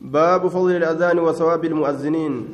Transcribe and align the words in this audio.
باب 0.00 0.48
فضل 0.48 0.76
الأذان 0.76 1.18
وثواب 1.18 1.64
المؤذنين. 1.64 2.48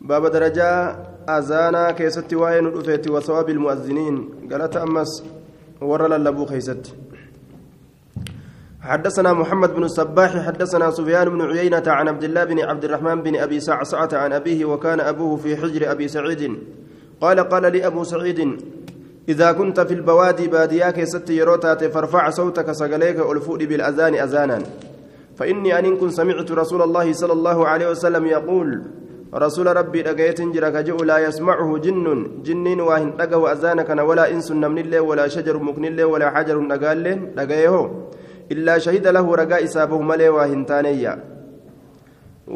باب 0.00 0.26
درجة 0.26 0.96
أذانا 1.28 1.90
كيست 1.90 2.34
وين 2.34 2.66
وثواب 3.10 3.48
المؤذنين. 3.50 4.28
قالت 4.52 4.76
أمس 4.76 5.24
ورى 5.80 6.08
للبو 6.08 6.44
خيست. 6.46 6.94
حدثنا 8.80 9.32
محمد 9.32 9.74
بن 9.74 9.84
الصباح 9.84 10.46
حدثنا 10.46 10.90
سفيان 10.90 11.28
بن 11.28 11.42
عيينة 11.42 11.82
عن 11.86 12.08
عبد 12.08 12.24
الله 12.24 12.44
بن 12.44 12.60
عبد 12.60 12.84
الرحمن 12.84 13.22
بن 13.22 13.36
أبي 13.36 13.60
سعسعة 13.60 14.08
عن 14.12 14.32
أبيه 14.32 14.64
وكان 14.64 15.00
أبوه 15.00 15.36
في 15.36 15.56
حجر 15.56 15.90
أبي 15.90 16.08
سعيد. 16.08 16.58
قال 17.20 17.40
قال 17.40 17.72
لي 17.72 17.86
أبو 17.86 18.04
سعيد 18.04 18.62
إذا 19.28 19.52
كنت 19.52 19.80
في 19.80 19.94
البوادي 19.94 20.48
بادياك 20.48 21.04
ست 21.04 21.30
يروتات 21.30 21.84
فارفع 21.84 22.30
صوتك 22.30 22.72
سقليك 22.72 23.20
ألفؤ 23.20 23.56
بالأذان 23.56 24.14
أذانا. 24.14 24.62
فإني 25.38 25.70
أن 25.78 25.96
كن 25.96 26.10
سمعت 26.10 26.50
رسول 26.52 26.82
الله 26.82 27.06
صلى 27.12 27.32
الله 27.32 27.58
عليه 27.68 27.88
وسلم 27.90 28.24
يقول 28.26 28.68
رسول 29.34 29.66
ربي 29.76 30.02
لقيت 30.02 30.40
جرك 30.54 30.76
جو 30.88 30.98
لا 31.10 31.18
يسمعه 31.26 31.70
جن 31.84 32.06
جنين 32.46 32.80
واهن 32.80 33.10
لقوا 33.20 33.52
أذانك 33.52 33.88
ولا 34.08 34.24
إنس 34.34 34.48
نمن 34.52 34.94
ولا 35.08 35.28
شجر 35.34 35.56
مكن 35.66 36.00
ولا 36.12 36.28
حجر 36.34 36.56
نقال 36.72 37.06
لقيه 37.38 37.74
shahida 38.80 39.12
lahu 39.12 39.36
ragaa 39.36 39.60
isaabahu 39.60 40.02
malee 40.02 40.28
waa 40.28 40.46
hin 40.46 40.64
taaneyya 40.64 41.18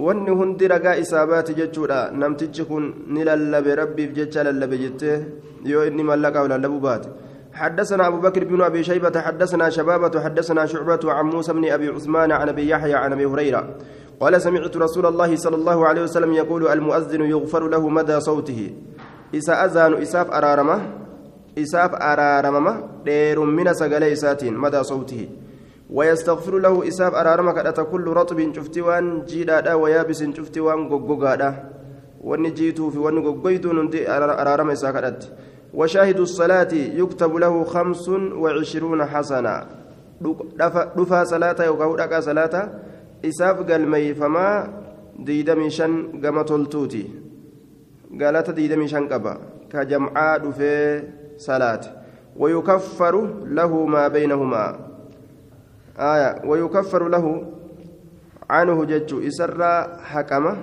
wanni 0.05 0.31
hundi 0.31 0.69
ragaa 0.69 0.97
isaabaati 0.97 1.55
jechuudha 1.55 2.11
namtichi 2.21 2.65
kun 2.65 2.95
ni 3.13 3.25
lallabe 3.29 3.75
rabbiif 3.75 4.13
jecha 4.19 4.45
lallabe 4.49 4.79
jettee 4.79 5.19
yoo 5.65 5.85
inni 5.85 6.03
mallaqaa 6.03 6.49
lallabuu 6.49 6.81
baate 6.81 7.09
حدثنا 7.55 8.07
أبو 8.07 8.21
بكر 8.21 8.45
بن 8.45 8.63
أبي 8.63 8.85
شيبة 8.85 9.21
حدثنا 9.21 9.71
شبابة 9.71 10.21
حدثنا 10.21 10.67
شعبة 10.67 11.13
عن 11.13 11.25
موسى 11.25 11.53
بن 11.53 11.71
أبي 11.71 11.89
عثمان 11.89 12.33
عن 12.33 12.49
أبي 12.49 12.69
يحيى 12.69 12.95
عن 12.95 13.13
أبي 13.13 13.27
هريرة. 13.27 13.77
قال 14.21 14.43
سمعت 14.43 14.77
رسول 14.77 15.07
الله 15.07 15.37
صلى 15.37 15.57
الله 15.57 15.87
عليه 15.87 16.03
وسلم 16.03 16.33
يقول 16.33 16.69
المؤذن 16.69 17.21
يغفر 17.21 17.69
له 17.69 17.89
مدى 17.89 18.21
صوته. 18.21 18.75
إسا 19.35 19.65
أذان 19.65 19.93
إساف 20.03 20.31
أرارمة 20.31 20.81
إساف 21.59 21.95
أرارمة 21.95 22.73
دير 23.05 23.41
من 23.41 23.75
سقل 23.75 24.05
إساتين 24.05 24.55
مدى 24.57 24.83
صوته. 24.83 25.29
ويستغفر 25.91 26.59
له 26.59 26.89
إساف 26.89 27.15
أرارمك 27.15 27.59
أتى 27.59 27.83
كل 27.85 28.07
رطب 28.07 28.55
شفتوان 28.57 29.25
جيدا 29.25 29.75
ويابس 29.75 30.25
شفتوان 30.25 30.89
واني 32.23 32.51
جيتو 32.51 32.91
في 32.91 32.99
واني 32.99 33.21
غوغويتو 33.21 33.73
نندي 33.73 34.11
أرارم 34.11 34.71
إساكدت 34.71 35.33
وشاهد 35.75 36.21
الصلاة 36.21 36.73
يكتب 36.73 37.37
له 37.37 37.65
خمس 37.65 38.09
وعشرون 38.09 39.05
حسنة 39.05 39.67
دفا 40.97 41.25
صلاة 41.25 41.59
يوكاو 41.65 41.97
دكا 41.97 42.21
صلاة. 42.21 42.55
إساف 43.25 43.57
قلمي 43.71 44.15
فما 44.15 44.49
ديدمي 45.19 45.71
شن 45.71 46.21
قمة 46.23 46.51
التوتي. 46.51 47.05
قالت 48.21 48.51
ديدمي 48.51 48.89
شن 48.89 49.09
قبا. 49.09 49.39
كجمعاء 49.73 50.39
دفي 50.39 51.03
صلاة. 51.39 51.81
ويكفر 52.37 53.15
له 53.47 53.87
ما 53.87 54.09
بينهما. 54.09 54.65
آية. 55.99 56.31
ويكفر 56.45 57.09
له 57.09 57.25
عنه 58.51 58.85
جج 58.85 59.11
إسرى 59.27 59.97
حكمة. 60.03 60.57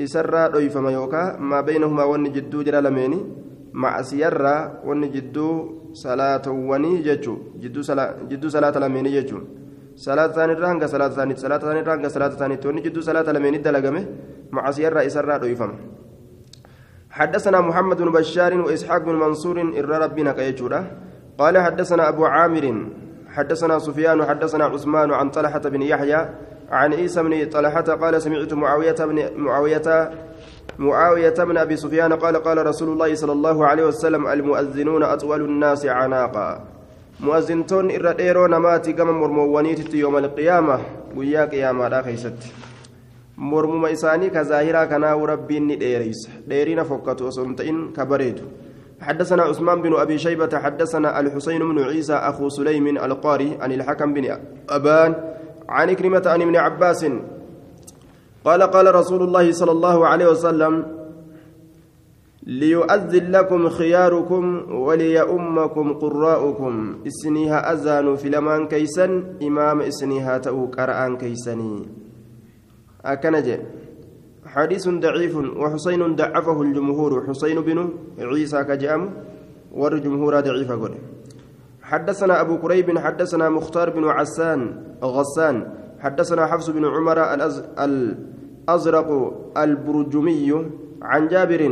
إسرى 0.00 0.48
ضيفما 0.48 0.90
يوكا. 0.90 1.36
ما 1.40 1.60
بينهما 1.60 2.04
ون 2.04 2.32
جدو 2.32 2.62
جرى 2.62 2.80
لميني 2.80 3.45
مع 3.82 3.92
سيرة 4.02 4.56
ون 4.88 5.02
جدو 5.14 5.48
صلاة 5.92 6.46
ججو 7.06 7.34
جدو 7.62 7.80
جدو 8.30 8.48
صلاة 8.48 8.76
لميني 8.82 9.10
ججو 9.16 9.38
صلاة 9.96 10.28
ثاني 10.36 10.52
رانغا 10.64 10.86
صلاة 10.86 11.08
ثاني 11.08 11.36
صلاة 11.36 11.58
ثاني 11.58 11.80
رانغا 11.80 12.08
صلاة 12.08 12.32
ثاني 12.40 12.56
توني 12.56 12.80
جدو 12.80 13.00
صلاة 13.00 13.28
لميني 13.32 13.58
دلقمه 13.58 14.04
مع 14.52 14.64
سيرة 14.70 15.00
إسرى 15.06 15.38
ضيفما 15.38 15.76
حدثنا 17.10 17.60
محمد 17.60 17.96
بن 18.02 18.10
بشار 18.12 18.52
وإسحاق 18.60 19.02
بن 19.08 19.14
منصور 19.14 19.56
إر 19.78 19.88
ربنا 20.04 20.32
كيجورا 20.32 20.80
قال 21.38 21.54
حدثنا 21.58 22.08
أبو 22.08 22.24
عامر 22.24 22.64
حدثنا 23.36 23.78
سفيان 23.78 24.24
حدثنا 24.24 24.64
عثمان 24.64 25.10
عن 25.12 25.30
طلحة 25.30 25.58
بن 25.58 25.82
يحيى 25.82 26.20
عن 26.70 26.94
عيسى 26.94 27.22
بن 27.22 27.48
طلحة 27.48 27.80
قال 27.80 28.22
سمعت 28.22 28.52
معاوية 28.52 28.92
بن 28.92 29.30
معاوية 29.36 30.10
معاوية 30.78 31.34
بن 31.34 31.56
أبي 31.56 31.76
سفيان 31.76 32.12
قال 32.12 32.36
قال 32.36 32.66
رسول 32.66 32.88
الله 32.88 33.14
صلى 33.14 33.32
الله 33.32 33.66
عليه 33.66 33.84
وسلم 33.84 34.26
المؤذنون 34.26 35.02
أطول 35.02 35.40
الناس 35.40 35.86
عناقا. 35.86 36.64
مؤذنتون 37.20 37.90
إراديرو 37.90 38.46
نماتي 38.46 38.92
كما 38.92 39.12
مرموانيت 39.12 39.94
يوم 39.94 40.16
القيامة. 40.16 40.80
ويا 41.16 41.44
قيامة 41.44 41.88
لا 41.88 42.02
خيست. 42.02 42.36
مرموما 43.38 43.92
إساني 43.92 44.30
كظاهرا 44.30 44.84
كنا 44.84 45.14
وربين 45.14 45.78
ديريس. 45.78 46.28
ديرين 46.46 46.82
فكتو 46.82 47.30
سنتين 47.30 47.92
كبريتو. 47.96 48.44
حدثنا 49.00 49.42
عثمان 49.42 49.82
بن 49.82 49.94
أبي 49.94 50.18
شيبة 50.18 50.58
حدثنا 50.58 51.20
الحسين 51.20 51.60
بن 51.60 51.82
عيسى 51.84 52.14
أخو 52.14 52.48
سليم 52.48 52.96
القاري 52.96 53.58
عن 53.60 53.72
الحكم 53.72 54.14
بن 54.14 54.38
أبان 54.70 55.35
عن 55.68 55.92
كلمة 55.92 56.22
عن 56.26 56.42
ابن 56.42 56.56
عباس 56.56 57.06
قال 58.44 58.62
قال 58.62 58.94
رسول 58.94 59.22
الله 59.22 59.52
صلى 59.52 59.72
الله 59.72 60.06
عليه 60.06 60.26
وسلم 60.26 60.96
ليؤذن 62.46 63.30
لكم 63.30 63.68
خياركم 63.68 64.72
وليؤمكم 64.72 65.92
قراؤكم 65.92 66.96
إسنيها 67.06 67.72
أذان 67.72 68.16
في 68.16 68.28
لمان 68.28 68.68
كيسن 68.68 69.24
إمام 69.42 69.80
إسنيها 69.80 70.38
تأو 70.38 70.66
قرآن 70.66 71.16
كيسني 71.16 71.88
أكنجي 73.04 73.56
حديث 74.46 74.88
ضعيف 74.88 75.36
وحسين 75.36 76.16
ضعفه 76.16 76.62
الجمهور 76.62 77.26
حسين 77.28 77.60
بن 77.60 77.78
عيسى 78.18 78.64
كجأم 78.64 79.02
والجمهور 79.72 80.40
ضعيف 80.40 80.72
قل 80.72 80.94
حدثنا 81.86 82.40
أبو 82.40 82.58
كريب 82.58 82.98
حدثنا 82.98 83.48
مختار 83.48 83.90
بن 83.90 84.04
عسان 84.08 84.60
غسان. 85.02 85.56
حدثنا 86.02 86.46
حفص 86.46 86.70
بن 86.70 86.84
عمر 86.84 87.18
الأزرق 87.78 89.08
البرجمي 89.56 90.66
عن 91.02 91.28
جابر 91.28 91.62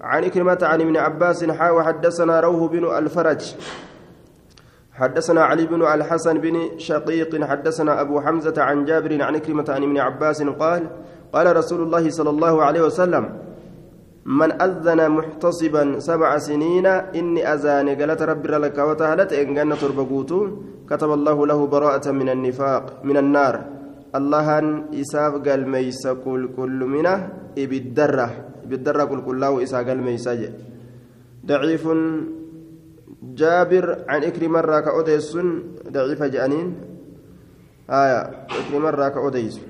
عن 0.00 0.24
إكرمة 0.24 0.58
عن 0.62 0.80
ابن 0.80 0.96
عباس 0.96 1.44
حا 1.44 1.70
وحدثنا 1.70 2.40
روح 2.40 2.72
بن 2.72 2.84
الفرج. 2.98 3.54
حدثنا 4.92 5.42
علي 5.44 5.66
بن 5.66 5.82
الحسن 5.82 6.38
بن 6.38 6.78
شقيق. 6.78 7.44
حدثنا 7.44 8.00
أبو 8.00 8.20
حمزة 8.20 8.62
عن 8.62 8.84
جابر 8.84 9.22
عن 9.22 9.34
إكرمة 9.34 9.64
عن 9.68 9.82
ابن 9.82 9.98
عباس 9.98 10.42
قال 10.42 10.82
قال 11.32 11.56
رسول 11.56 11.82
الله 11.82 12.10
صلى 12.10 12.30
الله 12.30 12.62
عليه 12.62 12.80
وسلم 12.80 13.24
من 14.24 14.50
أذن 14.62 15.10
محتصبا 15.10 15.98
سبع 16.00 16.38
سنين 16.38 16.86
إني 16.86 17.44
أذان 17.44 17.88
قالت 17.92 18.22
رب 18.22 18.44
لك 18.46 18.78
وتهلت 18.78 19.32
إن 19.32 19.54
جنة 19.54 19.76
تربقوتو 19.76 20.40
كتب 20.88 21.10
الله 21.12 21.46
له 21.46 21.60
براءة 21.66 22.06
من 22.10 22.28
النفاق 22.28 23.04
من 23.04 23.16
النار. 23.16 23.54
الله 24.14 24.48
إساف 24.94 25.32
قال 25.44 25.68
ميس 25.68 26.06
كل 26.24 26.42
كل 26.56 26.80
منه 26.94 27.28
إبدرة 27.58 28.28
إبدرة 28.64 29.04
كل 29.04 29.20
كله 29.28 29.62
إساف 29.62 29.88
قال 29.88 30.00
ميس 30.00 30.28
ضعيف 31.44 31.84
جابر 33.22 33.86
عن 34.08 34.20
إكرم 34.24 34.56
الراك 34.56 34.86
أوديس 34.88 35.36
ضعيف 35.92 36.22
جانين. 36.22 36.68
آية 37.90 38.20
إكرم 38.48 38.86
الراك 38.86 39.16
أوديس 39.16 39.60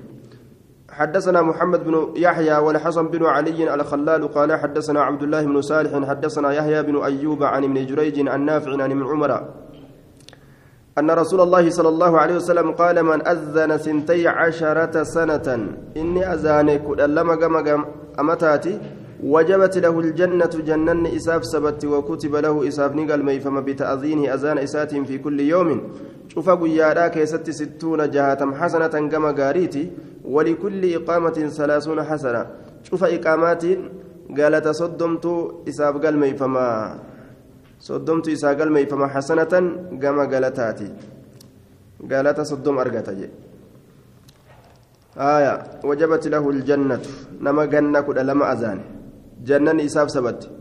حدثنا 0.95 1.41
محمد 1.41 1.83
بن 1.83 2.13
يحيى 2.15 2.57
والحسن 2.57 3.07
بن 3.07 3.25
علي 3.25 3.73
الخلال 3.73 4.27
قال 4.27 4.59
حدثنا 4.59 5.01
عبد 5.03 5.23
الله 5.23 5.43
بن 5.45 5.61
صالح 5.61 6.09
حدثنا 6.09 6.53
يحيى 6.53 6.83
بن 6.83 7.03
أيوب 7.03 7.43
عن 7.43 7.63
ابن 7.63 7.85
جريج 7.85 8.27
عن 8.27 8.45
نافع 8.45 8.71
عن 8.71 8.91
ابن 8.91 9.03
عمر 9.03 9.31
أن 10.97 11.11
رسول 11.11 11.41
الله 11.41 11.69
صلى 11.69 11.89
الله 11.89 12.19
عليه 12.19 12.35
وسلم 12.35 12.71
قال 12.71 13.03
من 13.03 13.27
أذن 13.27 13.77
سنتي 13.77 14.27
عشرة 14.27 15.03
سنة 15.03 15.47
إني 15.97 16.33
أذانك 16.33 16.83
لما 16.99 17.35
قم 17.35 17.85
أمتاتي 18.19 18.79
وجبت 19.23 19.77
له 19.77 19.99
الجنة 19.99 20.53
جنن 20.67 21.05
إساف 21.07 21.45
سبت 21.45 21.85
وكتب 21.85 22.35
له 22.35 22.67
إساف 22.67 22.91
نقل 22.95 23.23
ميفم 23.23 23.61
بتأذينه 23.61 24.33
أذان 24.33 24.57
إسات 24.57 24.95
في 24.95 25.17
كل 25.17 25.39
يوم. 25.39 25.69
شوف 26.27 26.49
قيادا 26.49 27.07
كيست 27.07 27.49
ستون 27.49 28.09
جهة 28.09 28.41
حسنة 28.59 28.95
كما 29.11 29.31
قاريتي 29.31 29.91
ولكل 30.25 30.93
إقامة 30.93 31.37
ثلاثون 31.57 32.03
حسنة. 32.03 32.41
شوف 32.83 33.03
إقامات 33.03 33.63
قالت 34.37 34.67
صدمت 34.67 35.25
إساف 35.69 35.93
قال 36.03 36.17
ميفما 36.17 36.67
صدمت 37.79 38.29
إساف 38.29 38.59
قال 38.59 38.71
ميفما 38.71 39.07
حسنة 39.07 39.53
كما 40.01 40.23
قالتاتي. 40.31 40.89
قالت 42.11 42.41
صدم 42.41 42.77
أرقتجي 42.77 43.29
آية 45.17 45.53
وجبت 45.83 46.27
له 46.27 46.49
الجنة. 46.49 47.01
نما 47.41 47.65
جنة 47.65 48.07
لما 48.29 48.51
أذان. 48.53 48.79
جنن 49.43 49.79
إساف 49.79 50.11
سبت. 50.11 50.51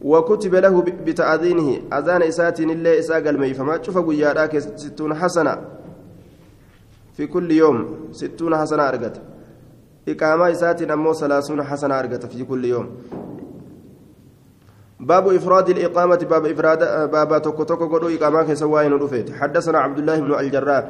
وكتب 0.00 0.54
له 0.54 0.82
بتأذينه 0.82 1.80
أذان 1.98 2.22
إسات 2.22 2.60
الله 2.60 2.98
إساق 2.98 3.28
الميفما 3.28 3.82
شوف 3.82 3.98
قيادا 3.98 4.58
ستون 4.58 5.14
حسنة. 5.14 5.58
في 7.16 7.26
كل 7.26 7.50
يوم 7.50 8.08
ستون 8.12 8.56
حسنة 8.56 8.88
أرقت. 8.88 9.20
إقامة 10.08 10.50
إسات 10.50 10.82
أمو 10.82 11.12
ثلاثون 11.12 11.62
حسنة 11.62 11.98
أرقت 11.98 12.26
في 12.26 12.44
كل 12.44 12.64
يوم. 12.64 12.90
باب 15.00 15.28
إفراد 15.28 15.68
الإقامة. 15.68 16.16
باب 16.16 16.46
إفراد 16.46 17.10
باب 17.10 17.42
توكو 17.42 17.62
توكو 17.62 17.96
قدو 17.96 18.08
إقامة 18.08 18.42
كسواين 18.42 18.92
رفيت 18.92 19.32
حدثنا 19.32 19.78
عبد 19.78 19.98
الله 19.98 20.20
بن 20.20 20.34
الجراح. 20.34 20.84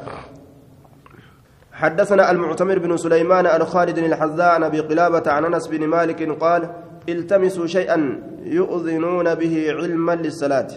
حدثنا 1.71 2.31
المعتمر 2.31 2.79
بن 2.79 2.97
سليمان 2.97 3.45
عن 3.45 3.61
الحذاء 3.61 4.49
عن 4.49 4.63
أبي 4.63 4.79
قلابة 4.79 5.31
عن 5.31 5.45
أنس 5.45 5.67
بن 5.67 5.87
مالك 5.87 6.29
قال 6.41 6.69
التمسوا 7.09 7.67
شيئا 7.67 7.99
يؤذنون 8.43 9.35
به 9.35 9.71
علما 9.71 10.15
للصلاة. 10.15 10.67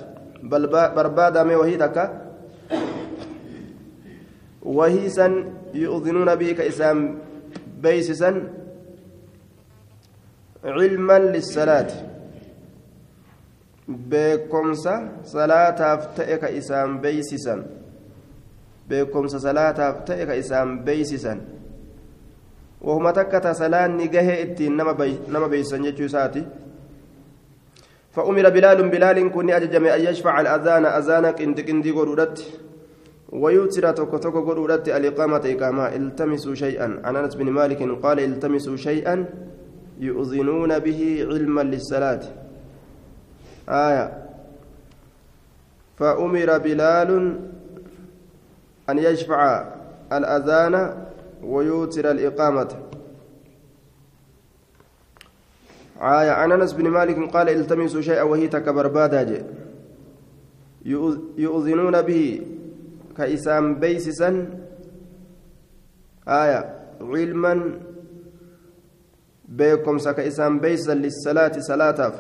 بل 0.43 0.67
بربادا 0.67 1.43
مي 1.43 1.55
وهي 1.55 1.77
وهيسا 4.63 5.27
يؤذنون 5.75 6.35
به 6.35 6.53
كإسام 6.53 7.19
بيسسا 7.83 8.31
علما 10.65 11.19
للصلاة. 11.19 11.91
beekomsa 13.91 15.25
salaataaf 15.27 16.15
ta'e 16.15 16.39
ka 16.39 16.49
isaan 16.49 17.03
beeysisan 17.03 17.65
beekumsa 18.89 19.41
salaataaf 19.43 20.05
ta'e 20.07 20.27
ka 20.27 20.35
isaan 20.35 20.85
wahuma 22.83 23.13
takka 23.13 23.41
ta 23.41 23.55
salaanni 23.55 24.09
gahee 24.09 24.43
ittiin 24.43 24.77
nama 24.77 25.49
beeysisan 25.49 25.85
jechuu 25.85 26.09
isaati 26.09 26.45
فأمر 28.11 28.51
بلال 28.51 28.91
بلال 28.91 29.31
كن 29.31 29.51
أججم 29.51 29.87
أن 29.87 30.01
يشفع 30.01 30.41
الأذان. 30.41 30.83
أذانك 30.83 31.39
إن 31.43 31.55
تكندي 31.55 31.91
قرودت 31.95 32.43
ويوتر 33.31 33.91
توكو 33.95 34.17
توكو 34.19 34.41
قرودت 34.51 34.89
الإقامة 34.89 35.45
إقامة. 35.47 35.95
التمسوا 35.95 36.55
شيئا. 36.55 37.07
عن 37.07 37.17
أنس 37.17 37.39
بن 37.39 37.51
مالك 37.55 37.79
قال 38.03 38.19
التمسوا 38.21 38.77
شيئا 38.77 39.15
يؤذنون 40.03 40.79
به 40.79 41.27
علما 41.31 41.63
للصلاة. 41.63 42.23
آية. 43.69 44.07
فأمر 45.99 46.59
بلال 46.59 47.11
أن 48.91 48.99
يشفع 48.99 49.41
الأذان. 50.13 50.75
ويوتر 51.43 52.11
الإقامة. 52.11 52.69
آية 56.01 56.31
عن 56.31 56.53
أنس 56.53 56.73
بن 56.73 56.89
مالك 56.89 57.31
قال 57.35 57.49
التمسوا 57.49 58.01
شيئا 58.01 58.23
وهي 58.23 58.49
تكبر 58.49 58.87
باداج 58.89 59.45
يؤذنون 61.37 62.03
به 62.03 62.47
كإسام 63.17 63.75
بيسسا. 63.81 64.31
آية 66.29 66.61
علما 67.01 67.81
بكم 69.49 69.97
كإسام 69.99 70.61
بيسا 70.61 70.95
للصلاة 70.95 71.53
صلاة 71.59 72.13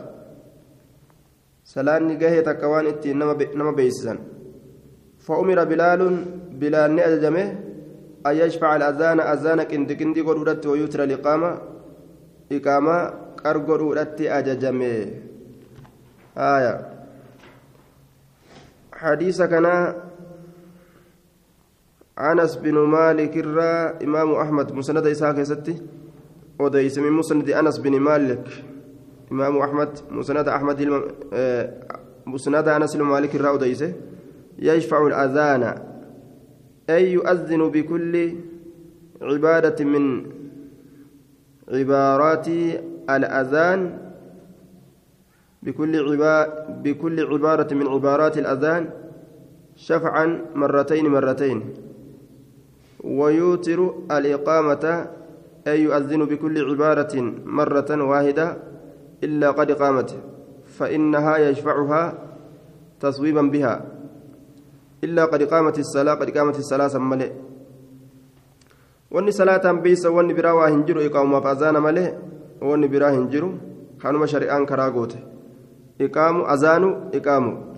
صلاة 1.64 1.98
نجاهي 1.98 2.42
تكوان 2.42 2.86
إتي 2.86 3.12
نما 3.12 3.72
بيسسا. 3.72 4.18
فأمر 5.18 5.64
بلال 5.64 6.24
بلال 6.52 6.90
نأجمه 6.96 7.69
أن 8.26 8.34
يشفع 8.36 8.76
الأذان 8.76 9.20
أذانك 9.20 9.74
إن 9.74 9.86
كندي 9.86 10.20
قدرت 10.20 10.66
ويترى 10.66 11.04
الإقامة 11.04 11.58
إقامة 12.52 12.96
qargodhuudhatti 13.42 14.28
ajajame 14.28 15.12
haya 16.34 16.74
hadiisa 18.90 19.48
kana 19.48 19.94
anas 22.16 22.60
binu 22.60 22.86
maalik 22.86 23.34
irraa 23.34 23.96
imaamu 24.00 24.36
ahmad 24.40 24.72
musnada 24.76 25.10
isaa 25.10 25.34
keessatti 25.34 25.80
odeyse 26.58 27.00
min 27.00 27.12
musnadi 27.12 27.54
anas 27.54 27.80
bin 27.80 27.96
maalik 27.98 28.44
imaamu 29.30 29.64
ahmad 29.64 30.04
musnada 30.10 30.54
ahmad 30.54 30.78
musnada 32.26 32.76
anas 32.76 32.94
ilma 32.94 33.16
maalik 33.16 33.34
irraa 33.34 33.56
odeyse 33.56 33.94
yashfacu 34.60 35.08
الاذان 35.08 35.89
أي 36.90 37.12
يؤذن 37.12 37.68
بكل 37.68 38.14
عبادة 39.22 39.84
من 39.84 40.26
عبارات 41.68 42.48
الأذان 43.10 43.98
بكل 45.62 45.92
بكل 46.84 47.16
عبارة 47.32 47.74
من 47.74 47.86
عبارات 47.86 48.38
الأذان 48.38 48.90
شفعا 49.76 50.44
مرتين 50.54 51.06
مرتين. 51.06 51.58
ويوتر 53.04 53.94
الإقامة 54.10 54.84
أي 55.66 55.82
يؤذن 55.82 56.24
بكل 56.24 56.70
عبارة 56.70 57.14
مرة 57.44 58.04
واحدة 58.04 58.56
إلا 59.24 59.50
قد 59.50 59.72
قامت 59.72 60.16
فإنها 60.66 61.36
يشفعها 61.36 62.04
تصويبا 63.00 63.42
بها. 63.42 63.99
إلا 65.04 65.24
قد 65.24 65.42
قامت 65.42 65.78
الصلاة 65.78 66.14
قد 66.14 66.30
قامت 66.30 66.58
الصلاة 66.58 66.94
wanni 69.10 70.34
biraa 70.34 70.54
waa 70.54 70.68
hin 70.68 70.84
jiru 70.86 71.02
iqaamumaaf 71.02 71.46
azaana 71.46 71.80
malee 71.80 72.14
wanni 72.60 72.88
biraa 72.88 73.10
hin 73.10 73.26
jiru 73.28 73.58
kanuma 73.98 74.26
shari'aan 74.26 74.66
karaa 74.66 74.90
goote 74.90 75.18
iqaamu 75.98 76.46
azaanu 76.46 77.10
iqaamu 77.12 77.70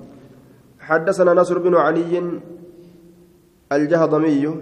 حدثنا 0.83 1.35
نصر 1.35 1.59
بن 1.59 1.75
علي 1.75 2.41
الجهضمي 3.73 4.55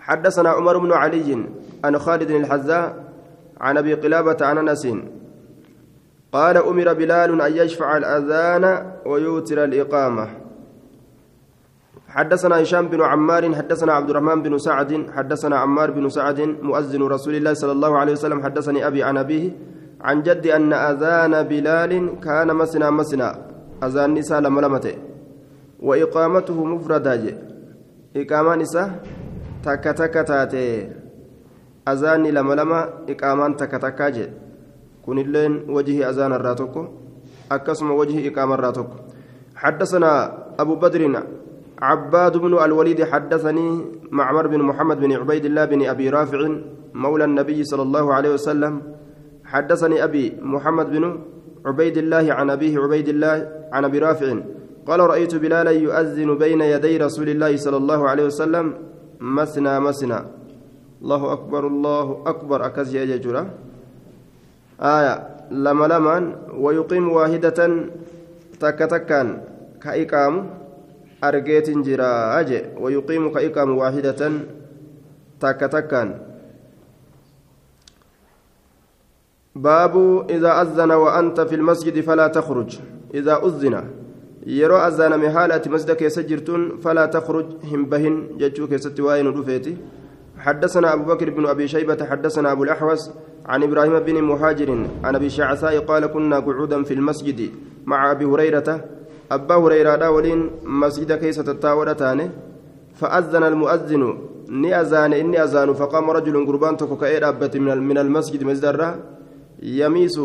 حدثنا 0.00 0.50
عمر 0.50 0.78
بن 0.78 0.92
علي 0.92 1.48
عن 1.84 1.98
خالد 1.98 2.30
الحذاء 2.30 3.04
عن 3.60 3.78
أبي 3.78 3.94
قلابة 3.94 4.36
عن 4.46 4.68
أنس. 4.68 4.86
قال 6.32 6.56
أمر 6.56 6.92
بلال 6.92 7.40
أن 7.40 7.52
يشفع 7.56 7.96
الأذان 7.96 8.64
ويوتر 9.06 9.64
الإقامة. 9.64 10.43
حدثنا 12.14 12.62
هشام 12.62 12.88
بن 12.88 13.00
عمار 13.02 13.54
حدثنا 13.54 13.92
عبد 13.92 14.10
الرحمن 14.10 14.42
بن 14.42 14.58
سعد 14.58 15.06
حدثنا 15.16 15.56
عمار 15.58 15.90
بن 15.90 16.08
سعد 16.08 16.40
مؤذن 16.40 17.02
رسول 17.02 17.34
الله 17.34 17.54
صلى 17.54 17.72
الله 17.72 17.92
عليه 17.98 18.12
وسلم 18.12 18.38
حدثني 18.42 18.86
أبي 18.86 19.02
عن 19.02 19.16
أبيه 19.16 19.50
عن 20.00 20.22
جدي 20.22 20.56
أن 20.56 20.72
أذان 20.72 21.42
بلال 21.42 21.92
كان 22.20 22.48
مسنا 22.56 22.90
مسنا 22.90 23.28
أذان 23.82 24.14
نساء 24.14 24.40
لما 24.40 24.60
لمته 24.60 24.94
وإقامته 25.82 26.64
مفردة 26.64 27.22
إقامة 28.16 28.54
نساء 28.62 28.88
تك 29.66 29.84
تك 29.84 30.16
أذان 31.88 32.22
لما 32.36 32.54
لما 32.54 32.80
إقامان 33.08 33.56
تك 33.56 33.72
تك 33.84 34.00
كن 35.06 35.18
اللين 35.18 35.52
وجه 35.70 36.10
أذان 36.10 36.32
الراتوكو 36.32 36.82
أكسم 37.52 37.90
وجه 37.90 38.28
إقامة 38.28 38.54
الراتوكو. 38.54 38.96
حدثنا 39.56 40.10
أبو 40.62 40.74
بدر 40.74 41.02
عباد 41.84 42.36
بن 42.36 42.52
الوليد 42.64 43.04
حدثني 43.04 43.68
معمر 44.10 44.46
بن 44.46 44.60
محمد 44.62 45.00
بن 45.00 45.12
عبيد 45.12 45.44
الله 45.44 45.64
بن 45.64 45.80
أبي 45.86 46.06
رافع 46.10 46.40
مولى 46.94 47.24
النبي 47.24 47.64
صلى 47.64 47.82
الله 47.82 48.14
عليه 48.14 48.30
وسلم. 48.40 48.82
حدثني 49.44 50.04
أبي 50.04 50.24
محمد 50.40 50.86
بن 50.90 51.04
عبيد 51.66 51.96
الله 51.96 52.24
عن 52.32 52.50
أبيه 52.50 52.74
عبيد 52.78 53.08
الله 53.08 53.36
عن 53.72 53.82
أبي 53.84 53.98
رافع. 53.98 54.28
قال 54.88 55.00
رأيت 55.00 55.34
بلالا 55.34 55.70
يؤذن 55.70 56.38
بين 56.38 56.60
يدي 56.60 56.96
رسول 56.96 57.28
الله 57.28 57.56
صلى 57.56 57.76
الله 57.76 58.00
عليه 58.08 58.24
وسلم. 58.24 58.66
مسنا 59.20 59.80
مسنا. 59.80 60.18
الله 61.02 61.22
أكبر 61.32 61.62
الله 61.66 62.06
أكبر. 62.26 62.66
أكزي 62.66 63.02
أججرة 63.02 63.42
آية 64.80 65.14
لما 65.50 65.86
لما 65.86 66.16
ويقيم 66.56 67.04
واحدة 67.12 67.58
تك 68.60 68.78
تكان 68.78 69.28
كإقام 69.82 70.34
jira 71.84 72.36
aje 72.36 72.74
wayuqiimu 72.80 73.32
ka 73.32 73.40
iqaamu 73.40 73.78
waahidatan 73.78 74.46
takka 75.38 75.68
takkaan. 75.68 76.34
باب 79.54 80.26
إذا 80.30 80.62
أذن 80.62 80.90
وأنت 80.90 81.40
في 81.40 81.54
المسجد 81.54 82.00
فلا 82.00 82.26
تخرج 82.26 82.78
إذا 83.14 83.46
أذن 83.46 83.84
يرى 84.46 84.76
أذن 84.76 85.18
مهالة 85.18 85.62
مسجدك 85.66 86.02
يسجرتون 86.02 86.76
فلا 86.76 87.06
تخرج 87.06 87.46
هم 87.64 87.84
بهن 87.84 88.28
جتشوك 88.38 88.76
ستوائن 88.76 89.26
رفيتي 89.26 89.76
حدثنا 90.38 90.94
أبو 90.94 91.04
بكر 91.04 91.30
بن 91.30 91.46
أبي 91.46 91.68
شيبة 91.68 92.04
حدثنا 92.04 92.52
أبو 92.52 92.64
الأحوص 92.64 93.10
عن 93.46 93.62
إبراهيم 93.62 93.98
بن 93.98 94.22
مهاجر 94.22 94.86
عن 95.04 95.14
أبي 95.14 95.30
شعثاء 95.30 95.78
قال 95.78 96.06
كنا 96.06 96.38
قعودا 96.38 96.82
في 96.82 96.94
المسجد 96.94 97.50
مع 97.86 98.10
أبي 98.10 98.24
هريرة 98.24 98.84
أبا 99.34 99.54
هريرة 99.54 100.10
ولين 100.10 100.40
مسجد 100.82 101.12
كيسة 101.12 101.48
التاورة 101.54 101.92
تاني 101.92 102.30
فأذن 102.94 103.42
المؤذن 103.42 104.02
ني 104.48 104.80
أذان 104.80 105.12
إني 105.12 105.44
أذان 105.44 105.74
فقام 105.74 106.10
رجل 106.10 106.46
قربان 106.46 106.76
تكو 106.76 106.96
كأير 106.96 107.24
من 107.90 107.98
المسجد 107.98 108.44
مسجد 108.44 108.80
يميس 109.62 110.20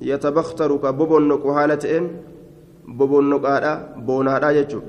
يتبختر 0.00 0.70
كبوبونك 0.76 1.44
حالتين 1.56 2.04
بوبونك 2.88 3.44
هذا 3.44 3.72
بونادا 4.06 4.50
يجو 4.50 4.80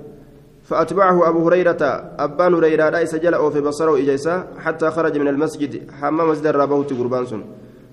فأتبعه 0.63 1.29
أبو 1.29 1.47
هريرة 1.47 1.81
أبان 2.19 2.53
هريرة 2.53 2.89
ليس 2.89 3.15
جلأ 3.15 3.49
في 3.49 3.61
بصره 3.61 3.97
إجيسا 3.97 4.47
حتى 4.63 4.91
خرج 4.91 5.17
من 5.17 5.27
المسجد 5.27 5.91
حمام 6.01 6.29
مسجد 6.29 6.45
الرابوت 6.47 6.93
قربانسون 6.93 7.43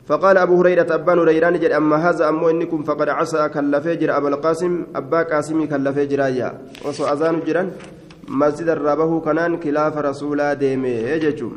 فقال 0.08 0.38
أبو 0.38 0.60
هريرة 0.60 0.94
أبان 0.94 1.18
هريرة 1.18 1.50
نجد 1.50 1.70
أما 1.70 1.96
هذا 1.96 2.28
أمو 2.28 2.50
إنكم 2.50 2.82
فقد 2.82 3.08
عسى 3.08 3.48
كالفجر 3.48 4.16
أبا 4.16 4.28
القاسم 4.28 4.86
أبا 4.96 5.22
قاسمي 5.22 5.66
كالفجر 5.66 6.20
يا. 6.20 6.58
وصو 6.84 7.04
أذان 7.06 7.40
جرا 7.46 7.70
مسجد 8.28 8.68
الرابه 8.68 9.20
كنان 9.20 9.62
خلاف 9.62 9.96
رسولا 9.98 10.54
ديمي 10.54 10.88
يججو 10.88 11.50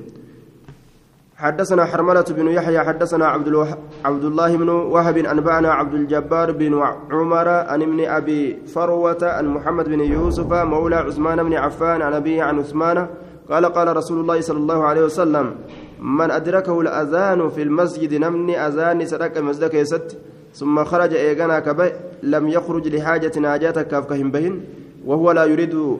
حدثنا 1.37 1.85
حرملة 1.85 2.25
بن 2.29 2.47
يحيى 2.47 2.79
حدثنا 2.79 3.25
عبد 3.27 3.47
الوح... 3.47 3.69
عبد 4.05 4.23
الله 4.23 4.57
بن 4.57 4.69
وهب 4.69 5.17
أنبأنا 5.17 5.73
عبد 5.73 5.93
الجبار 5.93 6.51
بن 6.51 6.73
عمر 7.11 7.47
عن 7.49 7.81
ابن 7.81 8.05
أبي 8.05 8.57
فروة 8.67 9.17
عن 9.21 9.47
محمد 9.47 9.85
بن 9.89 9.99
يوسف 9.99 10.53
مولى 10.53 10.95
عثمان 10.95 11.43
بن 11.43 11.53
عفان 11.53 12.01
عن 12.01 12.13
أبيه 12.13 12.43
عن 12.43 12.59
عثمان 12.59 13.07
قال 13.49 13.65
قال 13.65 13.97
رسول 13.97 14.19
الله 14.19 14.41
صلى 14.41 14.57
الله 14.57 14.83
عليه 14.83 15.01
وسلم 15.01 15.55
من 16.03 16.31
أدركه 16.31 16.81
الأذان 16.81 17.49
في 17.49 17.61
المسجد 17.61 18.13
نمني 18.13 18.67
أذان 18.67 19.05
سرق 19.05 19.37
مسجد 19.37 19.69
كيست 19.69 20.17
ثم 20.53 20.83
خرج 20.83 21.13
إيغانا 21.13 21.59
كبي 21.59 21.91
لم 22.23 22.47
يخرج 22.47 22.87
لحاجة 22.95 23.39
ناجاتك 23.39 23.87
كافكهم 23.87 24.31
بهن 24.31 24.61
وهو 25.05 25.31
لا 25.31 25.45
يريد 25.45 25.97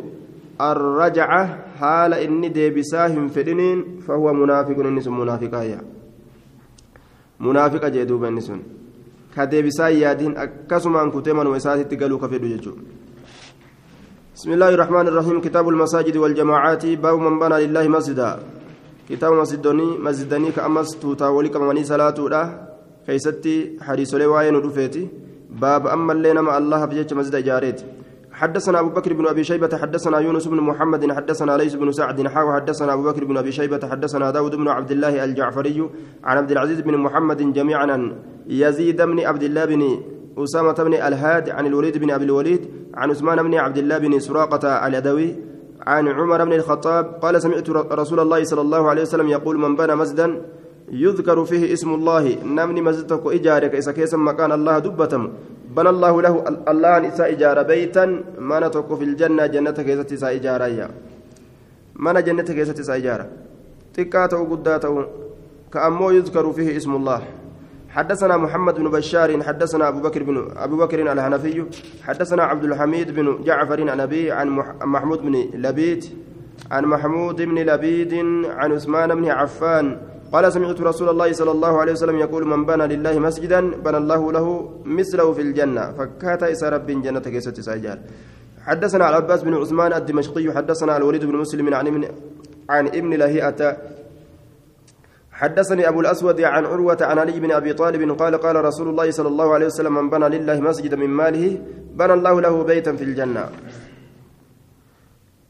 الرجعة 0.62 1.58
حال 1.80 2.14
إني 2.14 2.50
ديبساهم 2.50 3.28
فدنين 3.28 4.00
فهو 4.08 4.34
منافق 4.34 4.78
إنس 4.80 5.08
منافقا 5.08 5.82
منافق 7.40 7.84
جدوب 7.88 8.24
إنس 8.24 8.52
كديبسا 9.36 9.88
يادين 9.88 10.38
أكسما 10.38 11.10
كتما 11.10 11.44
وساتي 11.50 11.84
تقلوا 11.84 12.20
كفدو 12.20 12.48
ججو. 12.54 12.74
بسم 14.36 14.52
الله 14.52 14.70
الرحمن 14.70 15.08
الرحيم 15.08 15.42
كتاب 15.42 15.70
المساجد 15.70 16.18
والجماعات 16.18 16.86
باب 16.86 17.20
من 17.20 17.40
بنى 17.40 17.56
لله 17.66 17.88
مسجدا. 17.88 18.40
كتاب 19.10 19.34
مسجدني 19.34 19.98
مسجدني 19.98 20.52
كأمس 20.52 20.90
توتا 21.02 21.28
ولك 21.28 21.56
مني 21.56 21.84
صلاة 21.84 22.18
keessatti 23.08 23.78
حديث 23.82 24.14
لواين 24.16 24.56
ودفيتي 24.56 25.08
باب 25.50 25.88
أما 25.88 26.14
اللي 26.14 26.34
nama 26.34 26.58
الله 26.58 26.86
f 26.86 26.90
jecha 26.90 27.14
masjida 27.14 27.36
ijaaretti 27.44 27.86
حدثنا 28.32 28.80
أبو 28.80 28.90
بكر 28.90 29.14
بن 29.14 29.28
أبي 29.28 29.44
شيبة 29.44 29.78
حدثنا 29.78 30.20
يونس 30.20 30.48
بن 30.48 30.58
محمد 30.58 31.12
حدثنا 31.12 31.58
ليث 31.58 31.76
بن 31.76 31.92
سعد 31.92 32.28
حاو 32.28 32.54
حدثنا 32.54 32.94
أبو 32.94 33.04
بكر 33.04 33.24
بن 33.26 33.38
أبي 33.38 33.52
شيبة 33.52 33.90
حدثنا 33.92 34.32
داود 34.32 34.56
بن 34.56 34.68
عبد 34.68 34.92
الله 34.92 35.24
الجعفري 35.24 35.90
عن 36.24 36.38
عبد 36.38 36.52
العزيز 36.52 36.82
بن 36.82 36.98
محمد 36.98 37.54
جميعا. 37.54 37.86
عن 37.86 38.16
يزيد 38.48 39.02
بن 39.02 39.20
عبد 39.20 39.44
الله 39.44 39.66
بن 39.66 40.00
أسامة 40.38 40.74
بن 40.74 40.94
الهاد 40.94 41.50
عن 41.50 41.66
الوليد 41.66 41.98
بن 41.98 42.12
أبي 42.12 42.26
الوليد 42.26 42.62
عن 42.94 43.10
عثمان 43.10 43.44
بن 43.44 43.56
عبد 43.56 43.78
الله 43.78 43.98
بن 43.98 44.20
سراقة 44.20 44.88
العدوي 44.88 45.36
عن 45.82 46.08
عمر 46.08 46.46
بن 46.46 46.54
الخطاب 46.54 47.06
قال 47.22 47.42
سمعت 47.42 47.70
رسول 47.70 48.20
الله 48.20 48.44
صلى 48.44 48.62
الله 48.62 48.90
عليه 48.90 49.02
وسلم 49.02 49.28
يقول 49.30 49.58
من 49.60 49.76
بنى 49.76 49.96
مسجدا 49.96 50.42
يذكر 50.92 51.46
فيه 51.46 51.74
اسم 51.74 51.94
الله. 51.94 52.44
نمني 52.44 52.82
مسجدك 52.82 53.24
إجارك 53.26 53.76
إذا 53.76 53.92
كيس 53.92 54.14
مكان 54.14 54.52
الله 54.52 54.80
دبتم. 54.80 55.24
بنى 55.76 55.90
الله 55.90 56.22
له 56.22 56.34
الله 56.68 57.08
إسا 57.08 57.30
إجارة 57.30 57.62
بيتا. 57.62 58.06
ما 58.40 58.60
نتوك 58.60 58.94
في 58.94 59.04
الجنة 59.04 59.46
جنة 59.46 59.72
كيست 59.72 60.12
إسا 60.14 60.32
إجارة 60.38 60.68
يا. 60.68 60.88
من 61.96 62.16
جنة 62.24 62.44
كيست 62.44 62.80
إسا 62.80 62.96
إجارة. 62.96 63.26
تكاته 63.94 64.40
قداته 64.52 65.06
كأمو 65.74 66.12
يذكر 66.12 66.46
فيه 66.54 66.78
اسم 66.78 66.96
الله. 66.96 67.22
حدثنا 67.94 68.38
محمد 68.38 68.76
بن 68.76 68.90
بشار 68.90 69.44
حدثنا 69.44 69.88
أبو 69.88 70.00
بكر 70.02 70.24
بن 70.24 70.48
أبو 70.58 70.78
بكر 70.78 71.12
الهنفي 71.12 71.66
حدثنا 72.04 72.44
عبد 72.44 72.64
الحميد 72.64 73.16
بن 73.16 73.44
جعفر 73.44 73.90
عن 73.90 74.00
أبي 74.00 74.32
عن 74.32 74.50
محمود 74.82 75.22
بن 75.22 75.36
لبيد 75.54 76.06
عن 76.72 76.86
محمود 76.86 77.42
بن 77.42 77.56
لبيد 77.56 78.14
عن 78.46 78.72
عثمان 78.72 79.16
بن 79.16 79.26
عفان 79.30 79.98
قال 80.34 80.54
سمعت 80.54 80.82
رسول 80.82 81.10
الله 81.10 81.32
صلى 81.32 81.52
الله 81.52 81.82
عليه 81.82 81.92
وسلم 81.92 82.18
يقول 82.20 82.48
من 82.48 82.66
بنى 82.66 82.88
لله 82.88 83.20
مسجدا 83.20 83.62
بنى 83.86 83.98
الله 83.98 84.32
له 84.32 84.70
مثله 84.86 85.34
في 85.34 85.42
الجنة. 85.42 85.92
فكات 85.92 86.44
إسى 86.44 86.70
رب 86.70 86.88
جنة 86.88 87.20
كيسة 87.20 87.54
ساجار. 87.54 87.98
حدثنا 88.66 89.10
العباس 89.10 89.44
بن 89.44 89.54
عثمان 89.54 89.94
الدمشقي 89.94 90.54
حدثنا 90.54 90.98
الوليد 90.98 91.26
بن 91.26 91.36
مسلم 91.36 91.74
عن 91.74 91.88
ابن 91.88 92.04
عن 92.70 92.88
ابن 92.88 93.14
لهيئة 93.14 93.78
حدثني 95.34 95.88
أبو 95.90 96.02
الأسود 96.02 96.42
عن 96.42 96.66
عروة 96.66 96.98
عن 97.02 97.20
علي 97.20 97.40
بن 97.40 97.52
أبي 97.52 97.74
طالب 97.74 98.12
قال 98.12 98.38
قال 98.38 98.66
رسول 98.66 98.88
الله 98.90 99.12
صلى 99.12 99.28
الله 99.28 99.54
عليه 99.54 99.66
وسلم 99.66 99.94
من 99.96 100.10
بنى 100.10 100.30
لله 100.30 100.60
مسجدا 100.62 100.98
من 100.98 101.10
ماله 101.10 101.58
بنى 101.96 102.14
الله 102.14 102.42
له 102.42 102.64
بيتا 102.64 102.96
في 102.96 103.04
الجنة. 103.04 103.46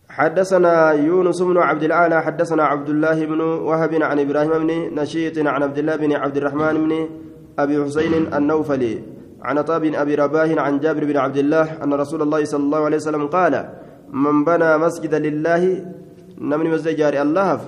حدثنا 0.10 0.92
يونس 0.92 1.42
بن 1.42 1.58
عبد 1.58 1.84
الأعلى 1.84 2.22
حدثنا 2.22 2.64
عبد 2.64 2.90
الله 2.90 3.26
بن 3.26 3.42
وهب 3.42 3.94
عن 4.04 4.20
إبراهيم 4.20 4.68
بن 4.68 5.02
نشيط 5.02 5.38
عن 5.38 5.64
عبد 5.64 5.78
الله 5.78 5.96
بن 5.96 6.12
عبد 6.14 6.38
الرحمن 6.38 6.74
بن 6.74 7.10
أبي 7.60 7.84
حسين 7.84 8.34
النوفلي 8.34 9.04
عن 9.42 9.62
طاب 9.62 9.82
بن 9.82 9.96
أبي 9.96 10.16
رباه 10.16 10.62
عن 10.62 10.80
جابر 10.80 11.04
بن 11.06 11.18
عبد 11.18 11.38
الله 11.38 11.84
أن 11.84 11.94
رسول 11.94 12.22
الله 12.22 12.46
صلى 12.46 12.64
الله 12.64 12.86
عليه 12.86 12.98
وسلم 12.98 13.28
قال 13.28 13.70
من 14.14 14.44
بنى 14.44 14.78
مسجدا 14.78 15.20
لله 15.20 15.86
نمني 16.38 16.70
مسجد 16.70 16.96
جاري 16.96 17.22
الله 17.22 17.62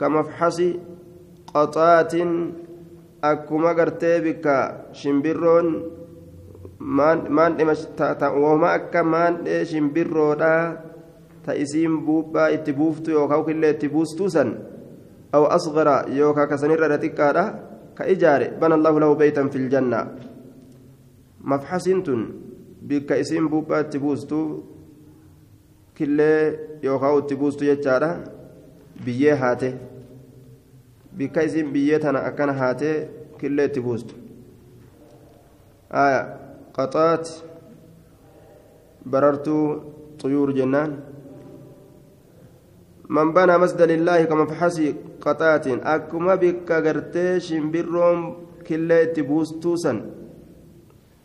كمفحص 0.00 0.62
قطات 1.54 2.14
akkuma 3.22 3.70
gartee 3.74 4.20
bikka 4.20 4.90
shimbirroon 4.92 5.68
wahuma 8.42 8.68
akka 8.78 9.04
maandhee 9.04 9.64
shimbirroodhaa 9.70 10.64
ta 11.44 11.54
isiin 11.54 12.02
buuphaa 12.06 12.48
itti 12.56 12.72
buuftu 12.72 13.10
yookaan 13.10 13.44
killee 13.46 13.70
itti 13.74 13.88
buustuu 13.94 14.28
san 14.34 14.50
aw 15.32 15.44
asgara 15.56 15.96
yookaan 16.18 16.48
kasanirra 16.50 16.98
xiqqaadha 17.04 17.44
ka 17.94 18.04
ijaare 18.14 18.46
bana 18.60 18.74
allahu 18.78 18.98
lahu 19.02 19.14
beeytan 19.22 19.50
fil 19.52 19.68
janna 19.72 20.00
mafxasiin 21.50 22.02
tun 22.02 22.20
bikka 22.88 23.14
isiin 23.22 23.46
buuphaa 23.52 23.80
itti 23.86 23.98
buustu 24.04 24.38
killee 25.94 26.42
yookaan 26.82 27.18
itti 27.22 27.36
buustu 27.40 27.64
jechaadha 27.70 28.10
biyyee 29.04 29.36
haate 29.42 29.68
bikka 31.16 31.42
isiin 31.42 31.72
biyyee 31.72 31.98
tana 31.98 32.18
akkana 32.28 32.52
haatee 32.52 32.96
killee 33.40 33.64
itti 33.70 33.80
buustu. 33.80 34.14
Qaxaat 36.76 37.26
barartuu 39.10 39.64
xuyuur 40.20 40.52
jennaan. 40.56 40.92
Man 43.08 43.32
banaa 43.34 43.58
masdalillaahi 43.58 44.26
kama 44.26 44.46
faxasii 44.46 44.96
qaxaatiin 45.24 45.80
akkuma 45.84 46.36
bikka 46.36 46.80
gartee 46.80 47.40
shimbirroon 47.40 48.20
killee 48.64 49.02
itti 49.06 49.22
buustuu 49.22 49.76
san 49.76 49.98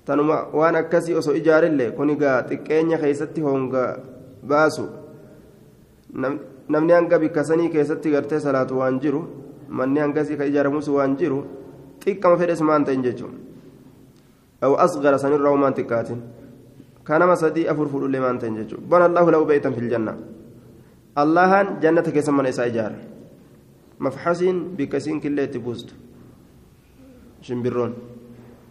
tanuma 0.05 0.37
waan 0.53 0.75
akkasii 0.75 1.15
osoo 1.15 1.33
ijaarillee 1.39 1.91
kun 1.91 2.09
egaa 2.09 2.43
xiqqeenya 2.49 2.97
keessatti 2.97 3.41
honga 3.41 3.83
baasu. 4.49 4.85
Namni 6.69 6.93
hanga 6.93 7.19
bikka 7.19 7.43
sanii 7.43 7.69
keessatti 7.69 8.11
gartee 8.11 8.39
salaatu 8.39 8.79
waan 8.79 8.99
jiru. 8.99 9.21
Manni 9.69 9.99
hangasii 9.99 10.37
ka 10.37 10.45
ijaaramus 10.45 10.87
waan 10.87 11.17
jiru 11.17 11.43
xiqqama 12.03 12.37
fedhes 12.37 12.61
maan 12.61 12.85
ta'in 12.85 13.03
jechuun 13.03 13.35
maan 14.61 15.73
xiqqaatin 15.73 16.21
kanama 17.03 17.35
sadii 17.35 17.67
afur 17.67 17.87
fudhullee 17.87 18.19
maan 18.19 18.39
ta'in 18.39 18.55
jechuun 18.55 18.81
bana 18.89 19.05
allahu 19.05 19.31
lahu 19.31 19.45
beeytan 19.45 19.73
fil 19.73 19.89
janna 19.89 20.15
allahan 21.15 21.79
jannata 21.81 22.11
keessa 22.11 22.31
mana 22.31 22.49
isaa 22.49 22.67
ijaara 22.67 22.97
mafxasiin 23.99 24.77
bikkasiin 24.77 25.21
killee 25.21 25.43
itti 25.49 25.59
buustu 25.59 25.93
shimbirroon 27.41 27.95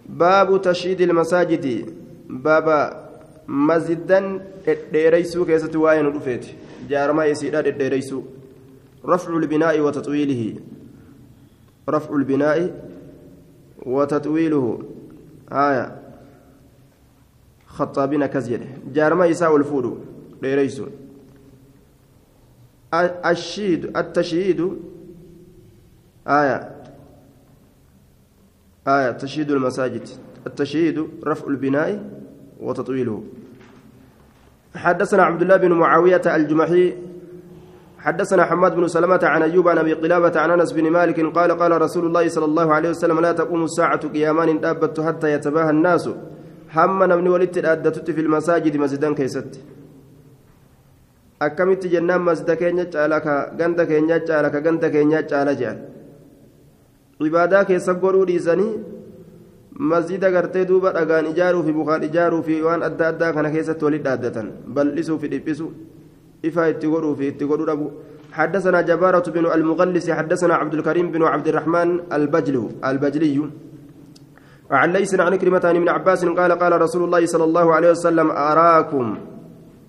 baabu 0.09 0.59
tashiidi 0.59 1.03
ilmasaajidi 1.09 1.75
baaba 2.45 2.79
masjidan 3.47 4.41
dhedheereysuu 4.67 5.45
keessatti 5.51 5.79
waa'ee 5.85 6.03
nu 6.07 6.15
dhufeeti 6.17 6.57
jaarmaa 6.91 7.27
isiidha 7.35 7.63
dhedheereysuu 7.67 8.25
رفع 9.07 9.37
البناء 9.37 9.81
وتطويله 9.81 10.55
رفع 11.89 12.15
البناء 12.15 12.91
وتطويله. 13.87 14.83
آية. 15.53 16.03
خطابين 17.67 18.27
كزيد. 18.27 18.61
جارما 18.93 19.27
يساوي 19.27 19.59
الفود 19.59 20.05
ليريسون 20.43 20.91
الشيد 23.27 23.97
التشييد. 23.97 24.61
آية. 26.29 26.77
آية. 28.89 29.11
تشييد 29.11 29.51
المساجد. 29.51 30.09
التشييد 30.47 31.09
رفع 31.25 31.47
البناء 31.47 32.21
وتطويله. 32.61 33.25
حدثنا 34.77 35.23
عبد 35.23 35.43
الله 35.43 35.57
بن 35.57 35.73
معاوية 35.73 36.23
الجمحي 36.37 36.97
حدثنا 37.99 38.45
حماد 38.45 38.73
بن 38.77 38.89
سلمة 38.89 39.21
عن 39.23 39.43
أيوب 39.43 39.69
عن 39.69 39.79
أبي 39.79 39.93
قلابة 39.93 40.41
عن 40.41 40.51
أنس 40.51 40.73
بن 40.73 40.91
مالك 40.91 41.19
قال 41.37 41.51
قال 41.53 41.83
رسول 41.83 42.07
الله 42.07 42.29
صلى 42.29 42.45
الله 42.45 42.75
عليه 42.75 42.91
وسلم 42.91 43.21
لا 43.21 43.33
تقوم 43.33 43.65
الساعة 43.65 44.09
قيامان 44.09 44.61
دابت 44.61 45.01
حتى 45.01 45.33
يتباهى 45.33 45.71
الناس 45.71 46.05
هم 46.77 47.05
نمني 47.11 47.29
ولدت 47.29 48.11
في 48.11 48.21
المساجد 48.21 48.77
مسجدا 48.77 49.15
كيست 49.15 49.51
akkamitti 51.41 51.89
jennaan 51.93 52.23
masjida 52.25 52.57
keenya 52.57 52.85
caala 52.89 53.21
ka 53.21 53.53
ganda 53.59 53.85
keenya 53.87 54.25
caala 54.25 54.49
ka 54.51 54.61
ganda 54.65 54.89
keenya 54.89 55.21
caala 55.31 55.53
jedhan 55.53 55.79
cibaadaa 57.21 57.65
keessa 57.69 57.95
godhuu 57.95 58.25
dhiisanii 58.31 58.73
masjida 59.91 60.31
gartee 60.37 60.65
duuba 60.65 60.93
dhagaan 60.97 61.29
ijaaruu 61.33 61.63
fi 61.67 61.73
bukaan 61.73 62.03
ijaaruu 62.09 62.43
fi 62.47 62.57
waan 62.67 62.83
adda 62.89 63.09
addaa 63.13 63.33
kana 63.37 63.53
keessatti 63.55 63.85
walitti 63.85 64.09
dhaaddatan 64.09 64.49
bal'isuu 64.79 65.19
fi 65.21 65.29
dhiphisu 65.29 65.67
godhuu 66.43 67.15
fi 67.17 67.27
itti 67.29 67.45
godhuu 67.45 67.67
dhabu 67.67 67.91
حدثنا 68.37 68.81
جبارة 68.81 69.31
بن 69.33 69.47
المغلس 69.49 70.11
حدثنا 70.11 70.55
عبد 70.55 70.75
الكريم 70.75 71.09
بن 71.09 71.23
عبد 71.23 71.49
الرحمن 71.49 72.13
البجلي 72.13 72.69
البجلي. 72.85 73.39
وعن 74.71 74.93
ليس 74.93 75.15
عن 75.17 75.37
كلمة 75.37 75.61
عن 75.65 75.77
ابن 75.77 75.89
عباس 75.89 76.25
قال 76.25 76.53
قال 76.53 76.73
رسول 76.83 77.05
الله 77.05 77.27
صلى 77.27 77.45
الله 77.45 77.75
عليه 77.75 77.91
وسلم 77.91 78.31
أراكم 78.31 79.19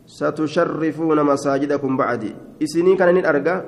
ستشرفون 0.06 1.24
مساجدكم 1.24 1.98
بعدي 1.98 2.32
إسنين 2.64 2.96
كان 2.96 3.26
أرجع. 3.26 3.62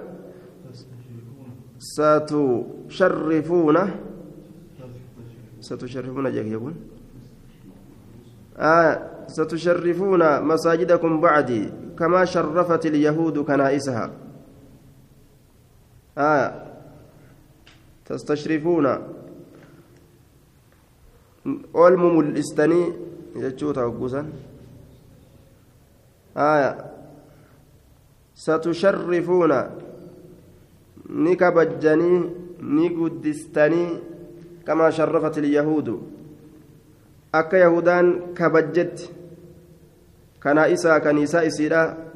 ستشرفون 1.79 3.77
ستشرفون 5.59 6.31
جاك 6.31 6.45
يقول 6.45 6.74
آه 8.57 9.08
ستشرفون 9.29 10.41
مساجدكم 10.41 11.21
بعدي 11.21 11.71
كما 12.00 12.25
شرفت 12.25 12.86
اليهود 12.86 13.38
كنائسها. 13.39 14.12
آه. 16.17 16.65
تستشرفون. 18.05 18.86
أولم 21.75 22.17
ملستني 22.17 22.93
يجوتا 23.36 23.83
وقوسا 23.83 24.25
آية 26.38 26.71
ستشرفون. 28.36 29.53
نكبجني 31.09 32.29
نقدستني 32.62 33.86
كما 34.67 34.89
شرفت 34.89 35.38
اليهود. 35.38 36.01
أكا 37.36 37.57
يهودان 37.57 38.33
كبجت 40.43 40.43
كنائسا 40.43 40.98
كنيسا 40.98 41.48
إسيرا 41.48 42.10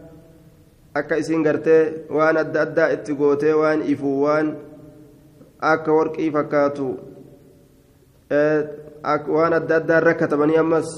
akka 0.93 1.15
isiin 1.17 1.41
gartee 1.41 2.05
waan 2.09 2.37
adda 2.37 2.61
addaa 2.61 2.87
itti 2.93 3.15
gootee 3.17 3.53
waan 3.53 3.81
ifuu 3.81 4.17
waan 4.23 4.47
akka 5.71 5.91
warqii 5.97 6.29
fakkaatu 6.35 6.85
waan 9.35 9.53
adda 9.59 9.75
addaa 9.81 9.97
irra 10.01 10.13
katabanii 10.13 10.61
ammas 10.61 10.89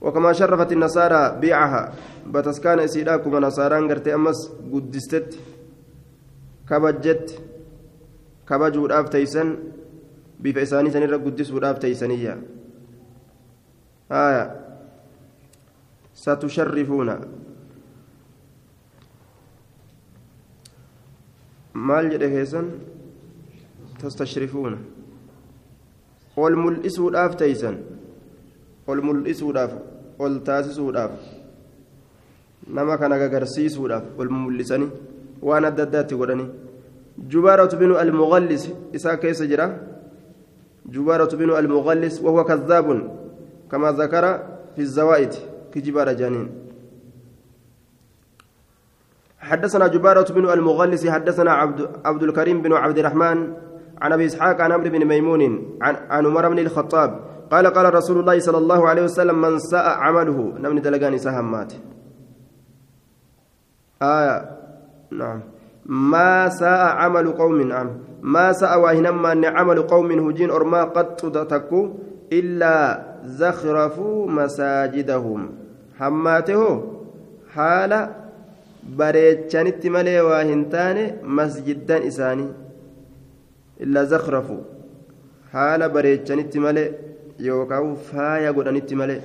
وكما 0.00 0.32
شرفت 0.32 0.72
النصارى 0.72 1.38
بيعها 1.40 1.92
بتسكان 2.26 2.78
إسيدا 2.78 3.16
كما 3.16 3.40
نصاران 3.40 3.90
قرتي 3.90 4.14
أمس 4.14 4.50
قدستت 4.72 5.38
كبجت 6.70 7.42
كبجو 8.48 8.86
الآف 8.86 9.08
تيسن 9.08 9.48
سنرى 10.90 11.16
قدس 11.16 11.50
الآف 11.50 11.78
تيسنية 11.78 12.34
آية 14.12 14.67
ستشرفون 16.22 17.10
maal 21.86 22.10
jedhe 22.12 22.28
keessan 22.34 22.66
tastashrifuuna 24.00 24.78
ol 26.44 26.54
mul'isuudhaaf 26.64 27.36
teeysan 27.42 27.76
ol 28.90 29.00
mul'isuudhaaf 29.08 29.72
ol 30.24 30.34
taasisuudhaaf 30.48 31.12
nama 32.76 32.98
kana 33.00 33.18
gagarsiisuudhaaf 33.22 34.04
ol 34.20 34.30
mul'isanii 34.38 34.90
waan 35.48 35.64
adda 35.70 35.82
addaatti 35.86 36.18
godhanii 36.20 36.48
jubaaratu 37.34 37.76
binu 37.82 37.94
almugallis 38.02 38.64
isaa 38.98 39.16
keessa 39.22 39.46
jira 39.52 39.66
jubaaratu 40.96 41.36
binu 41.40 41.54
almugallis 41.60 42.20
wahuwa 42.24 42.44
kadhaabun 42.50 43.00
kama 43.70 43.92
zakara 44.00 44.32
fi 44.74 44.86
zawaa'id 44.96 45.34
kijibaadha 45.72 46.14
jaaniin 46.14 46.48
حدثنا 49.38 49.86
جبارة 49.86 50.32
بن 50.32 50.50
المغلس 50.50 51.06
حدثنا 51.06 51.52
عبد, 51.52 51.90
عبد 52.04 52.22
الكريم 52.22 52.62
بن 52.62 52.72
عبد 52.72 52.98
الرحمن 52.98 53.38
عن 54.02 54.12
أبي 54.12 54.26
إسحاق 54.26 54.60
عن 54.60 54.72
عمرو 54.72 54.90
بن 54.90 55.04
ميمون 55.04 55.42
عن, 55.82 55.94
عن 56.10 56.26
عمر 56.26 56.48
بن 56.48 56.58
الخطاب 56.58 57.10
قال 57.50 57.66
قال 57.66 57.94
رسول 57.94 58.20
الله 58.20 58.38
صلى 58.38 58.58
الله 58.58 58.88
عليه 58.88 59.02
وسلم 59.02 59.40
من 59.40 59.58
ساء 59.58 59.88
عمله 59.88 60.54
نمن 60.58 60.82
دلقاني 60.82 61.18
سهمات 61.18 61.72
آية 64.02 64.58
نعم. 65.10 65.40
ما 65.86 66.48
ساء 66.48 66.86
عمل 66.96 67.32
قوم 67.32 67.60
نعم. 67.62 67.88
ما 68.22 68.52
ساء 68.52 68.80
واهنما 68.80 69.48
عمل 69.48 69.82
قوم 69.82 70.28
هجين 70.28 70.50
أرما 70.50 70.84
قد 70.84 71.16
تكو 71.16 71.80
إلا 72.32 73.07
زخرفوا 73.24 74.30
مساجدهم 74.30 75.50
حماته 75.98 76.62
حال 77.54 77.92
waa 78.96 80.42
hin 80.50 80.62
taane 80.74 81.02
masjiddan 81.38 82.02
isaanii 82.10 82.48
illaa 83.84 84.04
zakrafu 84.12 84.56
haala 85.52 85.88
bareechanitti 85.96 86.58
malee 86.66 86.86
yookaan 87.48 87.90
faaya 88.10 88.52
godhanitti 88.58 88.94
malee 89.00 89.20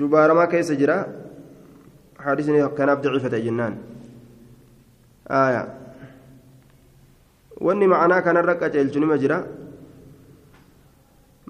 jubaaramaa 0.00 0.46
keessa 0.54 0.74
jira 0.82 0.96
hadisni 2.26 2.60
kanaaf 2.78 3.02
daciifate 3.04 3.40
jennaan 3.46 3.74
aayaa 5.40 5.66
wanni 7.68 7.86
ma'anaa 7.94 8.22
kanarra 8.28 8.54
qaceelchu 8.62 9.00
nima 9.04 9.18
jira 9.24 9.38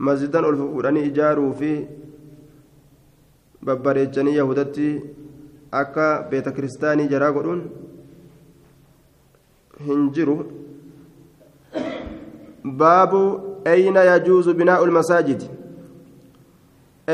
masjiddan 0.07 0.45
ol 0.45 0.57
fuudhanii 0.57 1.07
ijaaruu 1.11 1.53
fi 1.61 1.73
babbareechanii 3.67 4.37
yahudatti 4.37 4.89
akka 5.81 6.07
beeta 6.31 6.53
kiristaanii 6.57 7.09
jaraa 7.13 7.33
godhuun 7.37 7.63
hin 9.87 10.11
jiru 10.19 10.37
baabu 12.83 13.23
ayna 13.73 14.05
yajuuzu 14.11 14.55
binaa'u 14.61 14.87
lmasaajid 14.91 15.43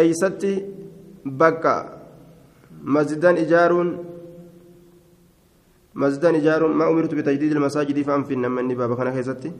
eeysatti 0.00 0.52
bakka 1.42 1.74
masjidan 2.96 3.36
ijaaruun 3.44 3.94
masjidan 5.94 6.36
ijaaruun 6.42 6.76
maa 6.82 6.90
umirtu 6.96 7.16
bitajdiidi 7.20 7.54
ilmasaajidii 7.56 8.04
fa'an 8.10 8.24
finna 8.32 8.48
manni 8.58 8.76
baaba 8.82 8.96
kana 9.00 9.16
keessatti 9.16 9.54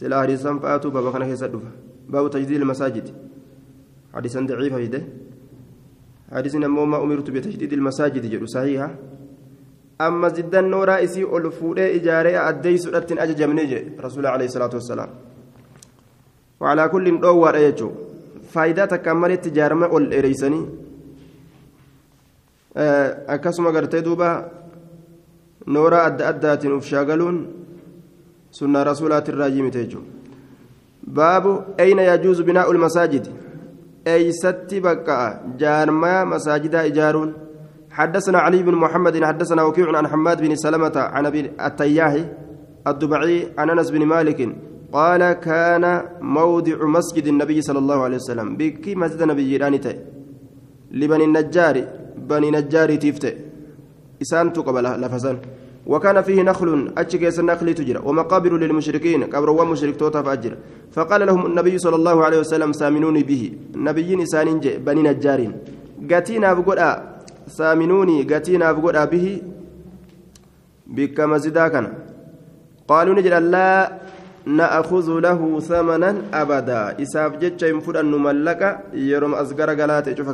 silaa 0.00 0.20
hadiisan 0.24 0.60
fa'aatu 0.66 0.90
baaba 0.90 1.12
kana 1.12 1.26
keessa 2.10 2.10
dhufa 2.10 2.12
baabu 2.12 2.28
tajdiidi 2.28 2.54
ilmasaajid 2.54 3.14
hadiisan 4.12 4.46
daciifa 4.46 4.76
fide 4.76 5.22
حديثنا 6.32 6.68
مو 6.68 6.84
ما 6.84 6.96
أمرت 6.96 7.30
بتشديد 7.30 7.72
المساجد 7.72 8.24
جدو 8.24 8.46
صحيحة 8.46 8.96
أما 10.00 10.28
زدا 10.28 10.60
نورا 10.60 11.04
إسي 11.04 11.22
ألفوري 11.28 11.96
إجارة 11.96 12.48
أدي 12.48 12.76
سورة 12.76 13.06
أجج 13.10 13.42
منيجي 13.42 14.00
رسول 14.00 14.26
عليه 14.26 14.48
الصلاة 14.48 14.72
والسلام 14.72 15.10
وعلى 16.60 16.88
كل 16.88 17.20
دور 17.20 17.54
أيجو 17.54 17.90
فايدة 18.48 18.84
تكمل 18.84 19.30
التجارة 19.30 19.92
والإريسني 19.92 20.60
akkasuma 23.28 23.70
gartee 23.70 24.00
duuba 24.00 24.48
noora 25.66 26.04
adda 26.04 26.28
addaatiin 26.28 26.72
uf 26.72 26.88
shaagaluun 26.88 27.46
sunnaa 28.50 28.84
rasuulaatirraa 28.84 29.52
baabu 31.06 31.62
ayna 31.78 32.02
yajuuzu 32.02 32.44
binaa'u 32.44 32.72
lmasaajidi 32.72 33.30
eeysatti 34.04 34.80
bakka'a 34.80 35.56
jaarmaya 35.56 36.26
masaajidaa 36.26 36.82
ijaaruun. 36.82 37.32
حدثنا 37.92 38.38
علي 38.38 38.62
بن 38.62 38.74
محمد 38.74 39.24
حدثنا 39.24 39.62
وكيع 39.62 39.96
عن 39.96 40.08
حماد 40.08 40.42
بن 40.42 40.56
سلمة 40.56 40.92
عن 40.96 41.26
أبي 41.26 41.40
التياهي 41.66 42.24
الدبعي 42.86 43.48
عن 43.58 43.70
أنس 43.70 43.90
بن 43.90 44.02
مالك 44.06 44.56
قال 44.92 45.32
كان 45.32 45.84
موضع 46.20 46.76
مسجد 46.96 47.26
النبي 47.26 47.62
صلى 47.62 47.78
الله 47.78 47.98
عليه 48.02 48.16
وسلم 48.16 48.56
بكي 48.56 48.94
مسجد 48.94 49.22
النبي 49.22 49.44
جيرانته 49.50 49.94
لبني 51.00 51.24
النجار 51.24 51.76
بني 52.30 52.50
نجار 52.50 52.94
تيفته 52.94 53.32
إسان 54.22 54.52
تقبل 54.52 54.84
لفزان 55.02 55.36
وكان 55.86 56.22
فيه 56.22 56.42
نخل 56.42 56.92
أتشكيس 56.98 57.38
النخل 57.40 57.74
تجرى 57.74 58.00
ومقابر 58.04 58.52
للمشركين 58.56 59.24
قبر 59.24 59.50
ومشرك 59.50 59.96
توتا 59.96 60.22
فقال 60.92 61.26
لهم 61.26 61.46
النبي 61.46 61.78
صلى 61.78 61.96
الله 61.96 62.24
عليه 62.24 62.38
وسلم 62.38 62.72
سامنوني 62.72 63.22
به. 63.22 63.52
النبي 63.74 64.22
إسان 64.22 64.60
بني 64.60 65.02
نجار 65.02 65.40
قتينا 66.10 66.52
بقول 66.52 66.80
سامنوني 67.46 68.22
قتينا 68.22 68.72
بقول 68.72 69.06
به 69.06 69.26
بك 70.86 71.20
مزدا 71.20 71.68
كان. 71.68 71.86
قالوا 72.88 73.14
نجد 73.14 73.32
لا 73.32 73.98
نأخذ 74.46 75.08
له 75.20 75.60
ثمنا 75.60 76.10
أبدا. 76.34 77.02
إساف 77.02 77.32
جتش 77.42 77.62
ينفر 77.62 78.00
أن 78.00 78.10
نملك 78.10 78.62
يرم 78.94 79.34
أزقر 79.34 79.70
قلات 79.80 80.06
شوف 80.18 80.28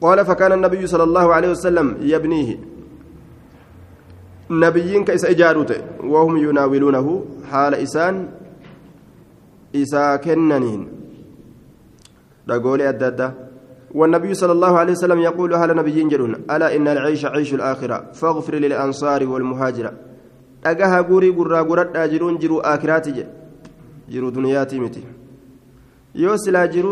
قال 0.00 0.18
فكان 0.24 0.52
النبي 0.52 0.86
صلى 0.86 1.02
الله 1.02 1.34
عليه 1.34 1.50
وسلم 1.50 1.96
يبنيه. 2.00 2.79
نبيين 4.50 5.04
كيس 5.04 5.24
إجاروته 5.24 5.80
وهم 6.04 6.36
يناولونه 6.36 7.24
حال 7.50 7.74
إسان 7.74 8.28
إسا 9.76 10.16
كننين. 10.16 10.88
رقولي 12.50 12.88
أدادا 12.88 13.34
والنبي 13.94 14.34
صلى 14.34 14.52
الله 14.52 14.78
عليه 14.78 14.92
وسلم 14.92 15.18
يقول 15.18 15.54
أهل 15.54 15.76
نبيين 15.76 16.08
جلون 16.08 16.34
ألا 16.50 16.76
إن 16.76 16.88
العيش 16.88 17.24
عيش 17.24 17.54
الآخرة؟ 17.54 18.12
فاغفر 18.12 18.54
للأنصار 18.54 19.26
والمهاجرة. 19.26 19.92
أجاها 20.66 21.00
قوري 21.00 21.30
قرى 21.30 21.60
قرى 21.60 22.08
جرون 22.08 22.38
جرو 22.38 22.60
آخراتي 22.60 23.26
جرو 24.10 24.28
دنياتي 24.30 24.78
متي. 24.80 25.02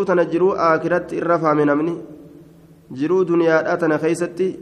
tana 0.06 0.24
jiruu 0.24 0.54
aakiratti 0.56 1.16
irra 1.16 1.38
faame 1.38 1.64
namni 1.64 1.94
jiruu 2.92 3.24
duniyaadhaa 3.24 3.76
tana 3.76 3.98
keeysatti 3.98 4.58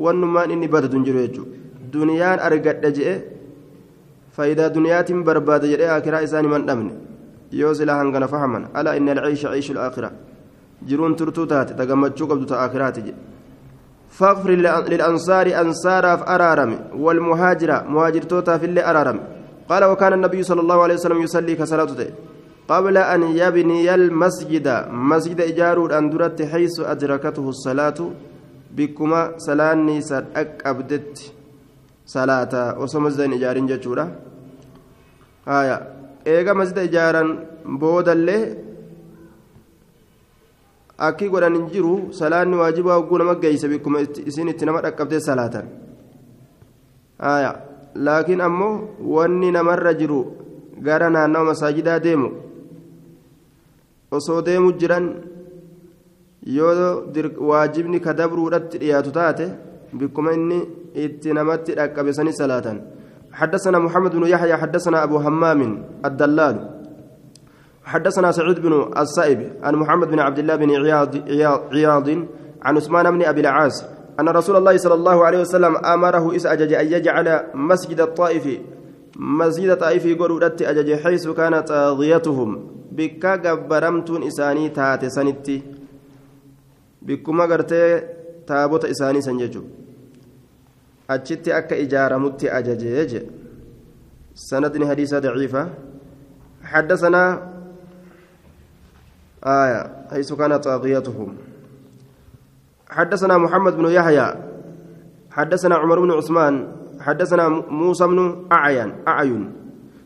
wannummaan 0.00 0.50
inni 0.50 0.68
badatu 0.68 0.96
hin 0.96 1.04
jiru 1.04 1.20
jechuudha 1.26 1.59
duniyaan 1.92 2.38
argadha 2.48 2.90
je'e 2.98 3.14
faayidaa 4.36 4.74
duniyaatiin 4.76 5.24
barbaada 5.28 5.66
jedhee 5.72 5.90
aakiraa 5.96 6.22
isaan 6.26 6.44
himan 6.48 6.66
dhabne 6.68 6.92
yoo 7.60 7.74
silaa 7.74 7.98
hangana 8.02 8.28
fahaman 8.34 8.68
alaa 8.74 8.94
inni 8.98 9.10
alciisha 9.10 9.52
ciishu 9.54 9.72
alaakiraa 9.74 10.12
jiruun 10.88 11.16
turtuu 11.20 11.46
taate 11.52 11.74
tagammachuu 11.82 12.30
qabdu 12.30 12.46
ta 12.52 12.62
aakiraati 12.62 13.02
jedhe 13.08 13.20
فاغفر 14.18 14.50
للأنصار 14.92 15.46
أنصاراف 15.62 16.20
أرارم 16.34 16.70
والمهاجرة 17.04 17.76
مهاجرتوتا 17.94 18.58
في 18.58 18.66
اللي 18.66 18.82
أرارم 18.90 19.18
قال 19.70 19.84
وكان 19.84 20.12
النبي 20.12 20.42
صلى 20.42 20.60
الله 20.60 20.82
عليه 20.82 20.94
وسلم 20.94 21.22
يصلي 21.22 21.54
كصلاته 21.54 22.10
قبل 22.68 22.96
أن 22.98 23.22
يبني 23.22 23.94
المسجد 23.94 24.66
مسجد 24.90 25.40
إجارو 25.40 25.86
أندرت 25.86 26.42
حيث 26.42 26.80
أدركته 26.92 27.48
الصلاة 27.54 27.98
بكما 28.76 29.22
سلاني 29.46 30.00
سرأك 30.00 30.62
أبدت 30.66 31.16
salaata 32.14 32.62
osoo 32.84 33.00
masjida 33.04 33.24
hin 33.28 33.36
ijaarin 33.38 33.68
jechuudha. 33.70 34.04
Haya 35.50 35.76
eega 36.34 36.54
masjida 36.60 36.82
ijaaran 36.88 37.30
boodallee 37.82 38.42
akki 41.08 41.28
godhan 41.32 41.54
hin 41.58 41.66
jiru 41.74 41.94
salaanni 42.20 42.56
waajibaa 42.62 42.96
hogguu 42.98 43.18
nama 43.22 43.34
geeyse 43.44 43.68
bikkuma 43.72 44.00
isin 44.32 44.48
itti 44.52 44.64
nama 44.68 44.82
dhaqqabtee 44.86 45.20
salaatan. 45.28 45.66
Haya 47.18 47.52
laakiin 47.94 48.40
ammoo 48.48 48.74
wanni 49.14 49.50
namarra 49.56 49.94
jiru 50.02 50.20
gara 50.88 51.10
naannawa 51.10 51.44
masaajidaa 51.52 51.98
deemu. 52.06 52.30
Osoo 54.18 54.42
deemu 54.42 54.72
jiran 54.82 55.08
yoo 56.58 57.04
waajibni 57.50 58.00
ka 58.00 58.12
dabruudhatti 58.20 58.78
dhiyaatu 58.82 59.10
taate 59.18 59.46
itti 60.94 61.32
namatti 61.32 61.74
dhaqqabe 61.74 62.12
sani 62.12 62.32
salaatan 62.32 62.80
حدثنا 63.30 63.78
محمد 63.78 64.10
بن 64.10 64.26
يحيى 64.26 64.56
حدثنا 64.58 65.06
أبو 65.06 65.22
همام 65.22 65.86
الدلال. 66.04 66.56
حدثنا 67.84 68.32
سعيد 68.32 68.58
بن 68.58 68.90
السائب 68.90 69.62
عن 69.62 69.74
محمد 69.74 70.08
بن 70.10 70.18
عبد 70.18 70.38
الله 70.38 70.56
بن 70.56 70.70
عياض, 70.70 71.30
عياض 71.70 72.08
عن 72.62 72.76
عثمان 72.76 73.10
بن 73.10 73.22
أبي 73.22 73.40
العاص 73.40 73.84
أن 74.20 74.28
رسول 74.28 74.56
الله 74.56 74.76
صلى 74.76 74.94
الله 74.94 75.24
عليه 75.24 75.40
وسلم 75.40 75.76
أمره 75.76 76.36
إس 76.36 76.46
أجج 76.46 76.72
أن 76.72 76.86
يجعل 76.86 77.42
مسجد 77.54 78.00
الطائف 78.00 78.44
مسجد 79.16 79.70
الطائف 79.70 80.04
يقول 80.04 80.42
أجج 80.42 80.94
حيث 80.94 81.28
كانت 81.28 81.68
طاغيتهم 81.68 82.50
bikka 82.90 83.38
gabbaramtuun 83.38 84.22
isaanii 84.26 84.70
taate 84.78 85.10
sanitti 85.16 85.62
bikkuma 87.06 87.46
gartee 87.46 88.02
taabota 88.50 88.88
isaanii 88.94 89.22
san 89.28 89.38
jechuudha. 89.38 89.70
Achitti 91.08 91.52
akka 91.52 91.76
ijaaramutti 91.84 92.50
ajajee 92.58 93.06
jedhe 93.12 93.22
sanadni 94.48 94.86
hadiisa 94.90 95.20
daciifa. 95.20 95.62
حدثنا 96.64 97.50
آية 99.44 99.80
حيث 100.10 100.32
كانت 100.32 100.64
طاغيتهم 100.64 101.36
حدثنا 102.90 103.38
محمد 103.38 103.76
بن 103.76 103.86
يحيى 103.90 104.34
حدثنا 105.30 105.74
عمر 105.74 106.00
بن 106.00 106.10
عثمان 106.10 106.54
حدثنا 107.00 107.48
موسى 107.48 108.06
بن 108.06 108.46
أعين 108.52 108.92
أعين 109.08 109.52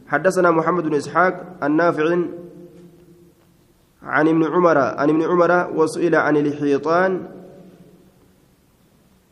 حدثنا 0.09 0.51
محمد 0.51 0.83
بن 0.83 0.95
إسحاق 0.95 1.57
النافع 1.63 2.05
عن 4.03 4.29
ابن 4.29 4.45
عمر 4.45 4.79
عن 4.79 5.11
ابن 5.11 5.23
عمر 5.23 5.71
وسئل 5.77 6.15
عن 6.15 6.37
الحيطان 6.37 7.27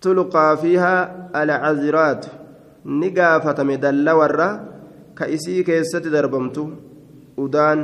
تلقى 0.03 0.49
فيها 0.63 0.95
العذرات. 1.43 2.27
نقافة 2.87 3.59
مدلة 3.63 4.13
ورة 4.21 4.51
كإسي 5.19 5.63
كيست 5.63 6.05
دربمت. 6.15 6.57
أدان 7.39 7.79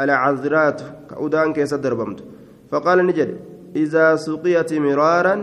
العذرات 0.00 0.80
كأدان 1.10 1.52
كيست 1.52 1.80
دربمت. 1.84 2.18
فقال 2.70 2.98
نجد 3.06 3.30
إذا 3.76 4.16
سقيت 4.16 4.70
مرارا 4.72 5.36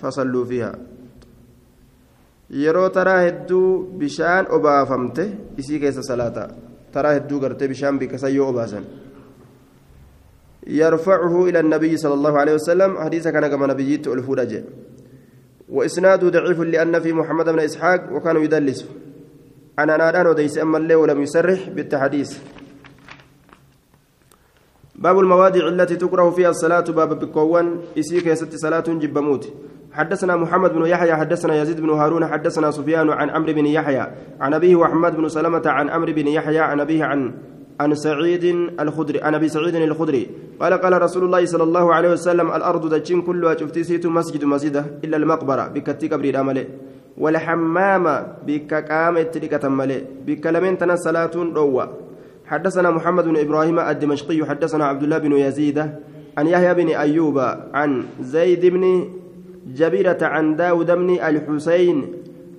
فصلوا 0.00 0.44
فيها. 0.44 0.72
yeroo 2.50 2.88
taraa 2.90 3.20
hedduu 3.22 3.86
bishaan 3.98 4.46
obaafamte 4.50 5.24
isii 5.60 5.78
keessa 5.82 6.02
salaata 6.02 6.48
taraa 6.94 7.12
hedduu 7.16 7.38
gartee 7.44 7.68
bishaan 7.72 7.98
bikkasan 7.98 8.34
yoo 8.34 8.48
obaasan 8.50 8.84
يرفعه 10.66 11.48
إلى 11.48 11.60
النبي 11.60 11.96
صلى 11.96 12.14
الله 12.14 12.38
عليه 12.38 12.54
وسلم. 12.54 12.98
حديث 12.98 13.28
كان 13.28 13.46
كما 13.46 13.66
نبيت 13.66 14.06
الفرج 14.08 14.52
وإسناده 15.70 16.28
ضعيف 16.28 16.60
لأن 16.60 17.00
في 17.00 17.12
محمد 17.12 17.48
بن 17.48 17.60
إسحاق 17.60 18.12
وكان 18.12 18.36
يدلس. 18.36 18.88
أنا 19.78 19.96
نادان 19.96 20.26
وديس 20.26 20.58
أما 20.58 20.78
الليل 20.78 20.96
ولم 20.96 21.22
يسرح 21.22 21.68
بالتحديث. 21.68 22.38
باب 24.94 25.18
المواضع 25.18 25.68
التي 25.68 25.96
تكره 25.96 26.30
فيها 26.30 26.50
الصلاة 26.50 26.80
باب 26.80 27.18
بكوان. 27.18 27.80
إسيك 27.98 28.26
يست 28.26 28.54
صلاة 28.54 28.84
جبموت 28.88 29.52
حدثنا 29.92 30.36
محمد 30.36 30.72
بن 30.72 30.86
يحيى 30.86 31.14
حدثنا 31.14 31.62
يزيد 31.62 31.80
بن 31.80 31.90
هارون 31.90 32.26
حدثنا 32.26 32.70
سفيان 32.70 33.10
عن 33.10 33.30
عمرو 33.30 33.52
بن 33.52 33.66
يحيى 33.66 34.06
عن 34.40 34.54
أبيه 34.54 34.76
وحماد 34.76 35.16
بن 35.16 35.28
سلمة 35.28 35.62
عن 35.66 35.90
عمرو 35.90 36.12
بن 36.12 36.26
يحيى 36.26 36.58
عن 36.58 36.80
أبيه 36.80 37.04
عن 37.04 37.34
عن 37.80 37.94
سعيد 37.94 38.44
الخدري 38.80 39.18
عن 39.24 39.34
أبي 39.34 39.48
سعيد 39.48 39.74
الخدري. 39.74 40.24
قال 40.60 40.72
قال 40.74 41.02
رسول 41.02 41.24
الله 41.24 41.44
صلى 41.44 41.64
الله 41.64 41.94
عليه 41.94 42.10
وسلم 42.12 42.46
الأرض 42.52 42.94
دجين 42.94 43.22
كلها 43.22 43.56
شفتي 43.56 43.82
سيت 43.82 44.06
مسجد 44.06 44.44
مسجده 44.44 44.84
إلا 45.04 45.16
المقبرة 45.16 45.64
بكتي 45.72 46.08
قبر 46.12 46.24
الامل 46.24 46.58
والحمام 47.18 48.04
بك 48.46 48.72
قامت 48.90 49.26
تلك 49.34 49.64
ملئ. 49.64 50.00
بك 50.26 50.44
لمن 50.46 50.78
تنا 50.78 50.96
صلاه 50.96 51.32
روى. 51.34 51.84
حدثنا 52.46 52.90
محمد 52.90 53.24
بن 53.24 53.36
إبراهيم 53.36 53.78
الدمشقي 53.78 54.44
حدثنا 54.44 54.84
عبد 54.84 55.02
الله 55.02 55.18
بن 55.18 55.32
يزيد 55.32 55.78
عن 56.38 56.46
يحيى 56.46 56.74
بن 56.74 56.88
أيوب 56.88 57.38
عن 57.74 58.04
زيد 58.20 58.66
بن 58.66 59.08
جبيرة 59.66 60.18
عن 60.22 60.56
داود 60.56 60.90
بن 60.90 61.10
الحسين 61.10 61.96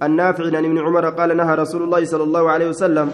النافع 0.03 0.45
عن 0.57 0.65
ابن 0.65 0.77
عمر 0.77 1.05
قال 1.09 1.37
نهى 1.37 1.55
رسول 1.55 1.83
الله 1.83 2.05
صلى 2.05 2.23
الله 2.23 2.49
عليه 2.49 2.69
وسلم 2.69 3.11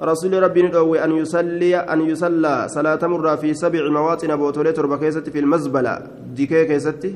رسول 0.00 0.42
ربي 0.42 0.62
ندعوي 0.62 1.04
أن 1.04 1.12
يصلي 1.16 1.76
أن 1.76 2.00
يصلى 2.00 2.66
صلاة 2.68 3.02
مرة 3.06 3.36
في 3.36 3.54
سبع 3.54 3.88
مواطن 3.88 4.36
بوتولي 4.36 4.72
تربة 4.72 4.96
كيستي 4.96 5.30
في 5.30 5.38
المزبلة. 5.38 6.02
ديكي 6.34 6.64
كيستي؟ 6.64 7.14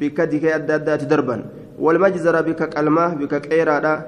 بك 0.00 0.20
ديكي 0.20 0.54
أدادات 0.54 1.04
دربا 1.04 1.44
والمجزرة 1.78 2.40
بك 2.40 2.68
كلمة 2.68 3.14
بك 3.14 3.40
كيرا 3.40 4.02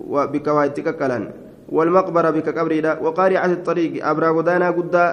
وبك 0.00 0.46
وايتك 0.46 0.96
كلان 0.96 1.30
والمقبرة 1.68 2.30
بك 2.30 2.58
قبريدا 2.58 2.98
وقارعة 3.00 3.46
الطريق 3.46 4.06
أبرا 4.06 4.28
غدانا 4.30 4.70
قدا 4.70 5.06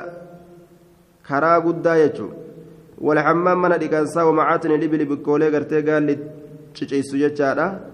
كرا 1.28 1.58
قدا 1.58 1.96
يجو. 2.04 2.30
والحمام 3.04 3.62
من 3.62 3.78
ديكانسا 3.78 4.24
ومعاتن 4.24 4.72
الإبل 4.72 5.06
بكولي 5.06 5.48
قرتي 5.56 5.82
قال 5.82 6.04
لي 6.04 6.18
تشيسو 6.76 7.18
جتشارا 7.18 7.93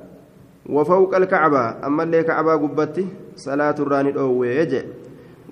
وفوق 0.70 1.16
الكعبة 1.16 1.86
أما 1.88 2.04
اللي 2.04 2.24
كعبة 2.24 2.54
قبتي 2.54 3.08
صلاة 3.36 3.76
الراني 3.80 4.12
أوه 4.18 4.48
يجي 4.48 4.84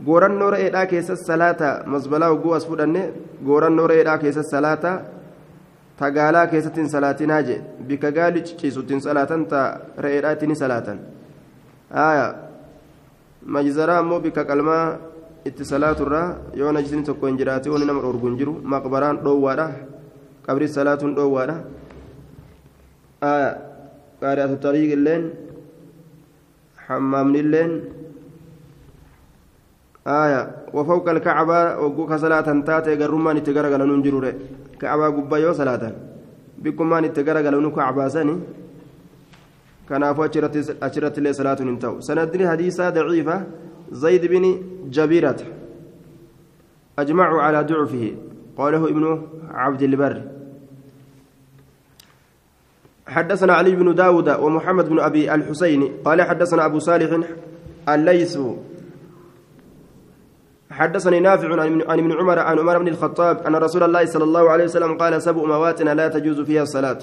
goorannoo 0.06 0.52
re'eedhaa 0.54 0.86
keessas 0.86 1.26
salaata 1.26 1.70
masbalaa 1.90 2.30
hogguu 2.30 2.54
as 2.54 2.66
fudhanne 2.70 3.02
goorannoo 3.46 3.88
re'eedhaa 3.92 4.18
keessas 4.24 4.50
salaata 4.54 4.92
tagaalaa 5.98 6.48
keessatti 6.52 6.80
hin 6.82 6.90
salaatinaa 6.92 7.42
je 7.48 7.56
bikka 7.88 8.12
gaalli 8.18 8.44
ciciisutti 8.50 8.94
hin 8.94 9.02
salaatan 9.02 9.46
ta 9.54 9.62
re'eedhaa 10.06 10.34
itti 10.38 10.48
ni 10.52 10.56
salaatan 10.60 11.00
aya 12.06 12.28
majzaraa 13.58 13.98
ammoo 14.04 14.20
bikka 14.26 14.46
qalmaa 14.52 14.86
itti 15.52 15.66
salaaturraa 15.72 16.28
yoo 16.62 16.72
najisni 16.78 17.04
tokko 17.10 17.28
hin 17.32 17.40
jiraate 17.42 17.74
wani 17.74 17.86
nama 17.90 18.02
dhorgu 18.06 18.28
hin 18.30 18.38
jiru 18.44 18.54
maqbaraan 18.76 19.24
dhoowwaadha 19.26 19.68
qabri 20.46 20.70
qaari'atu 24.22 24.56
tariiq 24.66 24.92
illeen 24.98 25.26
حمامني 26.88 27.40
اللين 27.40 27.72
آية 30.08 30.42
وفوق 30.74 31.10
الكعبة 31.10 31.60
وقوك 31.84 32.12
صلاة 32.16 32.48
تاتي 32.68 32.96
قرمان 32.96 33.44
تقرق 33.44 33.74
لننجر 33.76 34.26
كعبة 34.80 35.08
قبا 35.16 35.38
يو 35.44 35.52
صلاة 35.54 35.84
bikkumaan 36.64 37.06
itti 37.06 37.24
garagalanuu 37.24 37.70
kacbaasanii 37.72 38.38
kanaafuu 39.90 40.24
achirratti 40.26 41.20
illee 41.22 41.34
salaatuun 41.40 41.70
hin 41.70 41.78
ta'u 41.84 42.02
sanadni 42.08 42.48
hadiisaa 42.50 42.92
daciifa 42.96 43.36
zayd 44.04 44.26
bini 44.34 44.52
jabiirata 44.90 45.46
أجمعوا 46.98 47.42
على 47.42 47.60
ضعفه 47.64 48.06
قاله 48.58 48.90
ابن 48.90 49.22
عبد 49.54 49.82
البر 49.82 50.16
حدثنا 53.08 53.54
علي 53.54 53.76
بن 53.76 53.96
داود 53.96 54.30
ومحمد 54.30 54.90
بن 54.90 55.00
أبي 55.00 55.34
الحسين 55.36 55.94
قال 56.06 56.22
حدثنا 56.22 56.66
أبو 56.66 56.80
صالح 56.80 57.28
الليث. 57.90 58.40
حدثني 60.72 61.20
نافع 61.20 61.62
عن 61.62 62.00
ابن 62.00 62.12
عمر 62.12 62.40
عن 62.40 62.60
عمر 62.60 62.78
بن 62.78 62.88
الخطاب 62.88 63.48
أن 63.48 63.56
رسول 63.56 63.84
الله 63.84 64.06
صلى 64.06 64.24
الله 64.24 64.50
عليه 64.50 64.64
وسلم 64.64 64.98
قال 64.98 65.22
سبع 65.22 65.44
مواتنا 65.44 65.94
لا 65.96 66.08
تجوز 66.08 66.42
فيها 66.42 66.64
الصلاة. 66.64 67.00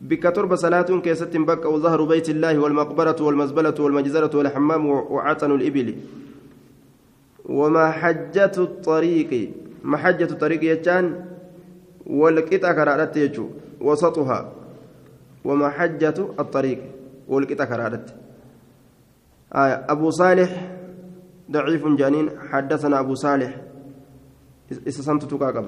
بك 0.00 0.22
ترب 0.22 0.56
صلاة 0.56 1.00
كيست 1.04 1.36
بك 1.36 1.64
وظهر 1.64 2.04
بيت 2.04 2.28
الله 2.28 2.58
والمقبرة 2.58 3.16
والمزبلة 3.20 3.74
والمجزرة 3.80 4.36
والحمام 4.36 4.86
وعتن 4.86 5.50
الإبل. 5.52 5.94
ومحجة 7.44 8.52
الطريق 8.58 9.50
محجة 9.84 10.30
الطريق 10.30 10.64
يجان 10.64 11.24
والقطع 12.06 12.72
كرادت 12.72 13.16
يجو 13.16 13.46
وسطها. 13.80 14.52
ومحجة 15.46 16.18
الطريق 16.40 16.80
والقطع 17.28 17.64
كرادت 17.64 18.06
آية 19.54 19.86
أبو 19.88 20.10
صالح 20.10 20.50
ضعيف 21.50 21.82
جانين 21.86 22.26
حدثنا 22.50 23.00
أبو 23.00 23.14
صالح. 23.14 23.52
إسسنت 24.88 25.24
تكاكب 25.24 25.66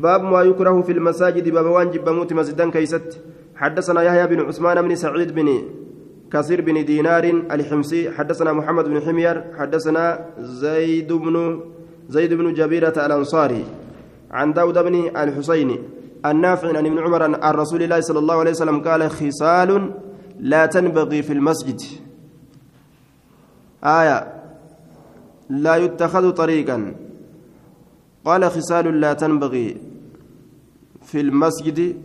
باب 0.00 0.22
ما 0.24 0.42
يكره 0.42 0.80
في 0.82 0.92
المساجد 0.92 1.48
باب 1.48 1.66
وانجب 1.66 2.04
بموت 2.04 2.32
مسجدا 2.32 2.70
كيست. 2.70 3.20
حدثنا 3.56 4.02
يحيى 4.02 4.26
بن 4.26 4.40
عثمان 4.40 4.82
بن 4.82 4.94
سعيد 4.94 5.34
بن 5.34 5.48
كثير 6.32 6.60
بن 6.60 6.84
دينار 6.84 7.24
الحمصي. 7.24 8.10
حدثنا 8.10 8.52
محمد 8.52 8.84
بن 8.84 9.00
حمير. 9.00 9.44
حدثنا 9.58 10.26
زيد 10.38 11.12
بن 11.12 11.60
زيد 12.08 12.34
بن 12.34 12.52
جبيرة 12.52 12.96
الأنصاري. 13.06 13.64
عن 14.30 14.52
داود 14.52 14.78
بن 14.78 14.94
الحسين. 15.16 15.95
النافع 16.24 16.68
عن 16.78 16.86
ابن 16.86 16.98
عمر 16.98 17.22
عن 17.22 17.54
رسول 17.54 17.82
الله 17.82 18.00
صلى 18.00 18.18
الله 18.18 18.36
عليه 18.38 18.50
وسلم 18.50 18.80
قال 18.80 19.10
خصال 19.10 19.94
لا 20.40 20.66
تنبغي 20.66 21.22
في 21.22 21.32
المسجد. 21.32 21.80
آية. 23.84 24.32
لا 25.50 25.76
يتخذ 25.76 26.30
طريقا. 26.30 26.94
قال 28.24 28.50
خصال 28.50 29.00
لا 29.00 29.12
تنبغي 29.12 29.76
في 31.02 31.20
المسجد. 31.20 31.96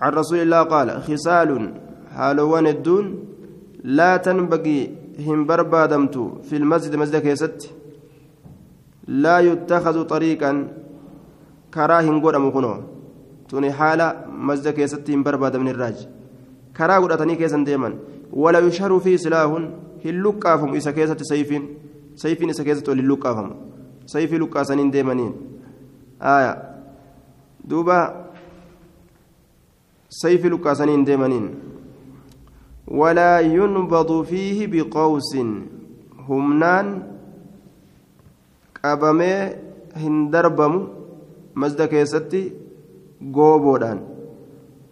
عن 0.00 0.12
رسول 0.12 0.38
الله 0.38 0.62
قال 0.62 1.02
خصال 1.02 1.74
حالوان 2.16 2.66
الدون 2.66 3.24
لا 3.84 4.16
تنبغي 4.16 4.94
هم 5.18 5.46
بربادمت 5.46 6.16
في 6.42 6.56
المسجد 6.56 6.96
مسجد 6.96 7.16
كيست. 7.16 7.70
لا 9.06 9.38
يتخذ 9.38 10.04
طريقا. 10.04 10.68
كراه 11.74 12.06
قدام 12.24 12.50
كنو 12.50 12.72
توني 13.48 13.72
حالة 13.72 14.06
مسجد 14.46 14.68
كيست 14.76 15.10
هم 15.10 15.22
بربادم 15.22 15.68
الراج 15.68 15.98
كراه 16.76 16.98
قدتني 17.02 17.34
كيسن 17.40 17.64
ديما 17.64 17.90
ولا 18.32 18.58
يشهر 18.58 18.98
فيه 19.04 19.16
سلاح 19.16 19.50
هلوكافم 20.04 20.70
إسا 20.76 20.90
كيست 20.90 21.22
سيفين 21.22 21.62
سيفين 22.22 22.50
إسا 22.50 22.64
كيست 22.64 22.88
وللوكافم 22.88 23.48
سيفي 24.06 24.38
لوكاسنين 24.38 24.90
ديمانين 24.90 25.32
آية 26.22 26.52
دوبا 27.64 27.98
سيفي 30.10 30.48
لوكاسنين 30.48 31.04
ديمانين 31.04 31.46
ولا 32.88 33.40
ينبض 33.40 34.10
فيه 34.24 34.58
بقوس 34.72 35.32
همنان 36.28 36.86
qabamee 38.82 39.58
hin 39.96 40.30
darbamu. 40.30 40.97
Masda 41.54 41.88
keessatti 41.88 42.40
gooboodhaan 43.36 44.00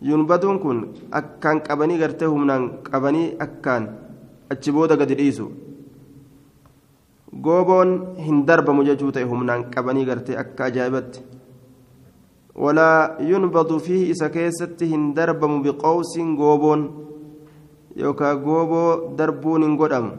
yunbaduun 0.02 0.58
kun 0.64 0.80
akkaan 1.20 1.60
qabanii 1.68 1.98
gartee 1.98 2.28
humnaan 2.28 2.64
qabanii 2.90 3.28
akkaan 3.46 3.88
achi 4.50 4.72
booda 4.72 4.96
gadi 4.96 5.14
dhiisu 5.20 5.46
gooboon 7.46 7.90
hin 8.26 8.44
darbamu 8.48 8.84
jechuu 8.88 9.12
ta'e 9.12 9.24
humnaan 9.32 9.70
qabanii 9.74 10.04
gartee 10.10 10.36
akka 10.42 10.64
ajaa'ibatti 10.68 11.24
walaa 12.64 13.18
yunbadu 13.30 13.80
fiihi 13.86 14.10
isa 14.16 14.28
keessatti 14.36 14.90
hin 14.92 15.08
darbamu 15.16 15.62
biqawsiin 15.64 16.36
gooboon 16.42 16.84
yookaan 18.02 18.42
gooboo 18.46 19.16
darbuun 19.18 19.62
hin 19.66 19.76
godhamu 19.80 20.12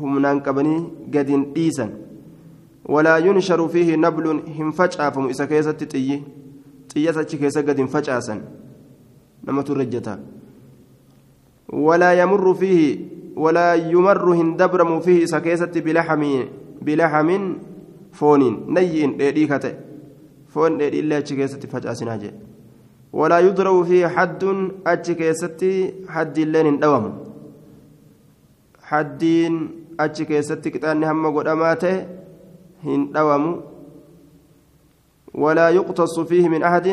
humnaan 0.00 0.42
qabanii 0.48 0.80
gadi 1.16 1.32
hin 1.36 1.44
dhiisan 1.54 1.92
isa 5.30 5.46
keessatti 5.46 5.86
xiyyi 5.86 6.24
xiyyas 6.92 7.16
achi 7.16 7.38
keessa 7.38 7.62
gadi 7.62 7.82
hin 7.82 7.88
facaasan 7.88 8.40
namatu 9.46 9.74
rajjata 9.74 10.18
walaa 11.72 12.12
yamurru 12.12 12.54
fiihi 12.54 12.88
walaa 13.36 13.74
yumarru 13.74 14.32
hin 14.32 14.56
dabramu 14.56 15.02
fiihi 15.02 15.22
isa 15.28 15.40
keessatti 15.40 15.82
bilaxamiin 15.82 17.44
fooniin 18.12 18.56
nayyiin 18.68 19.18
dheedhii 19.18 19.46
kate 19.46 19.76
foon 20.54 20.78
dheedhii 20.78 20.98
illee 21.06 21.22
achi 21.24 21.36
keessatti 21.36 21.66
facaasinaa 21.66 22.18
jedhe 22.18 22.44
ولا 23.14 23.38
يضرب 23.38 23.84
فيه 23.84 24.06
حد 24.06 24.42
أتش 24.86 25.10
كيستي 25.10 25.94
حد 26.08 26.38
اللين 26.38 26.78
دوم 26.82 27.04
حدين 28.82 29.54
أتش 30.00 30.22
كيستي 30.22 30.70
كتان 30.70 31.04
هم 31.04 31.26
قداماته 31.36 31.94
هن 31.94 32.23
دوم 32.86 33.44
ولا 35.34 35.68
يقتص 35.68 36.20
فيه 36.20 36.48
من 36.48 36.62
أحد 36.62 36.86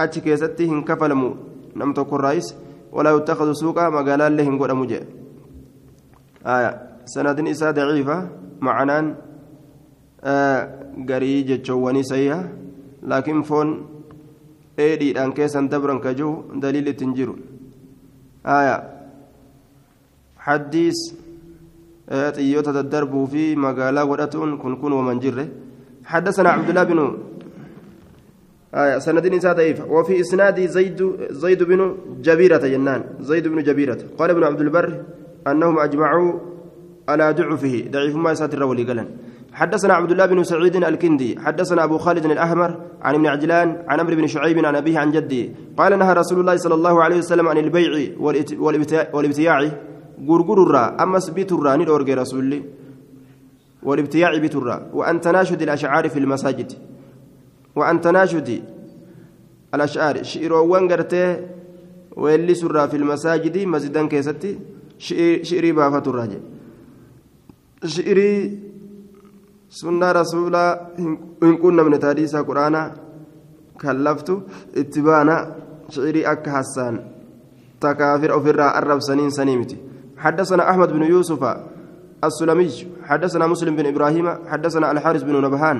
أتش 0.00 0.18
كيستي 0.18 0.68
هن 0.70 0.82
كفلمو 0.82 1.30
نم 1.76 1.92
تكون 1.92 2.20
رئيس 2.20 2.54
ولا 2.92 3.10
يتخذ 3.16 3.52
سوقا 3.52 3.88
مقالا 3.88 4.28
لهن 4.28 4.58
قدامو 4.58 4.84
جاء 4.84 5.04
آية 6.46 6.70
سند 7.04 7.48
إساء 7.48 7.72
ضعيفة 7.72 8.28
معنان 8.60 9.14
آه 10.24 10.60
قري 11.08 11.42
جتشواني 11.42 12.02
سيئة 12.02 12.40
لكن 13.02 13.42
فون 13.42 13.68
dabran 14.76 16.00
ka 16.00 16.14
jiru 16.14 16.48
daliil 16.60 16.86
ittiin 16.88 17.14
jiru. 17.14 17.36
Aya 18.44 18.76
haddiis 20.36 21.14
xiyyoota 22.36 22.72
daddarbuu 22.72 23.26
fi 23.26 23.56
magaalaa 23.56 24.06
godhatuun 24.06 24.58
kun 24.58 24.76
kun 24.76 24.92
waman 24.92 25.20
jirre. 25.20 25.46
حدثنا 26.06 26.48
عبد 26.50 26.68
الله 26.68 26.84
بن 26.84 26.98
آية 28.74 28.98
سندين 28.98 29.32
إنسان 29.32 29.52
ضعيف 29.52 29.78
وفي 29.90 30.20
إسناد 30.20 30.66
زيد 30.66 31.00
زيد 31.30 31.62
بن 31.62 31.80
جبيرة 32.22 32.66
جنان 32.72 33.04
زيد 33.20 33.48
بن 33.48 33.62
جبيرة 33.62 33.98
قال 34.18 34.30
ابن 34.30 34.44
عبد 34.44 34.60
البر 34.60 35.02
أنهم 35.46 35.78
أجمعوا 35.78 36.32
على 37.08 37.32
ضعفه 37.32 37.84
ضعيف 37.90 38.16
ما 38.16 38.30
يساتر 38.32 38.64
ولي 38.64 38.84
قلن 38.84 39.06
حدثنا 39.52 39.94
عبد 39.94 40.10
الله 40.10 40.26
بن 40.26 40.44
سعيد 40.44 40.76
الكندي 40.76 41.38
حدثنا 41.38 41.84
أبو 41.84 41.98
خالد 41.98 42.24
الأحمر 42.24 42.70
عن 43.02 43.14
ابن 43.14 43.26
عجلان 43.26 43.68
عن 43.88 44.00
عمرو 44.00 44.16
بن 44.16 44.26
شعيب 44.26 44.64
عن 44.64 44.76
أبيه 44.76 44.98
عن 44.98 45.10
جده 45.10 45.48
قال 45.76 45.98
نهى 45.98 46.12
رسول 46.12 46.40
الله 46.40 46.56
صلى 46.56 46.74
الله 46.74 47.02
عليه 47.04 47.18
وسلم 47.18 47.48
عن 47.48 47.58
البيع 47.58 47.90
والابتياع 49.12 49.60
أما 51.02 51.18
سبيت 51.18 51.52
الرا 51.52 51.76
ندورج 51.76 52.10
رسول 52.10 52.40
الله 52.44 52.62
والابتياع 53.82 54.30
الرا 54.30 54.76
وأن 54.92 55.20
تناشد 55.20 55.62
الأشعار 55.62 56.08
في 56.08 56.18
المساجد 56.18 56.72
وأن 57.76 58.00
تناشد 58.00 58.62
الأشعار 59.74 60.22
شئروان 60.22 60.92
قرته 60.92 61.40
ويلي 62.16 62.54
سرا 62.54 62.86
في 62.86 62.96
المساجد 62.96 63.58
مسجدا 63.58 64.06
كيستي 64.06 64.58
شئري 65.42 65.72
بافة 65.72 66.04
الراجل 66.06 66.40
شئري 67.84 68.58
sunnaa 69.72 70.12
rasuulaa 70.12 70.70
hin 71.42 71.58
qunnamne 71.60 71.98
taadiisaa 71.98 72.44
quraanaa 72.48 72.88
kallaftu 73.82 74.34
itti 74.82 75.04
baana 75.06 75.36
shi'irii 75.94 76.24
akka 76.32 76.50
hassaan 76.56 76.98
takaafira 77.84 78.36
ofirraa 78.40 78.68
arrabsaniin 78.80 79.32
sanii 79.36 79.56
miti. 79.60 79.78
حدثنا 80.22 80.62
أحمد 80.70 80.88
بن 80.92 81.02
يوسف 81.02 81.42
السلمي 82.24 82.70
حدثنا 83.08 83.46
مسلم 83.46 83.76
بن 83.76 83.86
إبراهيم 83.86 84.26
حدثنا 84.50 84.86
الحارث 84.92 85.22
بن 85.22 85.36
نبهان. 85.42 85.78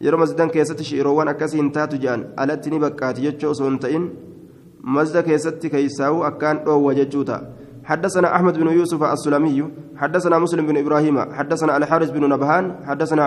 yeroo 0.00 0.18
masjidan 0.20 0.50
keessatti 0.52 0.84
shi'iroowwan 0.84 1.28
akkasii 1.32 1.56
hin 1.56 1.70
taatu 1.72 1.96
jedhan 1.96 2.24
alatti 2.36 2.70
ni 2.70 2.78
bakkaati 2.78 3.22
jechuu 3.26 3.50
osoo 3.50 3.68
hin 3.68 3.78
ta'in 3.84 4.04
masjida 4.96 5.22
keessatti 5.28 5.70
keeysaa'u 5.74 6.18
akkaan 6.30 6.64
dhoowwa 6.66 6.94
jechuu 7.00 7.24
ta'a 7.24 7.44
حدثنا 7.86 8.36
أحمد 8.36 8.58
بن 8.58 8.68
يوسف 8.68 9.02
السلمي 9.02 9.64
حدثنا 9.96 10.38
مسلم 10.38 10.66
بن 10.66 10.76
إبراهيم 10.76 11.16
حدثنا 11.38 11.76
الحارث 11.76 12.10
بن 12.10 12.28
نبهان 12.28 12.64
حدثنا 12.82 13.26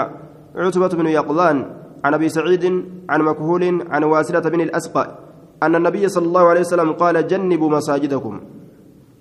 عتبة 0.55 0.87
بن 0.99 1.07
يقظان 1.07 1.57
عن 2.03 2.13
أبي 2.13 2.29
سعيد 2.29 2.65
عن 3.09 3.19
مكهول 3.21 3.63
عن 3.87 4.03
واسلة 4.03 4.39
بن 4.39 4.61
الأسقى 4.61 5.05
أن 5.63 5.75
النبي 5.75 6.03
صلى 6.09 6.25
الله 6.25 6.45
عليه 6.47 6.63
وسلم 6.67 6.91
قال 6.91 7.27
جنبوا 7.27 7.69
مساجدكم. 7.69 8.58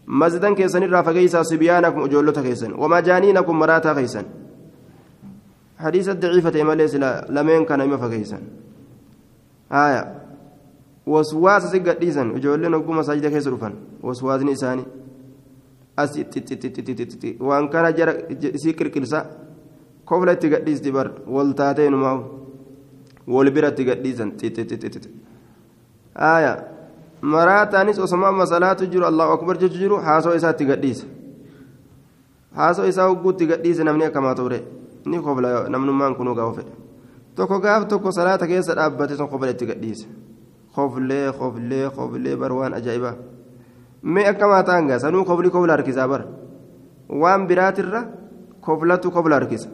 مسجدا 0.09 0.55
كيسن 0.55 0.83
الرافقيسا 0.83 1.43
صبيانكم 1.43 2.01
أجولة 2.01 2.33
كيسن 2.33 2.73
ومجانينكم 2.73 3.59
مراتا 3.59 3.93
كيسن 3.95 4.25
حديث 5.79 6.09
الضعيفة 6.09 6.63
ماليس 6.63 6.95
لمن 7.35 7.65
كان 7.69 7.81
يما 7.81 7.97
فكيسن 7.97 8.43
آية 9.73 10.03
وسواس 11.07 11.63
سيقديسن 11.73 12.27
أجولة 12.37 12.69
نقوم 12.69 12.97
مساجد 12.99 13.27
كيس 13.27 13.49
رفن 13.49 13.75
وسواس 14.03 14.43
نساني 14.43 14.85
as 15.99 16.15
waan 17.41 17.69
kana 17.71 17.93
jara 17.93 18.13
isii 18.31 18.75
qirqirsa 18.79 19.27
kofla 20.05 20.33
itti 20.33 20.49
gadhiisti 20.49 20.93
bar 20.93 21.09
wal 21.27 21.53
taatee 21.55 21.91
numaa 21.91 22.23
wal 23.27 23.51
bira 23.51 23.69
itti 23.69 23.85
gadhiisan 23.85 24.31
aya 26.15 26.78
maraataanis 27.23 27.99
osoma 27.99 28.33
masalaatu 28.33 28.87
jiru 28.87 29.07
allahu 29.07 29.33
akbar 29.33 29.59
jechu 29.59 29.79
jiru 29.79 29.97
haasoo 29.97 30.35
isaa 30.35 30.51
itti 30.51 30.65
gadhiisa 30.65 31.07
haasoo 32.57 32.87
isaa 32.87 33.09
hogguutti 33.09 33.47
gadhiise 33.47 33.85
namni 33.85 34.05
akkamaa 34.05 34.35
ture 34.35 34.61
ni 35.07 35.21
kofla 35.21 35.69
namnummaan 35.69 36.15
kunuu 36.17 36.35
gaa'u 36.35 36.53
fedhe 36.55 36.73
tokko 37.35 37.59
gaaf 37.61 37.87
tokko 37.89 38.13
salaata 38.13 38.47
keessa 38.47 38.75
dhaabbate 38.75 39.17
sun 39.17 39.29
kofla 39.29 39.51
itti 39.51 39.67
gadhiise 39.67 40.07
koflee 40.75 41.33
koflee 41.39 41.91
koflee 41.97 42.37
bar 42.37 42.53
waan 42.53 42.75
ajaa'ibaa 42.75 43.15
mee 44.03 44.27
akkamaa 44.31 44.63
ta'an 44.63 44.87
gaa 44.89 44.99
sanuu 44.99 45.25
kofli 45.25 45.51
kofla 45.51 45.73
harkisaa 45.73 46.09
bar 46.09 46.23
waan 47.23 47.47
biraatirra 47.47 48.03
koflatu 48.61 49.11
kofla 49.11 49.35
harkisa 49.41 49.69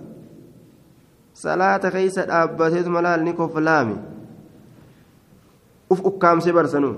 salaata 1.33 1.91
keessa 1.91 2.27
dhaabbateetu 2.31 2.91
malaal 2.91 3.21
ni 3.23 3.33
koflaami 3.33 3.97
uf 5.91 6.01
ukkaamsee 6.11 6.53
barsanuu 6.53 6.95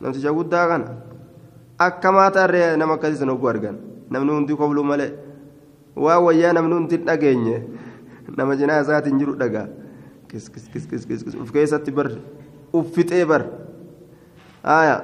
namticha 0.00 0.32
guddaa 0.38 0.66
kana 0.68 0.86
akkamaa 1.86 2.30
ta'arree 2.36 2.76
nama 2.76 2.94
akkasii 2.94 3.18
san 3.22 3.30
hogguu 3.34 3.48
argan 3.54 3.76
namni 4.10 4.32
hundi 4.32 4.56
kofluu 4.56 4.84
malee 4.90 5.10
waa 5.96 6.18
wayyaa 6.26 6.52
namni 6.52 6.74
hundi 6.74 6.96
hin 6.96 7.04
dhageenye 7.10 7.56
nama 8.36 8.56
jinaa 8.56 8.80
isaatiin 8.86 9.18
jiru 9.18 9.34
dhagaa 9.42 9.66
uf 11.42 11.52
keessatti 11.52 11.90
bar 11.98 12.08
uffixee 12.80 13.24
bar 13.24 13.42
aayaa 14.64 15.00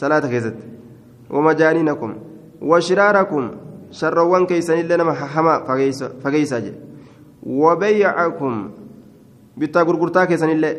salaata 0.00 0.28
keessatti 0.28 0.66
wamajaaniinakum 1.36 2.14
washiraarakum 2.72 3.50
sharroowwan 4.00 4.46
keeysanillee 4.50 4.96
nama 5.02 5.14
hamaa 5.36 5.58
fageeysaa 6.22 6.60
jedhe 6.60 6.80
wabayyacakum 7.62 8.54
bittaa 9.58 9.84
gurgurtaa 9.88 10.26
keessanillee 10.26 10.74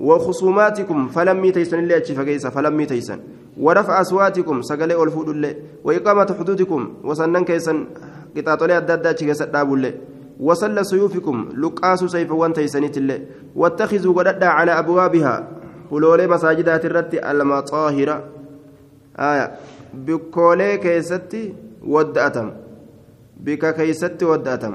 وخصوماتكم 0.00 1.08
فلم 1.08 1.50
تيسن 1.50 1.78
اللي 1.78 1.96
أتشي 1.96 2.14
فقيسا 2.14 2.50
فلم 2.50 2.84
تيسن 2.84 3.20
ورفع 3.60 4.00
أصواتكم 4.00 4.62
سقلي 4.62 5.02
ألفود 5.02 5.28
اللي 5.28 5.56
وإقامة 5.84 6.36
حدودكم 6.38 6.94
وسنن 7.04 7.44
كيسن 7.44 7.86
قطاطولي 8.36 8.76
أدادا 8.76 9.12
تشيكسا 9.12 9.44
دابو 9.44 9.74
اللي 9.74 9.94
وصل 10.40 10.86
سيوفكم 10.86 11.48
لقاس 11.56 12.04
سيف 12.04 12.30
وان 12.32 12.52
تيسنيت 12.52 12.96
اللي 12.96 13.22
واتخذوا 13.56 14.14
قددا 14.14 14.46
على 14.46 14.72
أبوابها 14.78 15.48
ولولي 15.90 16.26
مساجدات 16.26 16.84
الرد 16.84 17.14
المطاهرة. 17.14 18.24
bikkoolee 20.06 20.78
keessatti 20.78 21.54
wadda'atam 21.94 22.52
bika 23.44 23.72
keeysatti 23.72 24.24
wadda'atam 24.30 24.74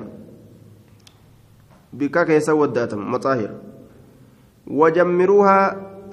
bika 1.97 2.25
keessa 2.25 2.55
wadda'atam 2.62 3.01
maxaahir 3.15 3.51
wajammiruuhaa 3.51 3.72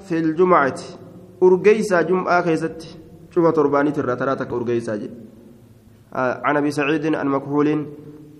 fi 0.07 0.15
ljumcati 0.21 0.85
urgeysaa 1.41 2.03
jum'aa 2.03 2.41
keessatti 2.43 2.87
cufa 3.33 3.51
torbaanit 3.51 3.97
irraa 3.97 4.15
taraa 4.15 4.35
takka 4.35 4.55
urgeysaa 4.55 4.97
jedhe 4.97 5.31
عن 6.13 6.57
أبي 6.57 6.71
سعيد 6.71 7.15
عن 7.15 7.27
مكحول 7.27 7.85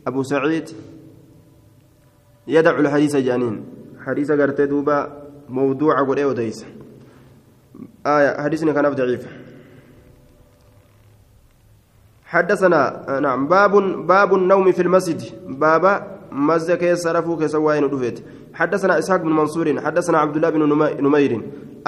أبو 0.08 0.24
سعيد. 0.24 0.70
يدع 2.48 2.80
الحديث 2.80 3.16
جانين. 3.16 3.64
حديث 4.06 4.32
قرت 4.32 4.62
دوبا 4.62 4.98
موضوع 5.50 6.02
قد 6.04 6.20
اوديس 6.20 6.66
آية 8.06 8.44
حديثنا 8.44 8.72
كان 8.74 8.90
ضعيف. 8.90 9.28
حدثنا 12.26 13.20
نعم 13.20 13.48
باب 13.48 13.72
باب 14.08 14.36
النوم 14.36 14.72
في 14.72 14.82
المسجد. 14.82 15.22
بابا 15.48 16.08
صرفوا 16.94 17.38
كيس 17.40 17.56
وين 17.56 17.90
دفت 17.90 18.24
حدثنا 18.62 18.94
إسحاق 19.00 19.22
بن 19.28 19.32
منصور 19.42 19.68
حدثنا 19.86 20.18
عبد 20.24 20.36
الله 20.36 20.50
بن 20.50 20.62
نمير. 21.06 21.32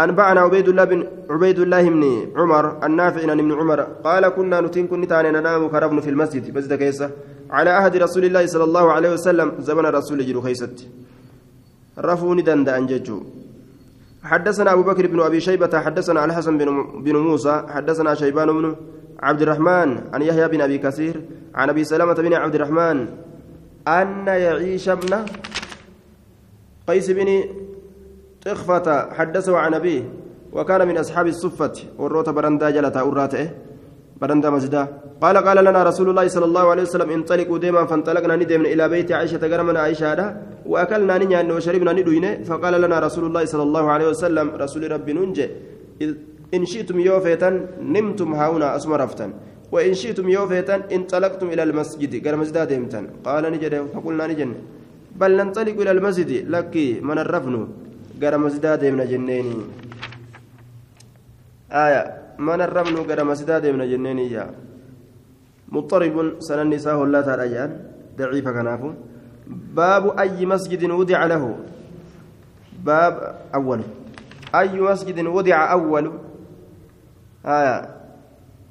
أنبأنا 0.04 0.40
عبيد 0.46 0.68
الله 0.72 0.84
بن 0.92 1.00
عبيد 1.30 1.60
الله 1.66 1.84
بن 1.94 2.04
عمر 2.40 2.66
النافع 2.86 3.22
عن 3.32 3.40
ابن 3.44 3.52
عمر. 3.60 3.80
قال 4.08 4.24
كنا 4.36 4.58
نتين 4.62 4.88
كن 4.88 5.08
تاني 5.08 5.30
ننام 5.38 5.62
كربن 5.74 6.00
في 6.06 6.10
المسجد. 6.14 6.44
مسجد 6.58 6.74
كيس 6.82 7.00
على 7.58 7.70
عهد 7.70 7.94
رسول 8.06 8.24
الله 8.26 8.44
صلى 8.54 8.66
الله 8.70 8.86
عليه 8.96 9.12
وسلم 9.16 9.48
زمن 9.68 9.86
الرسول 9.86 10.26
جلو 10.28 10.42
خيست. 10.42 10.76
رفوني 12.08 12.42
دندا 12.42 12.72
أنججو. 12.78 13.18
حدثنا 14.24 14.74
أبو 14.74 14.84
بكر 14.90 15.08
بن 15.08 15.20
أبي 15.20 15.40
شيبة 15.40 15.74
حدثنا 15.86 16.26
الحسن 16.26 16.54
بن 17.06 17.16
موسى 17.16 17.56
حدثنا 17.70 18.12
شيبان 18.22 18.50
بن 18.58 18.76
عبد 19.20 19.42
الرحمن 19.42 19.90
عن 20.14 20.22
يحيى 20.22 20.48
بن 20.48 20.62
أبي 20.62 20.78
كثير 20.78 21.16
عن 21.56 21.70
أبي 21.70 21.84
سلمة 21.84 22.14
بن 22.14 22.34
عبد 22.34 22.56
الرحمن 22.56 22.98
أن 23.88 24.28
يعيش 24.28 24.90
ابن 24.90 25.12
قيس 26.88 27.12
بن 27.12 27.30
طخفة 28.46 29.14
حدثه 29.14 29.58
عن 29.58 29.74
أبيه 29.74 30.04
وكان 30.54 30.88
من 30.88 30.98
أصحاب 30.98 31.28
الصفة 31.28 31.74
والروت 32.00 32.30
برندا 32.30 32.70
جلتا 32.70 33.00
أوراته 33.00 33.50
برندا 34.22 34.50
مسجدا 34.50 34.84
قال 35.22 35.38
قال 35.38 35.66
لنا 35.66 35.84
رسول 35.84 36.08
الله 36.10 36.28
صلى 36.28 36.46
الله 36.46 36.66
عليه 36.72 36.84
وسلم 36.88 37.10
انطلقوا 37.10 37.58
ديما 37.58 37.86
فانطلقنا 37.86 38.36
ندم 38.36 38.62
إلى 38.74 38.84
بيت 38.90 39.12
عائشة 39.12 39.44
قرمنا 39.52 39.80
عائشة 39.80 40.20
وأكلنا 40.72 41.18
ننيا 41.18 41.42
وشربنا 41.56 41.92
ندوينه. 41.98 42.32
فقال 42.50 42.76
لنا 42.82 42.98
رسول 43.00 43.24
الله 43.30 43.44
صلى 43.46 43.64
الله 43.64 43.86
عليه 43.94 44.08
وسلم 44.14 44.48
رسول 44.64 44.92
ربي 44.92 45.14
ننجي 45.14 45.46
إن 46.56 46.66
شئتم 46.72 47.00
يوفيتا 47.00 47.50
نمتم 47.94 48.30
هاونا 48.40 48.76
أسمى 48.76 48.96
رفتا 49.04 49.28
وإن 49.74 49.94
شئتم 50.02 50.30
يوفيتا 50.30 50.76
انطلقتم 50.96 51.48
إلى 51.54 51.64
المسجد 51.64 52.12
قال 52.28 52.38
مسجد 52.42 52.58
ديمتا 52.72 53.02
قال 53.28 53.44
نجد 53.54 53.74
فقلنا 53.94 54.28
نجن 54.32 54.52
بل 55.20 55.32
ننطلق 55.38 55.78
إلى 55.82 55.92
المسجد. 55.92 56.50
لك 56.50 56.76
من 57.02 57.18
الرفن. 57.18 57.56
قال 58.24 58.34
مسجد 58.40 58.66
ديمنا 58.80 59.06
جنيني 59.06 59.56
آية. 61.72 62.04
من 62.40 62.62
الرفن 62.62 62.96
قال 63.10 63.20
مسجد 63.26 63.52
ديمنا 63.62 63.86
جنيني 63.86 64.32
يا 64.32 64.50
مضطرب. 65.70 66.40
سنن 66.40 66.60
النساء 66.60 66.98
لا 67.04 67.22
ترجان 67.22 67.72
ضعيف 68.18 68.48
كنافو 68.48 68.90
باب 69.76 70.20
أي 70.20 70.46
مسجد 70.46 70.82
وضع 70.90 71.26
له. 71.26 71.44
باب 72.86 73.14
أول. 73.56 73.82
أي 74.56 74.82
مسجد 74.82 75.18
وضع 75.26 75.58
أول. 75.72 76.06
آية. 77.46 77.78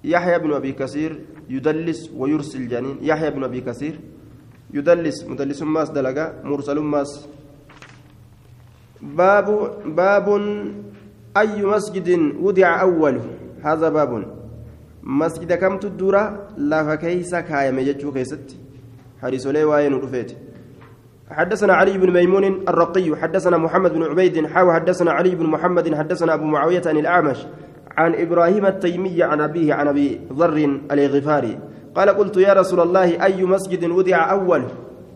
يحيى 0.04 0.38
بن 0.38 0.50
أبي 0.52 0.72
كثير 0.72 1.10
يدلس 1.50 2.10
ويرسل 2.16 2.68
جنين. 2.68 2.96
يحيى 3.02 3.30
بن 3.30 3.44
أبي 3.44 3.60
كثير 3.60 3.94
يدلس 4.72 5.24
مدلس 5.24 5.62
ماس 5.62 5.90
دلقا 5.90 6.32
مرسل 6.44 6.78
ماس. 6.80 7.28
باب 9.02 9.48
باب 9.86 10.28
أي 11.36 11.64
مسجد 11.64 12.08
وضع 12.40 12.80
أول 12.80 13.20
هذا 13.62 13.88
باب. 13.88 14.12
مسجد 15.02 15.52
كم 15.52 15.78
تدورا؟ 15.78 16.48
لا 16.56 16.84
فكيس 16.84 17.34
كايا 17.34 17.70
مججو 17.70 18.12
كيست. 18.12 18.56
حديث 19.22 19.46
لي 19.46 19.64
وين 19.64 19.94
رفيت. 19.94 20.32
حدثنا 21.30 21.72
علي 21.74 21.98
بن 21.98 22.12
ميمون 22.12 22.44
الرقي 22.44 23.16
حدثنا 23.16 23.56
محمد 23.56 23.92
بن 23.92 24.02
عبيد 24.02 24.46
حاو 24.46 24.72
حدثنا 24.72 25.12
علي 25.12 25.34
بن 25.34 25.46
محمد 25.46 25.94
حدثنا 25.94 26.34
أبو 26.34 26.44
معاوية 26.44 26.82
عن 26.86 26.96
الأعمش. 26.96 27.46
عن 27.96 28.14
إبراهيم 28.14 28.66
التيمي 28.66 29.22
عن 29.22 29.40
أبيه 29.40 29.74
عن 29.74 29.88
أبي 29.88 30.20
ذر 30.32 30.80
الغفاري 30.92 31.58
قال 31.94 32.08
قلت 32.10 32.36
يا 32.36 32.52
رسول 32.52 32.80
الله 32.80 33.24
أي 33.24 33.44
مسجد 33.44 33.84
وضع 33.84 34.30
أول؟ 34.30 34.62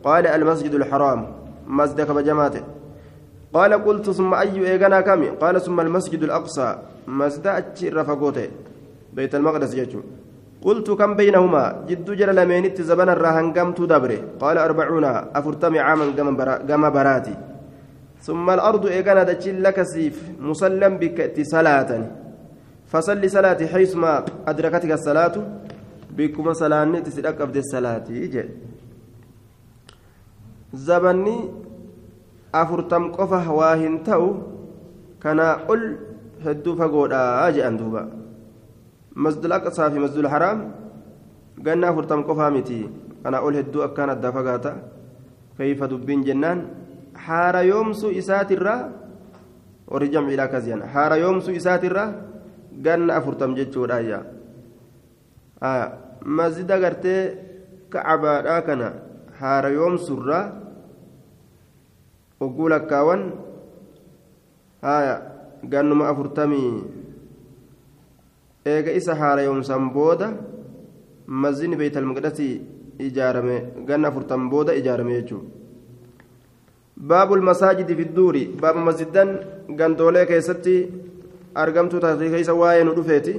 قال 0.04 0.26
المسجد 0.26 0.74
الحرام. 0.74 1.20
مسجدك 1.66 2.10
بجماته 2.10 2.62
قال 3.54 3.72
قلت 3.84 4.10
ثم 4.10 4.34
أي 4.34 4.54
إيغانا 4.72 5.00
كم؟ 5.00 5.24
قال 5.40 5.60
ثم 5.60 5.80
المسجد 5.80 6.22
الأقصى. 6.22 6.76
مسجد 7.08 8.02
فقوته 8.02 8.48
بيت 9.12 9.34
المقدس 9.34 9.74
يجو 9.74 10.00
قلت 10.62 10.90
كم 10.90 11.14
بينهما؟ 11.14 11.84
جد 11.88 12.10
جل 12.10 12.36
لمينت 12.36 12.80
زبنا 12.82 13.12
الرهن 13.12 13.52
قمت 13.52 13.80
دبره 13.80 14.20
قال 14.40 14.58
أربعون. 14.58 15.04
أفرتمي 15.34 15.78
عاما 15.78 16.06
قم 16.68 16.90
براتي. 16.90 17.34
ثم 18.22 18.50
الأرض 18.50 18.86
إيغانا 18.86 19.22
دجل 19.22 19.62
لك 19.62 19.82
سيف. 19.82 20.16
مسلم 20.40 20.98
بك 20.98 21.32
صلاة. 21.42 21.90
فصل 22.86 23.30
صلاة 23.30 23.60
حيثما 23.66 24.24
أدركتك 24.48 24.92
الصلاة. 24.92 25.36
bikkuma 26.16 26.54
salaanni 26.54 26.98
itti 27.00 27.10
si 27.12 27.20
dhaqqabde 27.22 27.60
salaatii 27.72 28.28
jedhe. 28.34 28.54
Zabanni 30.74 31.36
afurtam 32.52 33.12
qofa 33.16 33.40
waa 33.58 33.76
hin 33.76 34.00
ta'u 34.04 34.28
kanaa 35.22 35.54
ol 35.68 35.82
hedduu 36.44 36.76
fagoodhaa 36.76 37.52
jedhan 37.52 37.76
duuba. 37.78 38.02
Masjidul 39.14 39.52
aqsaa 39.58 39.90
fi 39.92 39.98
masjidul 40.00 40.28
haraam 40.28 40.58
ganna 41.64 41.88
afurtam 41.92 42.24
qofaa 42.28 42.50
miti 42.50 42.88
kanaa 43.22 43.40
ol 43.46 43.54
hedduu 43.54 43.82
akkaan 43.88 44.10
addaa 44.16 44.32
fagaata. 44.32 44.72
Kayfa 45.56 45.88
dubbiin 45.88 46.24
jennaan 46.24 46.58
haara 47.16 47.62
yoomsuu 47.64 48.10
isaatirraa 48.12 48.80
warri 49.88 50.08
jamciidhaa 50.12 50.46
akkas 50.48 50.64
jedhan 50.68 50.88
haara 50.94 51.16
yoomsuu 51.16 51.54
isaatirraa 51.60 52.08
ganna 52.84 53.16
afurtam 53.16 53.54
jechuudhaa 53.56 54.00
yaa. 54.00 54.22
masjida 56.26 56.78
gartee 56.82 57.22
kacabaadhaa 57.90 58.60
kana 58.68 58.88
haara 59.40 59.68
yoomsurraa 59.78 60.44
oguu 62.40 62.68
lakkaawan 62.74 63.22
haya 64.86 65.14
gannuma 65.72 66.08
afurtamii 66.12 66.70
eega 68.74 68.92
isa 69.00 69.14
haara 69.20 69.42
yoomsan 69.48 69.90
booda 69.96 70.28
masjidni 71.44 71.76
beeytalmaqdasii 71.82 72.54
ijaarame 73.08 73.56
ganna 73.88 74.08
afurtan 74.08 74.50
booda 74.50 74.74
ijaarame 74.80 75.14
jechuudha 75.18 75.50
baabul 77.10 77.42
masaajidi 77.50 77.94
fidduuri 78.00 78.44
baaba 78.62 78.80
masjidan 78.88 79.30
gandoolee 79.80 80.26
keessatti 80.32 80.76
argamtuu 81.62 82.00
taatii 82.04 82.30
keessa 82.34 82.54
waa'ee 82.62 82.84
nu 82.84 82.94
dhufeeti. 82.98 83.34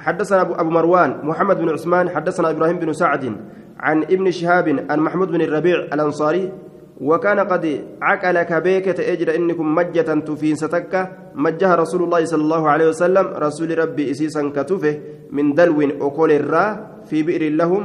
حدثنا 0.00 0.40
أبو 0.60 0.70
مروان 0.70 1.20
محمد 1.22 1.56
بن 1.58 1.68
عثمان 1.68 2.10
حدثنا 2.10 2.50
إبراهيم 2.50 2.78
بن 2.78 2.92
سعد 2.92 3.36
عن 3.80 4.02
ابن 4.02 4.30
شهاب 4.30 4.86
عن 4.90 4.98
محمود 5.00 5.28
بن 5.28 5.40
الربيع 5.40 5.76
الأنصاري 5.92 6.52
وكان 7.00 7.40
قد 7.40 7.84
عقل 8.02 8.42
كبيكة 8.42 9.12
أجر 9.12 9.34
إنكم 9.36 9.74
مجة 9.74 10.20
تفين 10.20 10.54
ستكة 10.54 11.08
مجها 11.34 11.74
رسول 11.74 12.02
الله 12.02 12.24
صلى 12.24 12.42
الله 12.42 12.68
عليه 12.68 12.88
وسلم 12.88 13.26
رسول 13.26 13.78
ربي 13.78 14.10
إسيسا 14.10 14.52
كتفه 14.56 15.00
من 15.32 15.54
دلو 15.54 15.80
أقول 15.80 16.32
الرا 16.32 16.66
في 17.08 17.22
بئر 17.22 17.52
لهم 17.52 17.84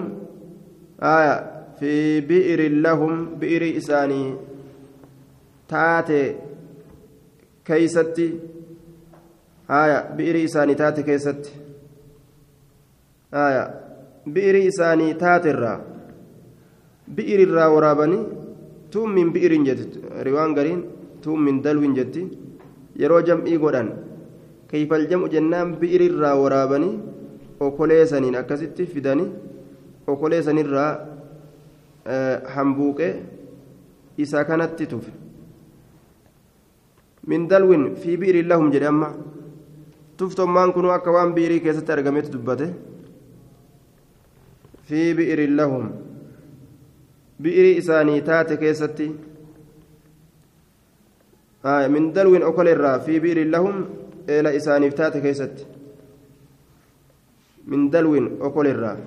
آية 1.04 1.36
في 1.80 2.22
بئر 2.22 2.72
لهم 2.72 3.36
بئر 3.40 3.78
إساني. 3.78 4.36
تاتي 5.68 6.36
كيستي 7.66 8.40
آية 9.70 10.00
بئر 10.18 10.36
إساني 10.44 10.76
تاتي 10.76 11.04
كيستي. 11.04 11.65
bi'irii 14.34 14.68
isaanii 14.72 15.14
taaterraa 15.24 15.80
bi'irirraa 17.16 17.70
waraabanii 17.76 18.24
tuun 18.92 19.14
min 19.14 19.34
bi'irin 19.34 19.66
jetti 19.66 20.02
riwaan 20.28 20.54
gariin 20.58 20.86
tuun 21.22 21.42
min 21.42 21.64
dalwiin 21.64 21.96
jetti 21.96 22.24
yeroo 23.02 23.22
jam'ii 23.22 23.58
godhan 23.58 23.90
keeyfal 24.70 25.08
jam'u 25.10 25.30
jennaan 25.36 25.76
bi'irirraa 25.82 26.36
waraabanii 26.44 26.94
okoleessaniin 27.60 28.36
akkasitti 28.42 28.86
fidanii 28.86 29.30
okoleessanirraa 30.08 30.92
e, 32.14 32.16
hambuuqee 32.56 33.14
isa 34.18 34.44
kanatti 34.46 34.88
tufe 34.88 35.12
min 37.28 37.50
dalwiin 37.50 37.96
fi 38.02 38.18
bi'irin 38.18 38.50
lahum 38.50 38.72
jedhe 38.72 38.88
amma 38.88 39.10
tuftommaan 40.18 40.74
kunuu 40.74 40.92
akka 40.98 41.12
waan 41.12 41.34
bi'irii 41.38 41.60
keessatti 41.60 41.92
argametti 41.92 42.32
dubbate. 42.34 42.68
Fi 44.88 45.14
bi'irin 45.18 45.58
lahum 45.58 45.86
bi'irii 47.42 47.78
isaanii 47.82 48.22
taate 48.22 48.58
keessatti 48.58 49.08
min 51.96 52.14
dalwin 52.16 52.44
okoleerraa 52.44 53.00
fi 53.00 53.20
bi'irin 53.20 53.52
lahum 53.52 53.86
eela 54.28 54.50
isaaniif 54.60 54.96
taate 54.96 55.22
keessatti 55.22 55.66
min 57.66 57.92
dalwin 57.92 58.28
okoleerraa 58.50 58.98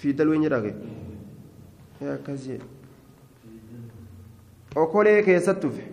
fi 0.00 0.12
dalwin 0.18 0.42
jedhake 0.46 0.74
akkas 2.14 2.46
jedhe 2.48 2.66
okolee 4.76 5.22
keessatti 5.22 5.60
tufe 5.66 5.84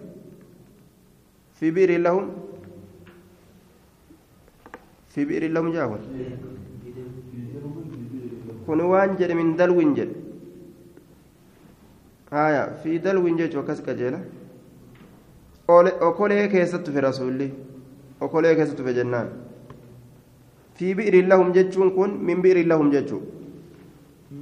fi 1.59 1.71
bi'irin 1.71 2.03
lahum 2.03 2.29
في 5.18 5.26
بئر 5.26 5.43
لهم 5.49 5.72
جاهل 5.74 6.01
kun 8.68 8.80
waan 8.91 9.15
jedhe 9.20 9.34
min 9.39 9.49
dalwin 9.59 9.91
jedhe 9.97 10.15
haya 12.32 12.63
fi 12.82 12.99
dalwin 13.05 13.38
jechuun 13.39 13.61
akkas 13.63 13.80
qajeela 13.88 14.20
okolee 16.09 16.45
keessatti 16.53 16.86
tufe 16.86 17.01
rasuulli 17.07 17.47
okolee 18.26 18.53
keessatti 18.57 18.82
tufe 18.82 18.93
jennaan 18.97 19.28
fi 20.78 20.88
bi'irin 20.97 21.28
lahum 21.32 21.49
jechuun 21.57 21.89
kun 21.97 22.11
min 22.28 22.43
bi'irin 22.45 22.68
lahum 22.72 22.91
jechuu 22.95 23.22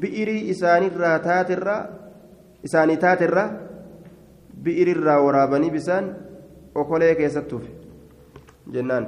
bi'irii 0.01 0.41
isaanirraa 0.53 1.17
taatirraa 1.27 1.81
isaanii 2.67 2.97
taatirraa 3.05 3.49
bi'irirraa 4.65 5.19
waraabanii 5.25 5.71
bisaan 5.77 6.05
okolee 6.83 7.13
keessatti 7.21 7.49
tufe 7.53 7.69
jennaan 8.77 9.05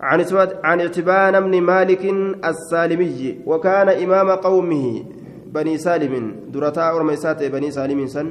عن 0.00 0.20
عن 0.64 0.80
اعتبان 0.80 1.40
بن 1.40 1.60
مالك 1.60 2.04
السالمي 2.44 3.40
وكان 3.46 3.88
إمام 3.88 4.30
قومه 4.30 5.04
بني 5.46 5.78
سالم 5.78 6.36
درتا 6.52 6.92
ورميسات 6.92 7.42
بني 7.44 7.70
سالم 7.70 8.06
سن. 8.06 8.28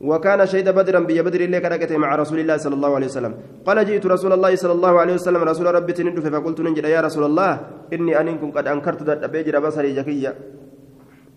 وكان 0.00 0.46
شهد 0.46 0.68
بدرا 0.72 1.00
بي 1.04 1.22
بدر 1.22 1.40
اللي 1.40 1.60
كركته 1.60 1.96
مع 1.96 2.08
رسول 2.16 2.40
الله 2.40 2.56
صلى 2.56 2.74
الله 2.74 2.94
عليه 2.94 3.06
وسلم. 3.06 3.34
قال 3.66 3.84
جئت 3.84 4.06
رسول 4.06 4.32
الله 4.32 4.56
صلى 4.56 4.72
الله 4.72 5.00
عليه 5.00 5.14
وسلم 5.20 5.42
رسول 5.44 5.66
ربي 5.74 5.92
تندف 5.92 6.24
فقلت 6.24 6.60
ننجد 6.60 6.84
يا 6.84 7.00
رسول 7.04 7.24
الله 7.28 7.52
إني 7.92 8.20
أنكم 8.20 8.50
قد 8.50 8.66
أنكرت 8.66 9.02
ذات 9.02 9.20
أبيجر 9.28 9.60
بصري 9.60 9.92
جكية. 9.92 10.32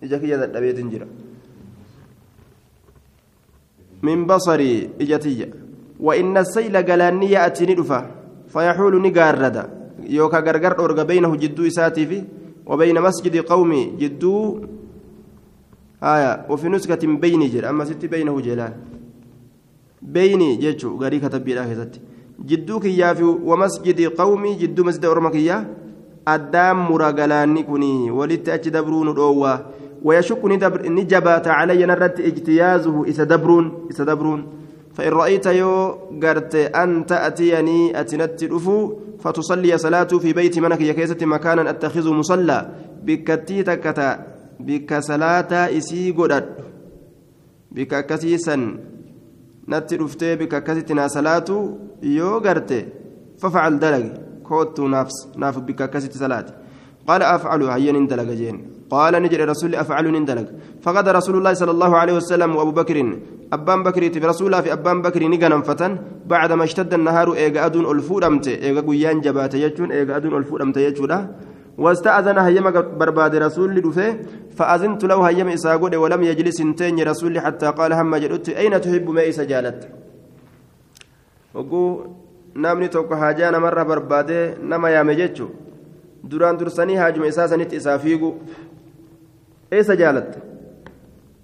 جكية 0.02 0.36
ذات 0.36 0.56
أبيت 0.56 0.80
جرا 0.80 1.06
من 4.02 4.24
بصري 4.24 4.90
إجتية. 5.00 5.48
وإن 6.00 6.36
السيل 6.36 6.76
قلاني 6.76 7.30
يأتي 7.30 7.64
ندفه 7.68 8.23
فيحول 8.54 8.94
نقارد 9.06 9.56
يوكا 10.16 10.38
غرغر 10.46 10.72
أورغا 10.78 11.02
بينه 11.02 11.36
جدو 11.42 11.66
إساتي 11.66 12.06
في 12.06 12.18
وبين 12.66 12.96
مسجد 13.02 13.36
قومي 13.36 13.82
جدو 14.00 14.34
آية 16.02 16.46
وفي 16.50 16.68
نسكة 16.68 17.02
بيني 17.24 17.46
جل 17.48 17.64
أما 17.64 17.84
ست 17.84 18.04
بينه 18.06 18.40
جلال. 18.40 18.72
بيني 20.02 20.56
جيتشو 20.56 20.96
غري 21.02 21.18
كتب 21.18 21.44
بلا 21.44 21.88
جدو 22.48 22.80
كيافي 22.80 23.22
ومسجد 23.22 24.00
قومي 24.20 24.54
جدو 24.54 24.84
مسجد 24.84 25.04
أورمكيا 25.04 25.56
أدام 26.28 26.78
مرغلاني 26.90 27.62
كوني 27.62 28.10
ولت 28.10 28.48
أتش 28.48 28.68
دبرون 28.68 29.08
الأوى 29.08 29.54
ويشك 30.04 30.44
نجبات 30.98 31.46
علي 31.48 31.86
نرت 31.86 32.20
إجتيازه 32.20 33.08
إسدبرون 33.08 33.64
إسدبرون 33.90 34.40
فإن 34.94 35.12
رأيت 35.12 35.46
يو 35.46 35.98
قرت 36.22 36.54
أن 36.54 37.06
تأتيني 37.06 38.00
أتنت 38.00 38.44
رفو 38.44 38.94
فتصلي 39.22 39.78
صلاة 39.78 40.10
في 40.22 40.32
بيت 40.32 40.58
منك 40.58 40.80
يكيسة 40.80 41.26
مكانا 41.26 41.70
أتخذ 41.70 42.06
مصلى. 42.10 42.58
بكتي 43.02 43.62
تكتا 43.62 44.26
بك 44.60 44.90
صلاة 44.98 45.52
إسي 45.78 46.10
قدد. 46.10 46.46
بك 47.72 48.06
كسيسا 48.06 48.56
نت 49.68 49.94
رفتي 49.94 50.36
بك 50.36 50.62
كسيتنا 50.62 51.08
صلاة 51.08 51.48
يو 52.02 52.38
قرت. 52.38 52.72
ففعل 53.38 53.78
دلق. 53.78 54.04
كوت 54.46 54.80
نفس. 54.80 55.16
ناف 55.36 55.58
بك 55.58 55.90
كسيت 55.90 56.14
صلاة. 56.16 56.46
قال 57.08 57.22
أفعل 57.22 57.62
هيا 57.62 57.92
ندلق 57.92 58.30
جين. 58.40 58.56
قال 58.90 59.22
نجر 59.22 59.48
رسول 59.48 59.74
أفعل 59.74 60.12
ندلق 60.12 60.48
فغدا 60.82 61.12
رسول 61.12 61.34
الله 61.38 61.52
صلى 61.54 61.70
الله 61.70 61.96
عليه 61.96 62.12
وسلم 62.12 62.56
وأبو 62.56 62.70
بكر 62.70 63.18
أبان 63.54 63.82
بكر 63.82 64.02
في 64.12 64.18
رسول 64.18 64.62
في 64.62 64.72
أبان 64.72 65.02
بكر 65.02 65.22
نجنا 65.32 65.60
فتن 65.68 65.92
بعدما 66.26 66.64
اشتد 66.64 66.94
النهار 66.94 67.28
إيجا 67.34 67.66
أدون 67.66 67.86
ألفور 67.96 68.26
أمت 68.26 68.48
إيجا 68.48 68.80
قيان 68.80 69.20
جبات 69.20 69.54
يجون 69.54 69.92
إيجا 69.92 70.16
أدون 70.16 70.36
ألفور 70.40 70.62
أمت 70.62 70.76
يجون 70.76 71.12
واستأذن 71.78 72.38
هيما 72.38 72.70
برباد 72.70 73.34
رسول 73.46 73.74
لدفه 73.74 74.16
فأذنت 74.56 75.04
له 75.04 75.18
هيما 75.28 75.54
إساقود 75.54 75.94
ولم 75.94 76.22
يجلس 76.22 76.60
انتين 76.60 76.96
رسول 77.10 77.40
حتى 77.40 77.66
قال 77.78 77.92
هم 77.92 78.16
جلت 78.16 78.48
أين 78.48 78.80
تحب 78.80 79.10
ما 79.10 79.28
إسجالت 79.28 79.80
وقو 81.54 81.82
namni 82.54 82.88
tokko 82.88 83.16
haajaa 83.16 83.50
namarra 83.50 83.84
barbaadee 83.84 84.54
nama 84.62 84.90
yaame 84.90 85.14
jechu 85.20 85.48
duraan 86.30 86.58
dursanii 86.58 86.96
haajuma 86.96 87.26
isaa 87.26 87.48
sanitti 87.48 87.76
isaa 87.76 87.98
fiigu. 87.98 88.30
Eessa 89.72 89.96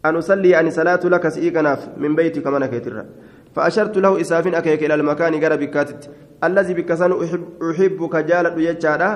an 0.02 0.16
usallii 0.16 0.54
ani 0.54 0.70
salaatu 0.72 1.08
laka 1.10 1.30
si'ii 1.30 1.52
kanaaf 1.52 1.80
min 1.96 2.14
beytika 2.16 2.50
mana 2.50 2.68
keetirra 2.68 3.04
فأشرت 3.56 3.96
له 3.98 4.20
إسافين 4.20 4.54
أكيك 4.54 4.82
إلى 4.82 4.94
المكان 4.94 5.44
قرى 5.44 5.56
بكاتت. 5.56 6.10
الذي 6.44 6.74
بكسن 6.74 7.12
أحبك 7.70 8.16
جالد 8.16 8.58
يجارا 8.58 9.10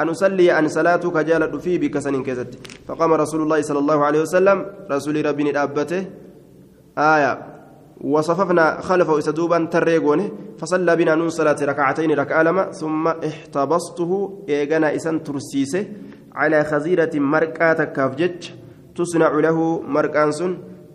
أن 0.00 0.08
أصلي 0.08 0.58
أن 0.58 0.68
صلاتك 0.68 1.16
جالت 1.16 1.56
في 1.56 1.78
بكسن 1.78 2.22
كزت 2.22 2.58
فقام 2.88 3.12
رسول 3.12 3.42
الله 3.42 3.62
صلى 3.62 3.78
الله 3.78 4.04
عليه 4.04 4.20
وسلم. 4.20 4.66
رسول 4.90 5.26
ربي 5.26 5.58
أبته 5.58 6.04
آية. 6.98 7.32
وصففنا 8.00 8.80
خلفه 8.80 9.18
إسدوبا 9.18 9.64
تريقونه 9.72 10.30
فصلى 10.58 10.96
بنا 10.96 11.14
نون 11.14 11.28
صلاة 11.28 11.56
ركعتين 11.62 12.10
ركعة 12.12 12.42
لما. 12.42 12.72
ثم 12.72 13.08
احتبسته. 13.08 14.10
إيغانا 14.48 14.94
إسان 14.96 15.22
ترسيسه. 15.22 15.84
على 16.34 16.64
خزيرة 16.64 17.10
مركات 17.14 17.80
كافجج. 17.96 18.57
تصنع 18.98 19.30
له 19.46 19.58
مركانس 19.94 20.40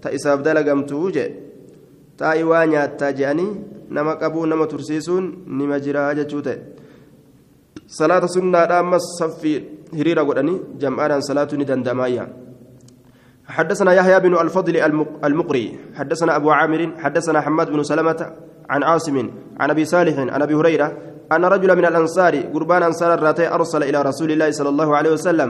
تإساب 0.03 0.39
دلقمته 0.45 1.01
جي 1.15 1.25
تاي 2.17 2.43
وانيا 2.43 2.85
تاجاني 2.99 3.47
نما 3.95 4.13
قبو 4.21 4.45
نما 4.45 4.65
ترسيسون 4.71 5.23
نما 5.57 5.77
جرا 5.83 6.13
جچوته 6.17 6.57
صلاة 7.87 8.25
سنة 8.25 8.79
أمس 8.79 9.05
صفي 9.19 9.53
هريرة 9.93 10.21
قدني 10.21 10.53
جمعنا 10.81 11.19
صلاة 11.19 11.47
ندندمايا 11.53 12.25
حدثنا 13.47 13.93
يحيى 13.93 14.19
بن 14.19 14.33
الفضل 14.37 14.75
المقري 15.23 15.79
حدثنا 15.95 16.35
أبو 16.35 16.51
عامر 16.51 16.91
حدثنا 16.97 17.41
حماد 17.41 17.67
بن 17.71 17.83
سلمة 17.83 18.33
عن 18.69 18.83
عاصم 18.83 19.29
عن 19.59 19.69
أبي 19.69 19.85
صالح 19.85 20.19
عن 20.19 20.41
أبي 20.41 20.53
هريرة 20.53 20.97
أن 21.31 21.45
رجلا 21.45 21.75
من 21.75 21.85
الأنصار 21.85 22.35
قربان 22.53 22.83
أنصار 22.83 23.13
الراتي 23.13 23.47
أرسل 23.47 23.83
إلى 23.83 24.01
رسول 24.01 24.31
الله 24.31 24.51
صلى 24.51 24.69
الله 24.69 24.97
عليه 24.97 25.11
وسلم 25.11 25.49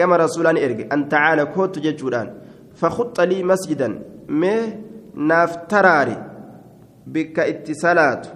قام 0.00 0.12
رسولا 0.12 0.50
إرق 0.50 0.92
أن 0.92 1.08
تعالى 1.08 1.44
كوت 1.44 1.78
ججودان 1.78 2.34
فخط 2.74 3.20
لي 3.20 3.42
مسجدا 3.42 4.02
مي 4.28 4.56
نافتراري 5.14 6.16
بك 7.06 7.38
اتصالات. 7.38 8.26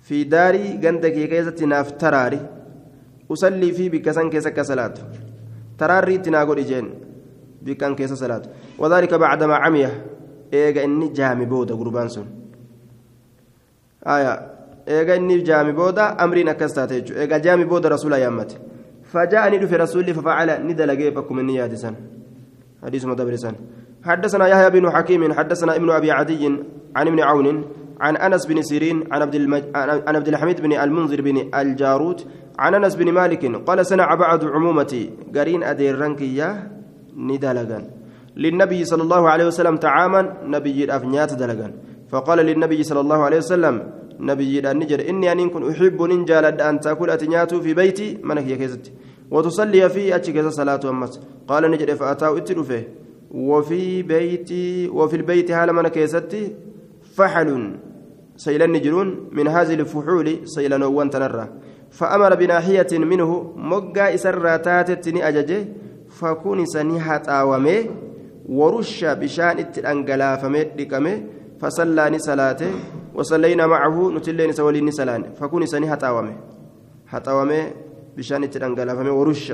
في 0.00 0.24
داري 0.24 0.80
قندك 0.86 1.12
كيزة 1.12 1.66
نافتراري 1.66 2.40
أصلي 3.30 3.72
في 3.72 3.88
بك 3.88 4.10
سن 4.10 4.30
كيسك 4.30 4.60
صلاة 4.60 4.94
تراري 5.78 6.18
تناقل 6.18 6.58
إجين 6.58 6.94
بك 7.62 7.82
أن 7.82 7.94
كيس 7.94 8.12
صلاة 8.12 8.42
وذلك 8.78 9.14
بعدما 9.14 9.54
عميه 9.54 10.06
إيجا 10.52 10.84
إني 10.84 11.08
جامي 11.08 11.44
بودا 11.44 11.74
قربان 11.74 12.08
سن. 12.08 12.26
آية 14.06 14.32
إيجا 14.88 15.16
إني 15.16 15.38
جامي 15.38 15.72
بودا 15.72 16.24
أمرين 16.24 16.48
أكستاتيجو 16.48 17.14
إيجا 17.14 17.38
جامي 17.38 17.64
بودا 17.64 17.88
رسول 17.88 18.12
يامت. 18.12 18.60
فجاءني 19.12 19.58
دفي 19.58 19.76
رسولي 19.76 20.14
ففعل 20.14 20.48
ندل 20.66 20.90
جيبكم 20.98 21.38
النية 21.38 21.66
دسان 21.66 21.94
حديث 22.82 23.04
مدبرسان 23.06 23.54
حدثنا 24.04 24.46
يحيى 24.46 24.70
بن 24.70 24.90
حكيم 24.90 25.32
حدثنا 25.32 25.76
ابن 25.76 25.90
أبي 25.90 26.10
عدي 26.10 26.46
عن 26.96 27.06
ابن 27.08 27.20
عون 27.20 27.64
عن 28.00 28.16
أنس 28.16 28.46
بن 28.46 28.62
سيرين 28.62 29.12
عن 29.12 29.22
عبد 29.22 29.34
المج... 29.34 29.62
عن 29.74 30.16
عبد 30.16 30.28
الحميد 30.28 30.60
بن 30.60 30.72
المنذر 30.72 31.20
بن 31.20 31.36
الجاروت 31.54 32.26
عن 32.58 32.74
أنس 32.74 32.94
بن 32.96 33.12
مالك 33.12 33.44
قال 33.68 33.86
سنع 33.86 34.14
بعض 34.14 34.44
عمومتي 34.44 35.10
قرين 35.36 35.62
ادير 35.62 36.16
يا 36.20 36.70
ندلغا 37.16 37.80
للنبي 38.36 38.84
صلى 38.84 39.02
الله 39.02 39.28
عليه 39.28 39.46
وسلم 39.46 39.76
تعاما 39.76 40.36
نبي 40.44 40.84
الافنيات 40.84 41.34
دلغا 41.34 41.72
فقال 42.08 42.38
للنبي 42.38 42.82
صلى 42.82 43.00
الله 43.00 43.24
عليه 43.24 43.36
وسلم 43.36 43.92
نبي 44.20 44.70
النجر 44.70 45.08
إني 45.08 45.32
ان 45.32 45.50
كن 45.50 45.70
أحب 45.70 46.02
ننجال 46.02 46.44
أن 46.60 46.80
تأكل 46.80 47.10
اتنيات 47.10 47.54
في 47.54 47.74
بيتي. 47.74 48.18
منك 48.22 48.46
يا 48.46 48.56
كيزتي؟ 48.56 48.92
وتصلي 49.30 49.88
فيه 49.88 50.16
اتشكز 50.16 50.46
صلاة 50.46 50.80
امس 50.84 51.20
قال 51.48 51.70
نجر 51.70 51.96
فاتاه 51.96 52.36
اتلفه 52.36 52.82
وفي 53.30 54.02
بيتي 54.02 54.88
وفي 54.88 55.16
البيت 55.16 55.50
هال 55.50 55.72
من 55.72 55.88
كيستي 55.88 56.52
فحل. 57.14 57.76
سيلان 58.36 58.72
نجرون 58.72 59.28
من 59.32 59.48
هذه 59.48 59.74
الفحول 59.74 60.40
سيلان 60.44 60.82
وان 60.82 61.10
تنرى. 61.10 61.48
فأمر 61.90 62.34
بناحية 62.34 62.98
منه. 62.98 63.52
مقا 63.56 64.14
إسر 64.14 64.56
تاتتني 64.56 65.28
أججه. 65.28 65.68
فكون 66.10 66.66
سنيحة 66.66 67.22
آوامي 67.28 67.90
ورش 68.48 69.04
بشان 69.04 69.58
التنقلافمي 69.58 70.62
لكمي 70.78 71.22
فصلاني 71.60 72.18
صلاته 72.18 72.72
وصلينا 73.14 73.66
معه 73.66 74.10
نتلين 74.16 74.52
سوليني 74.52 74.90
سلان 74.90 75.22
فكون 75.40 75.66
سنيحة 75.66 75.98
آوامي 76.02 76.36
حتى 77.06 77.70
بشان 78.16 78.42
التنقلافمي 78.44 79.10
ورش 79.10 79.52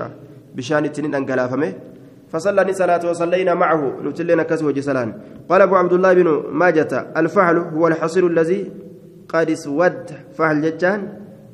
بشان 0.55 0.85
التنقلافمي 0.85 1.73
فصلى 2.33 2.73
صلاة 2.73 3.11
وصلينا 3.11 3.55
معه 3.55 3.83
نتلنا 4.05 4.43
كسوة 4.43 4.73
جسلان 4.73 5.13
قال 5.49 5.61
أبو 5.63 5.75
عبد 5.77 5.93
الله 5.93 6.13
بن 6.13 6.29
ماجة 6.53 6.93
الفعل 7.17 7.57
هو 7.59 7.87
الحصير 7.87 8.27
الذي 8.27 8.71
قد 9.29 9.51
اسود. 9.51 10.07
فعل 10.39 10.63
جتان 10.63 11.01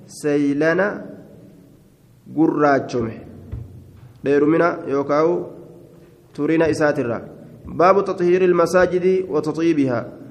سيلنا 0.07 1.07
قراجمه 2.37 3.13
ديرمنا 4.25 4.69
يوكاو 4.89 5.47
تورينا 6.35 6.71
إساترا. 6.71 7.19
باب 7.67 8.05
تطهير 8.05 8.45
المساجد 8.45 9.25
وتطيبها. 9.29 10.22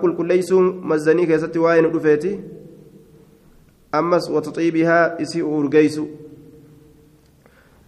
كل 0.00 0.16
كل 0.16 0.26
ليس 0.26 0.52
مزني 0.52 1.26
كيست 1.26 1.56
واين 1.56 1.92
دفيتي 1.92 2.40
أمس 3.94 4.30
وتطيبها 4.30 5.22
إسي 5.22 5.42
أورجيسو 5.42 6.06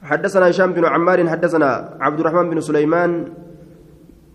حدثنا 0.03 0.51
هشام 0.51 0.73
بن 0.73 0.85
عمار 0.85 1.29
حدثنا 1.29 1.97
عبد 2.01 2.21
الرحمن 2.21 2.51
بن 2.51 2.61
سليمان 2.61 3.33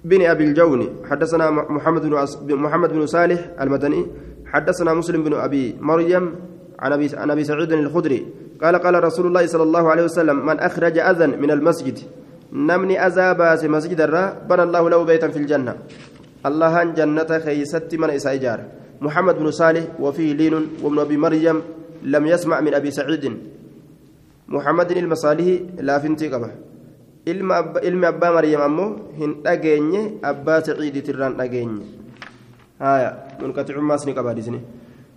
بن 0.06 0.22
ابي 0.22 0.44
الجون 0.44 0.82
حدثنا 1.10 1.52
محمد 1.52 2.02
بن 2.02 2.56
محمد 2.56 2.94
بن 2.94 3.06
صالح 3.06 3.40
المدني 3.62 4.08
حدثنا 4.46 4.94
مسلم 4.94 5.24
بن 5.24 5.34
ابي 5.34 5.76
مريم 5.80 6.36
عن 6.80 6.94
ابي 6.94 7.10
عن 7.14 7.32
ابي 7.32 7.44
سعيد 7.44 7.72
الخدري 7.72 8.26
قال 8.62 8.76
قال 8.76 9.04
رسول 9.04 9.28
الله 9.28 9.46
صلى 9.46 9.64
الله 9.64 9.92
عليه 9.92 10.04
وسلم 10.04 10.46
من 10.46 10.60
اخرج 10.60 10.98
اذى 10.98 11.28
من 11.28 11.52
المسجد 11.52 12.00
namni 12.54 13.08
اذى 13.08 13.34
baase 13.34 13.64
مسجد 13.66 14.02
irraa 14.02 14.38
بنى 14.50 14.64
الله 14.64 14.90
له 14.90 15.04
بيتا 15.04 15.28
في 15.28 15.38
الجنه 15.40 15.76
الله 16.46 16.84
جنة 16.84 17.32
keessatti 17.40 17.92
mana 17.96 18.10
isaa 18.10 18.60
محمد 19.02 19.36
بن 19.40 19.52
صالح 19.52 19.84
وفيه 20.00 20.34
لين 20.34 20.56
وابن 20.84 21.00
أبي 21.00 21.18
مريم 21.18 21.58
لم 22.04 22.24
يسمع 22.28 22.60
من 22.60 22.74
أبي 22.74 22.92
سعيد. 22.92 23.26
محمد 24.48 24.92
المصالح 24.92 25.48
لا 25.80 26.00
فنتي 26.00 26.28
قبه 26.28 26.52
ilma 27.26 28.08
abbaa 28.12 28.34
maryam 28.36 28.62
ammoo 28.62 28.90
hin 29.18 29.36
dhageenye 29.44 30.02
abbaa 30.32 30.60
saciidiitirraan 30.68 31.38
dhageenye 31.40 31.86
haya 32.80 33.12
munqaticummaas 33.42 34.06
ni 34.06 34.16
qabaadisni 34.20 34.62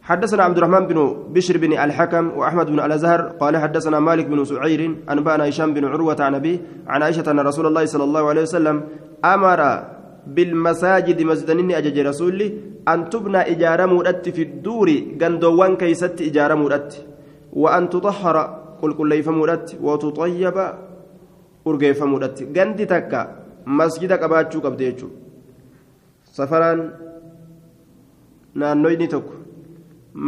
حدثنا 0.06 0.42
عبد 0.42 0.58
الرحمن 0.58 0.86
بن 0.86 0.98
بشر 1.34 1.58
بن 1.58 1.74
الحكم 1.74 2.38
وأحمد 2.38 2.66
بن 2.66 2.78
الأزهر 2.78 3.42
قال 3.42 3.56
حدثنا 3.58 3.98
مالك 3.98 4.26
بن 4.30 4.38
سعير 4.44 5.10
انبانا 5.10 5.50
هشام 5.50 5.74
بن 5.74 5.84
عروة 5.84 6.14
عن 6.22 6.34
أبي 6.34 6.60
عن 6.86 7.02
عائشة 7.02 7.26
أن 7.26 7.40
رسول 7.42 7.66
الله 7.66 7.84
صلى 7.90 8.04
الله 8.04 8.22
عليه 8.28 8.42
وسلم 8.46 8.76
أمر 9.24 9.60
بالمساجد 10.26 11.22
مسجدني 11.22 11.78
اجج 11.78 11.98
رسولي 11.98 12.46
ان 12.88 13.00
تبنى 13.10 13.40
اجاره 13.52 13.86
مودت 13.86 14.28
في 14.28 14.42
الدور 14.42 14.88
غندوان 15.20 15.76
كيست 15.76 16.20
اجاره 16.28 16.54
مودت 16.54 16.90
وان 17.52 17.84
تطهر 17.88 18.36
qulqulleeyfamuudhatti 18.80 19.78
watuxayyaba 19.86 20.64
urgeeffamuudhatti 21.68 22.48
gandi 22.56 22.86
takka 22.92 23.20
masjida 23.80 24.18
qabaachuu 24.22 24.62
qabde 24.66 24.84
jechuudha 24.88 25.16
safaraan 26.38 26.82
naannoyni 28.62 29.08
tokko 29.14 29.34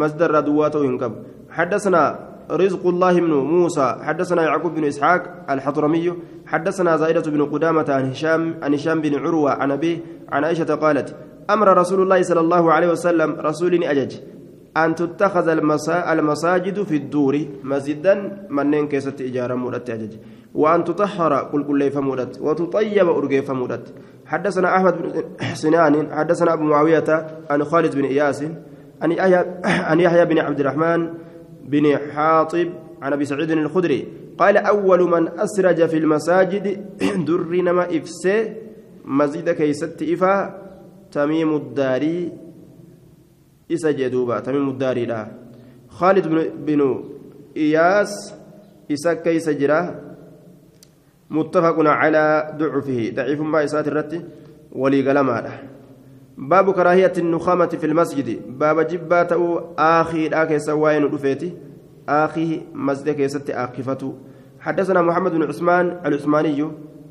masjida 0.03 0.31
irraa 0.31 0.47
duwwaa 0.51 0.71
ta'uu 0.77 0.89
hin 0.91 1.03
qabu 1.05 1.19
حدثنا 1.59 2.03
رزق 2.51 2.87
الله 2.87 3.15
بن 3.21 3.33
موسى 3.35 3.97
حدثنا 4.07 4.43
يعقوب 4.43 4.75
بن 4.75 4.85
اسحاق 4.85 5.23
الحضرمي 5.51 6.13
حدثنا 6.49 6.97
زائدة 6.97 7.31
بن 7.31 7.45
قدامة 7.45 7.85
عن 7.89 8.11
هشام 8.11 8.55
عن 8.63 8.75
هشام 8.75 9.01
بن 9.01 9.15
عروة 9.15 9.51
عن 9.51 9.71
أبيه 9.71 9.99
عن 10.29 10.45
عائشة 10.45 10.75
قالت 10.75 11.17
أمر 11.51 11.77
رسول 11.77 12.03
الله 12.03 12.23
صلى 12.23 12.41
الله 12.41 12.73
عليه 12.73 12.89
وسلم 12.89 13.37
رسول 13.41 13.85
أجج 13.85 14.17
أن 14.77 14.95
تتخذ 14.95 15.49
المساجد 16.13 16.83
في 16.83 16.97
الدور 16.97 17.39
مسجدا 17.63 18.47
منين 18.51 18.89
كيست 18.89 19.21
إجارة 19.21 19.55
مودت 19.55 19.91
أجج؟ 19.91 20.13
وأن 20.55 20.85
تطهر 20.85 21.35
قل 21.35 21.65
كل 21.65 21.91
فمودت 21.91 22.41
وتطيب 22.41 23.09
أرجي 23.09 23.43
فمودت 23.43 23.95
حدثنا 24.27 24.77
أحمد 24.77 24.95
بن 25.03 25.23
سنان 25.55 26.13
حدثنا 26.13 26.53
أبو 26.53 26.63
معاوية 26.63 27.27
عن 27.51 27.65
خالد 27.65 27.97
بن 27.97 28.05
إياس 28.05 28.45
عن 29.63 30.01
يحيى 30.01 30.25
بن 30.25 30.39
عبد 30.39 30.61
الرحمن 30.61 31.09
بن 31.65 31.99
حاطب 32.15 32.69
عن 33.03 33.13
أبي 33.13 33.25
سعيد 33.25 33.51
الخدري 33.51 34.09
قال 34.39 34.57
أول 34.57 35.01
من 35.11 35.29
أسرج 35.39 35.87
في 35.87 35.97
المساجد 35.99 36.65
درنما 37.27 37.85
إفسي 37.97 38.55
مسجد 39.05 39.51
كيست 39.51 40.03
إفا 40.03 40.35
تميم 41.13 41.57
الداري 41.57 42.33
isa 43.69 43.93
jee 43.93 44.09
duuba 44.09 44.41
tamiimu 44.41 44.73
daariidha 44.81 45.29
khaalid 45.99 46.25
binu 46.67 47.05
iyaas 47.55 48.33
isa 48.89 49.17
keeysa 49.17 49.53
jira 49.55 49.81
متفق 51.31 51.77
على 51.79 52.57
ضعفه. 52.59 53.13
ضعيف 53.15 53.41
ما 53.41 53.65
إسات 53.65 53.89
الرت 53.89 54.25
ولي 54.73 55.09
قلماده 55.09 55.53
باب 56.39 56.73
كراهية 56.73 57.13
النخامة 57.19 57.67
في 57.67 57.87
المسجد. 57.87 58.59
باب 58.59 58.81
جبات 58.87 59.33
آخر 59.79 60.29
آخر 60.33 60.59
سواين 60.59 61.05
رفيتي. 61.05 61.53
آخي 62.09 62.61
مسجد 62.75 63.11
كيست 63.11 63.51
آخفة 63.51 64.15
حدثنا 64.69 65.03
محمد 65.03 65.33
بن 65.33 65.43
عثمان 65.43 66.01
العثماني 66.07 66.71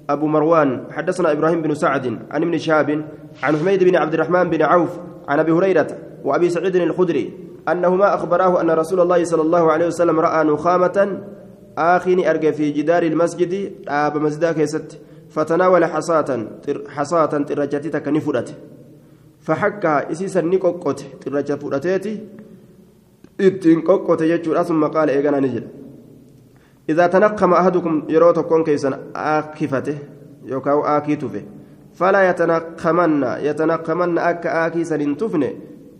أبو 0.10 0.28
مروان 0.28 0.84
حدثنا 0.92 1.32
إبراهيم 1.32 1.62
بن 1.62 1.74
سعد 1.76 2.06
عن 2.32 2.42
ابن 2.44 2.58
شهاب 2.58 2.90
عن 3.44 3.58
حميد 3.58 3.84
بن 3.84 3.96
عبد 3.96 4.14
الرحمن 4.14 4.50
بن 4.50 4.62
عوف 4.62 4.90
عن 5.28 5.40
أبي 5.40 5.52
هريرة 5.52 5.88
وأبي 6.24 6.50
سعيد 6.50 6.76
الخدري 6.76 7.34
أنهما 7.70 8.16
أخبراه 8.16 8.62
أن 8.62 8.70
رسول 8.72 9.00
الله 9.00 9.24
صلى 9.24 9.42
الله 9.42 9.72
عليه 9.72 9.88
وسلم 9.88 10.20
رأى 10.20 10.44
نخامة 10.44 11.22
آخين 11.78 12.28
أرجى 12.28 12.54
في 12.54 12.72
جدار 12.72 13.04
المسجد 13.04 13.72
آب 13.88 14.18
مسجد 14.18 14.46
كيست 14.54 15.00
فتناول 15.30 15.86
حصاة 15.86 16.48
حصاة 16.90 17.26
ترجتي 17.26 18.00
كنفرت 18.00 18.56
فحكها 19.42 20.12
إسيسا 20.12 20.42
نكوكوت 20.42 21.06
ترجة 21.22 21.56
فرتيتي 21.56 22.20
qoqqote 23.88 24.26
jechuudha 24.32 24.64
summa 24.66 24.90
qaala 24.90 25.12
eeganaa 25.14 25.42
ni 25.42 25.50
jedha 25.50 25.87
إذا 26.90 27.08
تنقم 27.08 27.54
أحدكم 27.54 28.04
يروت 28.10 28.40
كون 28.40 28.64
كيسن 28.64 28.94
آكفته 29.16 29.98
يوكاو 30.46 30.86
آكي 30.86 31.16
تفه 31.16 31.44
فلا 31.94 32.30
يتنقمن 32.30 33.24
يتنقمن 33.40 34.18
أك 34.18 34.48
آكي 34.48 34.84
سنين 34.84 35.18
تفنه 35.18 35.52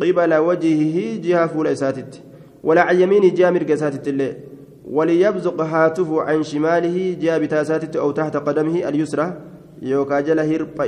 قبل 0.02 0.34
وجهه 0.34 1.22
جهة 1.22 1.48
فول 1.48 1.68
إساتت 1.68 2.22
ولا 2.64 2.82
عن 2.82 2.96
يمين 3.00 3.34
جهة 3.34 3.50
مرق 3.50 3.72
اللي 4.08 4.36
وليبزق 4.90 5.62
هاتفه 5.62 6.22
عن 6.22 6.44
شماله 6.44 7.18
جهة 7.22 7.38
بتاساتت 7.38 7.96
أو 7.96 8.12
تحت 8.12 8.38
قدمه 8.38 8.90
اليسرى 8.90 9.34
يوكا 9.82 10.20
جل 10.20 10.40
هرب 10.40 10.82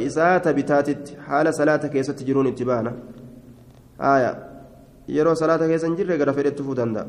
بتاتت 0.52 1.18
حال 1.28 1.54
صلاة 1.54 1.84
كيست 1.88 2.24
جرون 2.24 2.48
اتبانا 2.48 2.94
آية. 4.02 4.32
يرو 5.10 5.34
صلاة 5.34 5.68
كيسن 5.68 5.96
جر 5.96 6.12
غرفة 6.22 6.42
تفوتان 6.42 7.08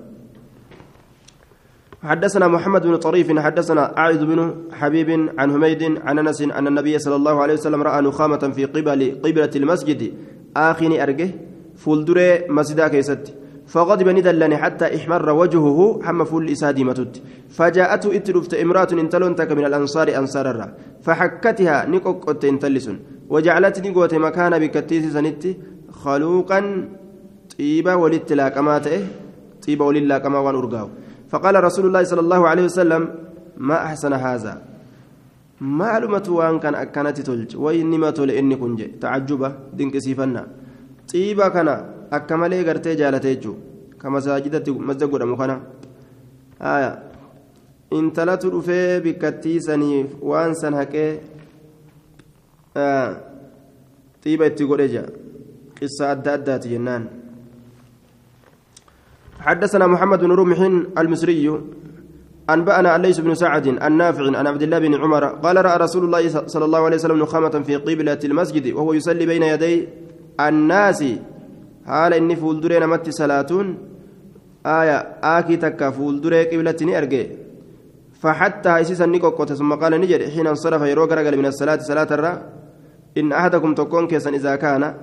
حدثنا 2.03 2.49
محمد 2.49 2.87
بن 2.87 2.97
طريف 2.97 3.39
حدثنا 3.39 3.99
أعيذ 3.99 4.25
بن 4.25 4.55
حبيب 4.73 5.11
عن 5.39 5.53
حميد 5.53 5.83
عن 6.05 6.19
أنس 6.19 6.41
أن 6.43 6.67
النبي 6.67 6.99
صلى 6.99 7.17
الله 7.17 7.43
عليه 7.43 7.55
وسلم 7.55 7.83
رأى 7.83 8.01
نخامة 8.03 8.53
في 8.57 8.65
قبل 8.65 9.21
قبلة 9.25 9.51
المسجد. 9.57 10.13
آخر 10.57 11.03
أرجه 11.03 11.31
فولدري 11.77 12.49
مسجدا 12.49 12.89
كيست. 12.89 13.35
فغضب 13.67 14.09
ندلني 14.09 14.57
حتى 14.57 14.97
احمر 14.97 15.31
وجهه 15.31 16.01
حم 16.03 16.25
فول 16.25 16.51
إسادي 16.51 16.85
متت 16.85 17.23
فجاءته 17.49 18.17
اتلفت 18.17 18.55
امرأة 18.55 18.89
انتلون 18.93 19.35
تك 19.37 19.53
من 19.53 19.65
الأنصار 19.65 20.09
أنصار 20.19 20.51
الرا 20.51 20.69
فحكتها 21.03 21.87
نكوكت 21.87 22.45
انتلسن. 22.45 22.97
وجعلتني 23.29 23.91
قوت 23.95 24.15
مكان 24.15 24.59
بكتيس 24.59 25.13
سنتي 25.13 25.57
خلوقا 26.03 26.89
طيبة 27.59 27.97
وللتلاكمات 27.97 28.87
طيبة 29.67 29.85
ولللاكما 29.85 30.39
وان 30.39 30.55
أرقاه 30.55 30.89
فقال 31.31 31.55
رسول 31.65 31.85
الله 31.87 32.03
صلى 32.05 32.21
الله 32.21 32.43
عليه 32.49 32.65
وسلم 32.65 33.03
ما 33.57 33.77
أحسن 33.87 34.13
هذا؟ 34.13 34.63
معلومة 35.61 36.27
وان 36.29 36.59
كان 36.59 36.75
أكنت 36.75 37.21
تلج 37.21 37.57
وإنما 37.57 38.11
تل 38.11 38.31
إني 38.31 38.57
كنج 38.57 38.81
تعجبة 39.01 39.49
دينك 39.77 39.99
سيفنا. 39.99 40.47
طيبة 41.13 41.49
كان 41.49 41.69
أكملي 42.13 42.59
قرتي 42.69 42.95
جالتيجو 42.95 43.55
كمساجدة 44.01 44.67
مسجد 44.89 45.05
قدام 45.13 45.37
كان 45.37 45.51
آية. 46.63 47.11
intalatu 47.91 48.51
dhufee 48.51 49.01
bikkattiisaniif 49.05 50.13
waan 50.23 50.55
san 50.55 50.75
haqee 50.79 51.21
xiiba 54.23 54.47
itti 54.51 54.65
godhe 54.71 54.87
jira 54.93 55.11
qissa 55.79 56.11
adda 56.15 56.33
addaati 56.39 56.71
jennaan 56.73 57.09
حدثنا 59.41 59.87
محمد 59.87 60.21
بن 60.21 60.33
رمح 60.33 60.61
المصري 60.99 61.61
أنبأنا 62.51 62.97
الليث 62.97 63.19
بن 63.21 63.35
سعد 63.35 63.67
النافع 63.67 64.25
عن 64.39 64.47
عبد 64.47 64.63
الله 64.63 64.79
بن 64.79 64.95
عمر 64.95 65.25
قال 65.25 65.65
رأى 65.65 65.77
رسول 65.77 66.05
الله 66.05 66.23
صلى 66.47 66.65
الله 66.65 66.83
عليه 66.85 66.97
وسلم 66.97 67.19
نخامة 67.19 67.55
في 67.67 67.77
قبلة 67.77 68.19
المسجد 68.25 68.67
وهو 68.77 68.93
يصلي 68.93 69.27
بين 69.27 69.43
يدي 69.43 69.89
الناس. 70.41 71.05
حال 71.87 72.13
إني 72.15 72.37
فولدرين 72.37 72.87
مت 72.87 73.11
صلاة 73.11 73.51
آية 74.67 74.97
آكي 75.37 75.57
تكا 75.57 75.91
فولدري 75.91 76.45
قبلة 76.51 76.81
أرجي 76.99 77.23
فحتى 78.21 78.81
إسيسا 78.81 79.07
نيكوكوت 79.07 79.53
ثم 79.53 79.73
قال 79.75 79.93
نجد 80.01 80.23
حين 80.35 80.47
انصرف 80.47 80.83
يروق 80.83 81.13
رجل 81.13 81.39
من 81.39 81.47
الصلاة 81.47 81.81
صلاة 81.91 82.11
الرا. 82.11 82.33
إن 83.19 83.33
أحدكم 83.33 83.75
تكون 83.75 84.07
كيسا 84.07 84.31
إذا 84.31 84.57
كان. 84.57 84.95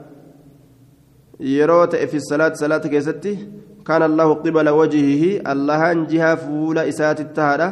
يروت 1.39 1.95
في 1.95 2.17
الصلاة 2.17 2.53
صلاة 2.53 2.77
كيستي. 2.77 3.33
كان 3.87 4.03
الله 4.03 4.33
قبل 4.33 4.69
وجهه 4.69 5.51
الله 5.51 5.81
جهة 6.11 6.35
فول 6.35 6.77
إسات 6.77 7.19
التهارة 7.21 7.69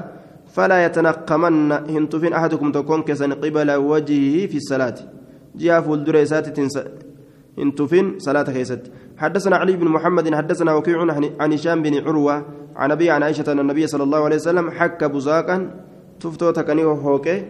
فلا 0.56 0.86
يتنقمن 0.86 1.72
هنتفين 1.72 2.34
أحدكم 2.34 2.72
تكون 2.72 3.02
كسن 3.04 3.34
قبل 3.34 3.70
وجهه 3.72 4.48
في 4.48 4.58
الصلاة. 4.58 4.96
جهة 5.56 5.82
فول 5.82 6.04
در 6.04 6.16
إسات 6.24 6.60
هنتفين 7.60 8.20
صلاة 8.20 8.44
كيست 8.44 8.82
حدثنا 9.18 9.56
علي 9.58 9.76
بن 9.76 9.88
محمد 9.88 10.36
حدثنا 10.36 10.74
وكيع 10.74 11.00
عن 11.40 11.54
هشام 11.54 11.82
بن 11.84 11.94
عروة 12.08 12.46
عن 12.76 12.92
أبي 12.92 13.10
عن 13.10 13.24
عائشة 13.24 13.52
أن 13.52 13.60
النبي 13.60 13.88
صلى 13.88 14.04
الله 14.04 14.22
عليه 14.26 14.36
وسلم 14.36 14.72
حك 14.72 15.04
بزاقا 15.04 15.58
تفتو 16.20 16.52
تكنيه 16.52 16.86
هوكي 16.86 17.46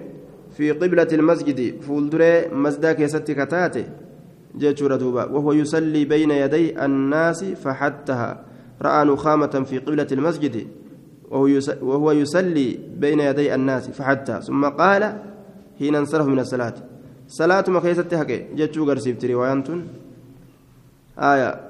في 0.58 0.72
قبلة 0.72 1.08
المسجد 1.14 1.82
فول 1.82 2.10
در 2.10 2.24
مسجد 2.54 2.86
كيست 2.86 3.32
كتاته. 3.32 3.86
جيتشورة 4.58 5.04
وهو 5.34 5.52
يصلي 5.54 6.06
بين 6.06 6.32
يدي 6.32 6.86
الناس 6.86 7.44
فحتها 7.44 8.55
رأى 8.82 9.06
نخامة 9.06 9.64
في 9.70 9.78
قبلة 9.78 10.08
المسجد 10.12 10.68
وهو 11.82 12.12
يصلي 12.12 12.80
بين 12.98 13.20
يدي 13.20 13.56
الناس 13.56 13.90
فحتى 13.90 14.42
ثم 14.42 14.66
قال 14.66 15.22
حين 15.80 15.96
انصرف 15.96 16.28
من 16.28 16.40
الصلاة. 16.40 16.74
صلاة 17.28 17.66
ما 17.68 17.80
كيست 17.80 18.14
حكي 18.14 18.46
جتشو 18.56 18.84
غرسيبت 18.84 19.26
روايانت 19.26 19.70
آية. 21.20 21.62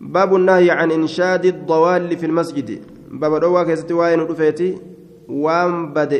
باب 0.00 0.36
النهي 0.36 0.70
عن 0.70 0.90
إنشاد 0.90 1.44
الضوال 1.44 2.16
في 2.16 2.26
المسجد. 2.26 2.82
باب 3.10 3.32
روا 3.34 3.62
كيست 3.62 3.92
واين 3.92 4.20
رفيتي 4.20 4.78
وان 5.28 5.92
بد 5.92 6.12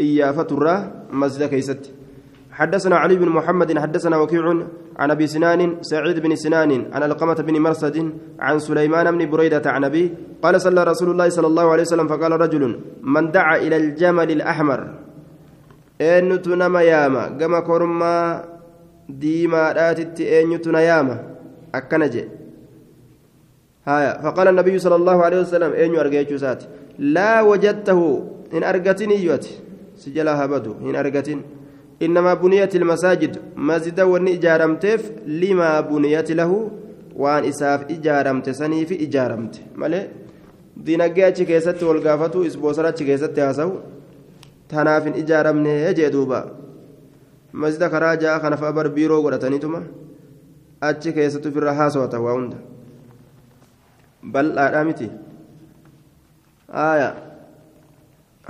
إيافة 0.00 0.46
الرا 0.50 1.06
مسجد 1.12 1.48
كيست 1.48 1.90
حدثنا 2.50 2.96
علي 2.96 3.16
بن 3.16 3.28
محمد 3.28 3.78
حدثنا 3.78 4.16
وكيع 4.16 4.62
عن 4.96 5.10
أبي 5.10 5.26
سنان 5.26 5.82
سعيد 5.82 6.18
بن 6.18 6.36
سنان 6.36 6.92
عن 6.92 7.02
القمة 7.02 7.34
بن 7.34 7.58
مرصد 7.60 8.12
عن 8.40 8.58
سليمان 8.58 9.18
بن 9.18 9.30
بريدة 9.30 9.70
عن 9.70 9.84
ابي 9.84 10.14
قال 10.42 10.60
صلى 10.60 10.84
رسول 10.84 11.10
الله 11.10 11.28
صلى 11.28 11.46
الله 11.46 11.70
عليه 11.70 11.82
وسلم 11.82 12.08
فقال 12.08 12.32
رجل 12.32 12.80
من 13.02 13.30
دعا 13.30 13.56
إلى 13.56 13.76
الجمل 13.76 14.30
الأحمر. 14.30 14.80
ان 16.00 16.42
تنما 16.42 16.82
ياما 16.82 17.28
كما 17.28 17.60
كرما 17.60 18.44
ديما 19.08 19.72
راتت 19.72 20.20
ان 20.20 20.52
ياما 20.74 21.16
اكنجي 21.74 22.24
هايا. 23.86 24.20
فقال 24.22 24.48
النبي 24.48 24.78
صلى 24.78 24.94
الله 24.94 25.24
عليه 25.24 25.40
وسلم 25.40 25.72
ان 25.72 25.94
يرجع 25.94 26.22
لا 26.98 27.40
وجدته 27.40 28.28
إن 28.54 28.62
أرجتني 28.64 29.24
يوت 29.24 29.46
سجلها 29.96 30.46
بدو 30.46 30.72
إن 30.90 30.96
أرجتني. 30.96 31.61
إنما 32.02 32.34
بنيت 32.34 32.76
المساجد 32.76 33.32
مسجد 33.56 34.00
وني 34.00 34.34
إجارمتف 34.34 35.00
لما 35.26 35.80
بنيت 35.80 36.30
له 36.32 36.70
وان 37.16 37.44
إساف 37.44 37.80
إجارمت 37.90 38.50
سني 38.50 38.86
في 38.86 38.94
إجارمت 39.04 39.54
مالي 39.76 40.02
دينagee 40.76 41.24
achi 41.24 41.44
keessatti 41.46 41.84
wal 41.84 42.00
gaafatu 42.00 42.44
isboosara 42.44 42.88
achi 42.88 43.04
keessatti 43.04 43.40
haasawu 43.40 43.74
tanaaf 44.68 45.04
hin 45.04 45.18
ijaaramne 45.22 45.94
jee 45.98 46.10
duuba 46.14 46.38
masjida 47.52 47.90
karaa 47.94 48.16
ja'a 48.22 48.40
kana 48.40 48.56
fa'a 48.62 48.72
bar 48.78 48.88
biiroo 48.96 49.22
godhataniituma 49.22 49.82
achi 50.80 51.12
keessatti 51.18 51.48
ofirra 51.48 51.74
haasawata 51.80 52.20
waa 52.20 52.36
hunda 52.38 52.56
bal'aadhaa 54.36 54.84
miti 54.90 55.10
aayaa 56.86 57.31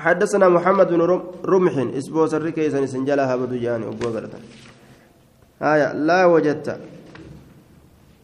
حدثنا 0.03 0.48
محمد 0.48 0.88
بن 0.88 1.03
رمح 1.46 1.74
إسبو 1.98 2.26
سر 2.26 2.50
كيسن 2.50 2.86
سنجلها 2.86 3.36
بدو 3.36 3.57
جاني 3.57 3.86
أبو 3.86 4.09
آية 5.62 5.92
لا 5.92 6.24
وجدت. 6.26 6.68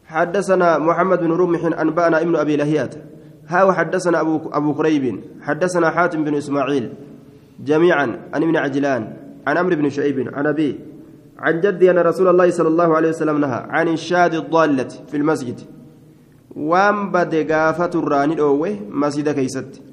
حدثنا 0.07 0.79
محمد 0.79 1.19
بن 1.21 1.33
رمح 1.33 1.79
أنبأنا 1.81 2.21
ابن 2.21 2.37
أبي 2.37 2.57
لهيات. 2.57 2.95
ها 3.49 3.65
وحدثنا 3.65 4.21
ابو 4.21 4.51
أبو 4.53 4.73
قريب. 4.73 5.21
حدثنا 5.43 5.91
حاتم 5.91 6.25
بن 6.25 6.35
إسماعيل. 6.35 6.93
جميعا 7.61 8.07
عن 8.35 8.43
ابن 8.43 8.57
عجلان 8.57 9.03
عن 9.47 9.57
عمرو 9.57 9.77
بن 9.77 9.91
شعيب 9.91 10.35
عن 10.35 10.47
أبي 10.47 10.81
عن 11.39 11.61
جدي 11.61 11.91
أن 11.91 11.99
رسول 11.99 12.29
الله 12.29 12.51
صلى 12.51 12.69
الله 12.69 12.97
عليه 12.97 13.09
وسلم 13.09 13.39
نهى 13.41 13.67
عن 13.69 13.89
الشاد 13.89 14.35
الضالة 14.35 14.89
في 15.11 15.17
المسجد. 15.17 15.61
وان 16.57 17.11
بد 17.13 17.53
غافة 17.53 17.91
الراني 17.95 18.37
مسجد 18.91 19.29
كيست. 19.31 19.88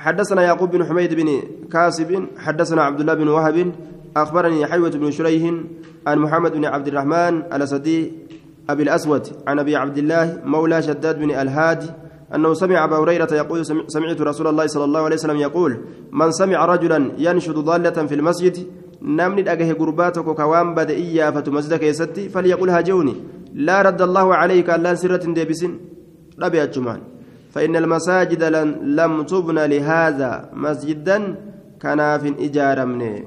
حدثنا 0.00 0.42
يعقوب 0.42 0.70
بن 0.70 0.84
حميد 0.84 1.14
بن 1.14 1.28
كاسب 1.72 2.26
حدثنا 2.38 2.82
عبد 2.82 3.00
الله 3.00 3.14
بن 3.14 3.28
وهب 3.28 3.72
أخبرني 4.16 4.66
حيوة 4.66 4.90
بن 4.90 5.10
شريح 5.10 5.54
عن 6.06 6.18
محمد 6.18 6.52
بن 6.52 6.64
عبد 6.64 6.88
الرحمن 6.88 7.34
الأسدي 7.52 8.12
أبي 8.70 8.82
الأسود 8.82 9.26
عن 9.46 9.58
أبي 9.58 9.76
عبد 9.76 9.98
الله 9.98 10.40
مولى 10.44 10.82
شداد 10.82 11.18
بن 11.18 11.30
الهادي 11.30 11.86
أنه 12.34 12.54
سمع 12.54 12.84
أبا 12.84 12.96
هريرة 12.96 13.28
يقول 13.34 13.66
سمعت 13.86 14.20
رسول 14.20 14.46
الله 14.46 14.66
صلى 14.66 14.84
الله 14.84 15.00
عليه 15.00 15.16
وسلم 15.16 15.36
يقول 15.36 15.72
من 16.12 16.30
سمع 16.32 16.64
رجلا 16.64 17.12
ينشد 17.18 17.54
ضالة 17.54 18.06
في 18.06 18.14
المسجد 18.14 18.66
نمني 19.02 19.52
أجه 19.52 19.72
قرباتك 19.72 20.24
كوان 20.24 20.74
بدئية 20.74 21.30
فتمسدك 21.30 21.82
يستي 21.82 22.28
فليقول 22.28 22.70
هاجوني 22.70 23.14
لا 23.54 23.82
رد 23.82 24.02
الله 24.02 24.34
عليك 24.34 24.70
ألا 24.70 24.94
سرة 24.94 25.32
ديبس 25.32 25.64
ربي 26.42 26.62
الجمان 26.62 27.00
فإن 27.50 27.76
المساجد 27.76 28.42
لم 28.98 29.22
تبنى 29.22 29.64
لهذا 29.66 30.50
مسجدا 30.54 31.18
كناف 31.82 32.22
إجارة 32.46 32.84
منه. 32.84 33.24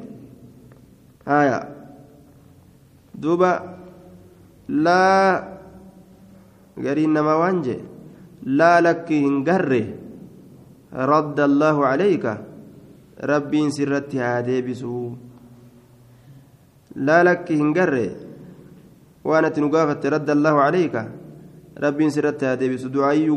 هايا 1.27 1.59
دوبا. 3.15 3.53
لا. 4.67 5.03
قرين 6.77 7.19
ما 7.19 7.35
وانجي 7.35 7.77
لا 8.43 8.81
لك 8.81 9.11
هنقره 9.11 9.87
رد 10.93 11.39
الله 11.39 11.85
عليك. 11.85 12.25
ربي 13.23 13.69
سرت 13.69 14.15
هذه 14.15 14.61
بسو 14.61 15.13
لا 16.95 17.23
لك 17.23 17.51
هنقره 17.51 18.09
وأنا 19.23 19.49
تنقافت 19.49 20.05
رد 20.05 20.29
الله 20.29 20.55
عليك. 20.61 20.95
ربي 21.83 22.09
سرت 22.09 22.43
هذه 22.43 22.65
بسو 22.73 22.87
دعائي 22.87 23.29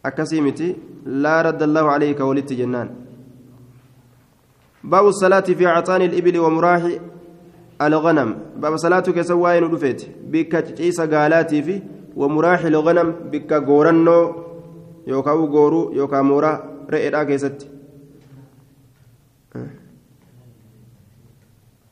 يقول 0.00 0.12
أكسيمتي 0.12 0.76
لا 1.06 1.42
رد 1.42 1.62
الله 1.62 1.90
عليك 1.90 2.20
ولدت 2.20 2.52
جنان 2.52 2.88
باب 4.84 5.06
الصلاة 5.06 5.40
في 5.40 5.66
عطان 5.66 6.02
الإبل 6.02 6.38
ومراح 6.38 6.82
الغنم 7.82 8.38
باب 8.56 8.76
صلاة 8.76 9.00
كسواين 9.00 9.64
ودفت 9.64 10.10
بك 10.24 10.54
عيسى 10.80 11.06
قالاتي 11.06 11.62
في 11.62 11.82
ومراح 12.16 12.64
الغنم 12.64 13.10
بك 13.32 13.52
غورنو 13.52 14.44
يوكاو 15.06 15.44
غورو 15.44 15.92
يوكا 15.92 16.22
مورا 16.22 16.52
رئيدا 16.90 17.22
كيست 17.24 17.68
أه. 19.56 19.66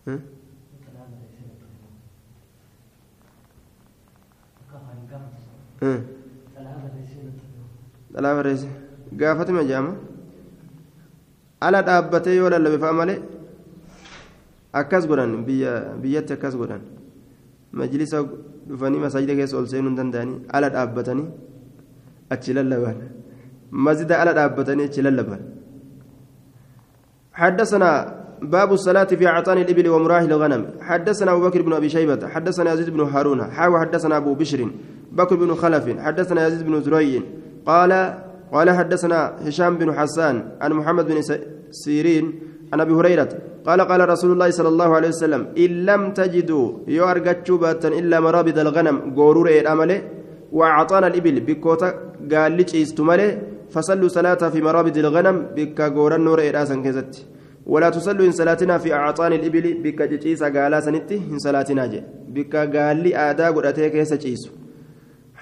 أه. 0.09 0.19
أه. 5.83 6.18
Dhalaa 8.19 8.35
barreesse 8.39 8.69
gaafatuma 9.21 9.63
jaama 9.71 9.93
ala 11.67 11.83
dhaabbatee 11.89 12.35
yoo 12.41 12.51
lallabe 12.55 12.79
fa'a 12.85 12.95
malee 13.01 13.19
akkas 14.81 15.05
godhan 15.11 15.33
biyyatti 16.03 16.33
akkas 16.37 16.55
godhan 16.61 16.83
majlisa 17.81 18.25
dhufanii 18.69 19.03
masaajida 19.05 19.39
keessa 19.39 19.59
ol 19.61 19.69
seenuu 19.73 19.91
hin 19.91 19.99
danda'anii 20.01 20.39
ala 20.57 20.69
dhaabbatanii 20.77 21.29
achi 22.37 22.57
lallaban 22.59 22.99
masjida 23.87 24.21
ala 24.23 24.35
dhaabbatanii 24.41 24.91
achi 24.91 25.07
lallaban 25.09 25.43
حدثنا 27.43 27.91
باب 28.43 28.71
الصلاة 28.73 29.11
في 29.19 29.27
أعطان 29.27 29.59
الإبل 29.59 29.89
ومراه 29.89 30.25
الغنم 30.31 30.63
حدثنا 30.89 31.31
أبو 31.33 31.41
بكر 31.47 31.63
بن 31.63 31.73
أبي 31.73 31.89
شيبة 31.89 32.23
حدثنا 32.35 32.73
يزيد 32.73 32.91
بن 32.91 33.01
هارون 33.15 33.41
حاو 33.57 33.79
حدثنا 33.79 34.17
أبو 34.17 34.35
بشر 34.35 34.61
بكر 35.19 35.37
بن 35.43 35.55
خلف 35.63 35.85
حدثنا 36.07 36.41
يزيد 36.47 36.63
بن 36.67 36.75
زري 36.83 37.23
قال 37.71 37.93
قال 38.55 38.69
حدثنا 38.79 39.21
هشام 39.47 39.73
بن 39.81 39.89
حسان 39.99 40.37
عن 40.63 40.71
محمد 40.79 41.05
بن 41.09 41.19
سيرين 41.71 42.25
عن 42.73 42.81
أبي 42.81 42.93
هريرة 42.99 43.29
قال 43.67 43.81
قال 43.81 44.01
رسول 44.09 44.31
الله 44.33 44.51
صلى 44.59 44.69
الله 44.69 44.91
عليه 44.97 45.09
وسلم 45.09 45.43
إن 45.65 45.71
لم 45.89 46.03
تجدوا 46.19 46.67
يرجتشوا 46.99 47.59
باتا 47.63 47.89
إلا 47.89 48.17
مرابد 48.27 48.59
الغنم 48.59 48.97
غورور 49.17 49.49
الامله 49.63 49.99
وأعطانا 50.53 51.07
الإبل 51.11 51.37
بكوتا 51.47 51.89
قال 52.33 52.53
لي 52.59 52.65
فصلوا 53.75 54.09
صلاة 54.09 54.43
في 54.53 54.61
مرابد 54.61 54.97
الغنم 55.05 55.37
بك 55.57 55.81
غور 55.81 56.13
النور 56.15 56.41
إراسا 56.49 56.77
كزت 56.85 57.13
ولا 57.73 57.89
تصلوا 57.91 58.27
إن 58.27 58.33
صلاتنا 58.41 58.79
في 58.79 58.89
أعطان 58.95 59.33
الإبل 59.39 59.67
بك 59.85 60.01
جيسا 60.03 60.49
قالا 60.55 60.81
سنتي 60.81 61.17
إن 61.33 61.39
صلاتنا 61.47 61.87
جي 61.93 62.01
بك 62.35 62.55
قال 62.75 62.97
لي 63.05 63.11
آدا 63.31 63.47
قد 63.55 63.67
أتيك 63.67 63.95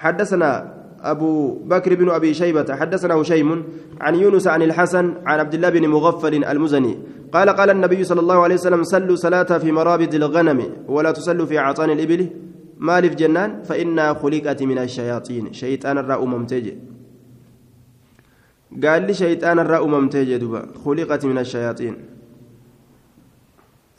حدثنا 0.03 0.76
أبو 1.01 1.53
بكر 1.53 1.95
بن 1.95 2.09
أبي 2.09 2.33
شيبة 2.33 2.75
حدثنا 2.75 3.13
هشيم 3.13 3.63
عن 4.01 4.15
يونس 4.15 4.47
عن 4.47 4.61
الحسن 4.61 5.13
عن 5.25 5.39
عبد 5.39 5.53
الله 5.53 5.69
بن 5.69 5.87
مغفل 5.87 6.45
المزني. 6.45 6.97
قال 7.33 7.49
قال 7.49 7.69
النبي 7.69 8.03
صلى 8.03 8.19
الله 8.19 8.43
عليه 8.43 8.55
وسلم 8.55 8.83
صلوا 8.83 9.15
صلاة 9.15 9.57
في 9.57 9.71
مرابد 9.71 10.13
الغنم 10.13 10.63
ولا 10.87 11.11
تصلوا 11.11 11.45
في 11.45 11.59
أعطان 11.59 11.89
الإبل. 11.89 12.29
مال 12.77 13.09
في 13.09 13.15
جنان 13.15 13.63
فإنها 13.63 14.13
خلقت 14.13 14.63
من 14.63 14.77
الشياطين. 14.77 15.53
شيطان 15.53 15.97
الرأو 15.97 16.25
ممتج. 16.25 16.73
قال 18.83 19.07
لي 19.07 19.13
شيطان 19.13 19.59
الرأو 19.59 19.87
ممتج 19.87 20.35
دبا 20.35 20.65
خلقت 20.85 21.25
من 21.25 21.37
الشياطين. 21.37 21.95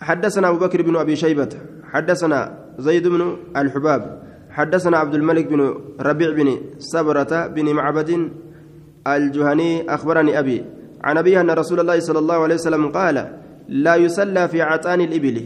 حدثنا 0.01 0.49
أبو 0.49 0.59
بكر 0.59 0.83
بن 0.83 0.97
أبي 0.97 1.17
شيبة 1.17 1.49
حدثنا 1.93 2.59
زيد 2.79 3.09
بن 3.09 3.37
الحباب 3.57 4.28
حدثنا 4.59 4.97
عبد 4.99 5.15
الملك 5.15 5.47
بن 5.47 5.61
ربيع 6.01 6.31
بن 6.31 6.49
سبرة 6.79 7.47
بن 7.47 7.67
معبد 7.79 8.11
الجهني 9.07 9.95
أخبرني 9.95 10.39
أبي 10.39 10.65
عن 11.05 11.19
أبي 11.19 11.41
أن 11.41 11.51
رسول 11.51 11.81
الله 11.81 12.01
صلى 12.01 12.19
الله 12.19 12.39
عليه 12.43 12.55
وسلم 12.55 12.89
قال 12.89 13.17
لا 13.69 13.95
يصلى 13.97 14.49
في 14.49 14.63
عتان 14.63 15.01
الإبل. 15.01 15.37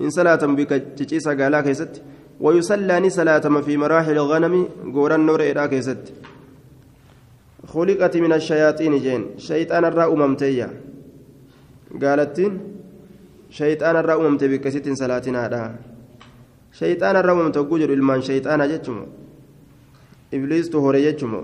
إن 0.00 0.10
صلاة 0.10 0.42
بك 0.58 0.70
تجيسا 0.96 1.34
قالا 1.34 1.60
كيست 1.60 2.02
ويصلى 2.40 3.10
صلاة 3.10 3.60
في 3.66 3.76
مراحل 3.76 4.12
الغنم 4.12 4.54
قورا 4.94 5.16
النور 5.16 5.40
إلى 5.40 5.68
كيست. 5.68 6.02
خلقت 7.66 8.16
من 8.16 8.32
الشياطين 8.32 8.98
جين 8.98 9.22
شيطان 9.38 9.84
الراء 9.84 10.14
ممتية 10.14 10.68
قالت 12.02 12.52
شيطان 13.50 13.96
الراء 13.96 14.18
ممتي 14.22 14.48
بكست 14.48 14.86
صلاتنا 14.92 15.46
هذا. 15.46 15.91
Shayxaana 16.78 17.20
irra 17.22 17.34
uumamte 17.34 17.58
hogguu 17.58 17.78
jedhu 17.82 17.94
ilmaan 17.98 18.22
shayxaana 18.28 18.68
jechuun 18.72 19.00
ibliistu 20.36 20.80
hore 20.84 21.00
jechuun 21.06 21.34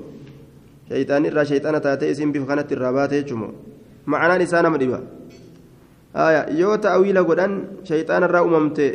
shayxaan 0.88 1.28
irraa 1.30 1.44
shayxaana 1.50 1.80
taatee 1.86 2.10
isiin 2.14 2.32
bifa 2.32 2.46
kanatti 2.50 2.74
irraa 2.78 2.92
baate 2.98 3.20
jechuun 3.20 3.52
ma'anaan 4.14 4.44
isaa 4.46 4.62
nama 4.62 4.80
dhiba 4.82 5.00
yoo 6.60 6.76
ta'awiila 6.86 7.22
godhan 7.30 7.60
shayxaana 7.90 8.26
irraa 8.30 8.44
uumamte 8.48 8.88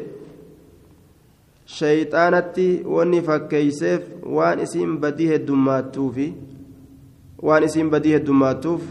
shayxaanatti 1.78 2.68
wanni 2.98 3.22
fakkeeyseef 3.30 4.02
waan 4.40 4.60
isiin 4.68 4.98
badii 5.06 5.32
heddummaattuufi 5.36 6.28
waan 7.50 7.64
isiin 7.72 7.90
badii 7.96 8.14
heddummaattuuf 8.18 8.84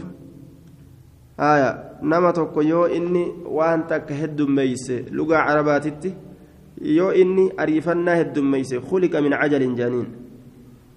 nama 2.11 2.33
tokko 2.37 2.61
yoo 2.73 2.85
inni 2.97 3.23
waan 3.57 3.83
takka 3.91 4.13
heddummeeyse 4.13 5.05
lugaa 5.11 5.45
carabaatitti. 5.47 6.11
Yoo 6.81 7.11
inni 7.13 7.51
ariifannaa 7.57 8.15
heddummeeyse 8.21 8.79
khuliqa 8.79 9.21
min 9.21 9.31
cajalin 9.41 9.75
jaaniin 9.75 10.07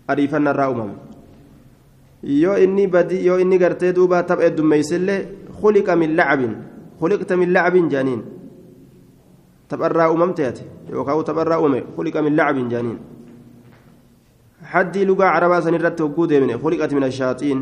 ariifannaa 0.09 0.53
irraa 0.55 0.71
uumame 0.71 0.95
yoo 2.23 2.57
inni 2.59 2.87
badi 2.87 3.27
yoo 3.27 3.39
inni 3.39 3.59
gartee 3.59 3.93
duuba 3.93 4.23
tapha 4.23 4.45
heddummeeysellee 4.49 5.21
khuliqa 5.61 5.97
min 5.97 6.17
lacabin 6.17 6.55
khuliqta 7.01 7.37
min 7.37 7.53
lacabin 7.53 7.89
jaaniin 7.91 8.23
tapharraa 9.69 10.11
uumamte 10.13 10.47
ati 10.47 10.65
yookaan 10.93 11.25
tapharraa 11.25 11.61
uume 11.61 11.83
khuliqa 11.97 12.23
min 12.23 12.37
lacabin 12.37 12.71
jaaniin 12.71 12.99
haddii 14.73 15.05
lugaa 15.05 15.33
carabaa 15.35 15.63
san 15.63 15.75
irratti 15.75 16.03
hogguu 16.03 16.27
deemine 16.27 16.59
khuliqati 16.63 16.95
min 16.95 17.05
ashaaxiin 17.05 17.61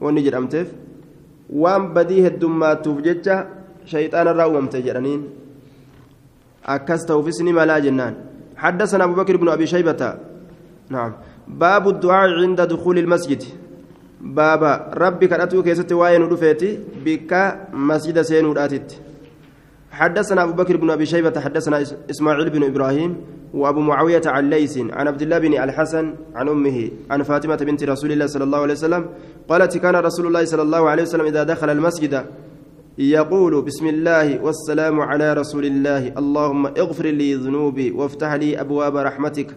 wanni 0.00 0.22
jedhamteef 0.26 0.68
waan 1.62 1.92
badii 1.94 2.22
heddummaatuuf 2.26 2.98
jecha 3.06 3.36
shayxaanarraa 3.92 4.48
uumamte 4.48 4.82
jedhaniin 4.86 5.22
أكست 6.66 7.10
وفسني 7.10 7.52
ملا 7.52 7.78
جنان. 7.78 8.14
حدثنا 8.56 9.04
أبو 9.04 9.14
بكر 9.14 9.36
بن 9.36 9.48
أبي 9.48 9.66
شيبة. 9.66 10.14
نعم. 10.90 11.12
باب 11.48 11.88
الدعاء 11.88 12.30
عند 12.42 12.60
دخول 12.60 12.98
المسجد. 12.98 13.42
بابا 14.20 14.90
ربي 14.94 15.26
كراتو 15.28 15.62
كيست 15.62 15.92
واين 15.92 16.22
ودفيتي 16.22 16.78
بك 17.04 17.32
مسجد 17.72 18.22
سين 18.22 18.46
وداتت 18.46 19.00
حدثنا 19.90 20.42
أبو 20.42 20.52
بكر 20.52 20.76
بن 20.76 20.90
أبي 20.90 21.06
شيبة 21.06 21.40
حدثنا 21.40 21.82
إسماعيل 22.10 22.50
بن 22.50 22.62
إبراهيم 22.64 23.16
وأبو 23.54 23.80
معاوية 23.80 24.22
عن 24.26 24.50
ليس 24.50 24.78
عن 24.78 25.08
عبد 25.08 25.22
الله 25.22 25.38
بن 25.38 25.62
الحسن 25.62 26.14
عن 26.34 26.48
أمه 26.48 26.90
عن 27.10 27.22
فاطمة 27.22 27.56
بنت 27.56 27.84
رسول 27.84 28.12
الله 28.12 28.26
صلى 28.26 28.44
الله 28.44 28.58
عليه 28.58 28.74
وسلم 28.74 29.06
قالت 29.48 29.78
كان 29.78 29.96
رسول 29.96 30.26
الله 30.26 30.44
صلى 30.44 30.62
الله 30.62 30.90
عليه 30.90 31.02
وسلم 31.02 31.26
إذا 31.26 31.42
دخل 31.42 31.70
المسجد 31.70 32.24
يقول 32.98 33.62
بسم 33.62 33.86
الله 33.86 34.40
والسلام 34.40 35.00
على 35.00 35.34
رسول 35.34 35.64
الله. 35.64 36.16
اللهم 36.18 36.66
اغفر 36.66 37.06
لي 37.06 37.34
ذنوبي 37.34 37.90
وافتح 37.90 38.32
لي 38.32 38.60
أبواب 38.60 38.96
رحمتك. 38.96 39.56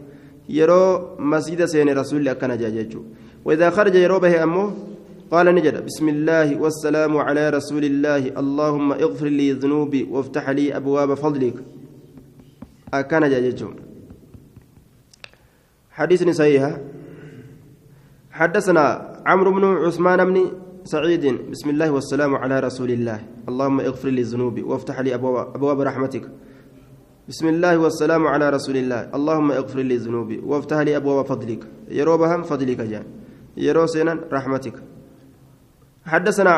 يرو 0.49 1.15
مسجد 1.19 1.65
سين 1.65 1.89
رسول 1.97 2.19
الله 2.19 2.33
كان 2.33 2.57
جاججو. 2.57 3.01
وإذا 3.45 3.69
خرج 3.69 3.95
يرو 3.95 4.19
به 4.19 4.43
أمه 4.43 4.73
قال 5.31 5.55
نجد 5.55 5.85
بسم 5.85 6.09
الله 6.09 6.57
والسلام 6.59 7.17
على 7.17 7.49
رسول 7.49 7.83
الله. 7.85 8.35
اللهم 8.37 8.91
اغفر 8.91 9.27
لي 9.27 9.51
ذنوبي 9.51 10.03
وافتح 10.03 10.49
لي 10.49 10.75
أبواب 10.75 11.13
فضلك. 11.13 11.55
أكان 12.93 13.29
جاججو. 13.29 13.69
حديث 15.91 16.29
صحيح. 16.29 16.77
حدثنا 18.31 18.85
عمرو 19.25 19.51
بن 19.51 19.63
عثمان 19.85 20.25
بن 20.25 20.51
سعيد. 20.91 21.51
بسم 21.53 21.69
الله 21.69 21.91
والسلام 21.91 22.35
على 22.35 22.59
رسول 22.59 22.89
الله. 22.91 23.19
اللهم 23.49 23.79
اغفر 23.79 24.09
لي 24.09 24.21
ذنوبي 24.21 24.61
وافتح 24.63 24.99
لي 24.99 25.13
أبواب, 25.13 25.55
أبواب 25.55 25.81
رحمتك. 25.81 26.25
بسم 27.29 27.47
الله 27.47 27.77
والسلام 27.77 28.27
على 28.27 28.49
رسول 28.49 28.77
الله. 28.77 29.13
اللهم 29.13 29.51
اغفر 29.51 29.79
لي 29.79 29.97
ذنوبي 29.97 30.37
وافتح 30.41 30.77
لي 30.77 30.97
أبواب 30.97 31.25
فضلك. 31.25 31.61
يروبهم 31.93 32.41
فضلك 32.43 32.81
جان. 32.81 33.05
يرو 33.57 33.85
سينا 33.85 34.19
رحمتك. 34.33 34.73
حدثنا 36.05 36.53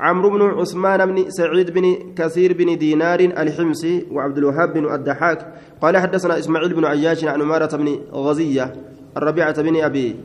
عمرو 0.00 0.30
بن 0.30 0.42
عثمان 0.42 1.06
بن 1.06 1.30
سعيد 1.30 1.70
بن 1.70 2.14
كثير 2.18 2.52
بن 2.58 2.78
دينار 2.78 3.20
الحمصي 3.20 4.06
وعبد 4.10 4.38
الوهاب 4.38 4.72
بن 4.72 4.94
الدحاك 4.94 5.54
قال 5.82 5.96
حدثنا 5.96 6.38
إسماعيل 6.38 6.74
بن 6.74 6.84
عياش 6.84 7.24
عن 7.24 7.42
عمارة 7.42 7.76
بن 7.76 7.88
غزية 8.12 8.72
الربيعة 9.16 9.62
بن 9.62 9.76
أبي 9.84 10.16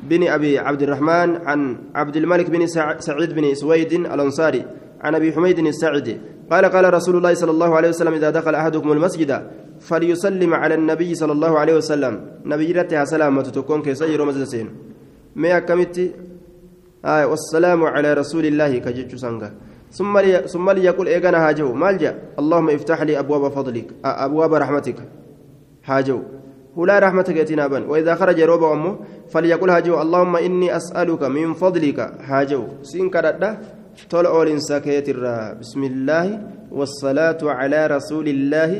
بن 0.00 0.28
أبي 0.28 0.58
عبد 0.58 0.82
الرحمن 0.82 1.36
عن 1.46 1.78
عبد 1.94 2.16
الملك 2.16 2.50
بن 2.50 2.66
سعيد 2.98 3.32
بن 3.34 3.54
سويد 3.54 3.92
الأنصاري 3.92 4.64
عن 5.00 5.14
أبي 5.14 5.32
حميد 5.32 5.58
الساعدي 5.58 6.16
قال 6.50 6.64
قال 6.64 6.94
رسول 6.94 7.16
الله 7.16 7.34
صلى 7.34 7.50
الله 7.50 7.76
عليه 7.76 7.88
وسلم 7.88 8.14
إذا 8.14 8.30
دخل 8.30 8.54
أحدكم 8.54 8.92
المسجد 8.92 9.50
فليسلم 9.80 10.54
على 10.54 10.74
النبي 10.74 11.14
صلى 11.14 11.32
الله 11.32 11.58
عليه 11.58 11.74
وسلم. 11.76 12.20
نبي 12.44 12.72
رتها 12.72 13.04
سلامة 13.04 13.42
تكون 13.42 13.82
كيسير 13.82 14.24
مزدسين 14.24 14.68
ما 15.36 15.58
كمتي؟ 15.58 16.12
آه 17.04 17.26
والسلام 17.26 17.84
على 17.84 18.14
رسول 18.14 18.46
الله 18.46 18.78
كجتش 18.78 19.14
سانغا. 19.14 19.52
ثم 19.92 20.18
لي 20.18 20.48
ثم 20.48 20.70
ليقول 20.70 21.06
إيغانا 21.08 21.48
هاجو. 21.48 21.72
مالجا 21.72 22.18
اللهم 22.38 22.70
افتح 22.70 23.02
لي 23.02 23.18
أبواب 23.18 23.52
فضلك 23.52 23.86
أبواب 24.04 24.54
رحمتك. 24.54 24.98
هاجو. 25.84 26.22
ولا 26.78 26.98
رحمتك 26.98 27.36
يتنابا 27.36 27.90
وإذا 27.90 28.14
خرج 28.14 28.40
روبا 28.40 28.72
أمه 28.72 28.98
فليقول 29.34 29.70
هاجو 29.70 30.02
اللهم 30.02 30.36
إني 30.36 30.76
أسألك 30.76 31.22
من 31.22 31.58
فضلك. 31.58 31.98
هاجو. 32.30 32.62
سين 32.82 33.10
كردا 33.10 33.58
تول 34.10 34.26
أولين 34.26 34.62
بسم 35.60 35.82
الله 35.84 36.26
والصلاة 36.70 37.40
على 37.42 37.86
رسول 37.86 38.26
الله. 38.28 38.70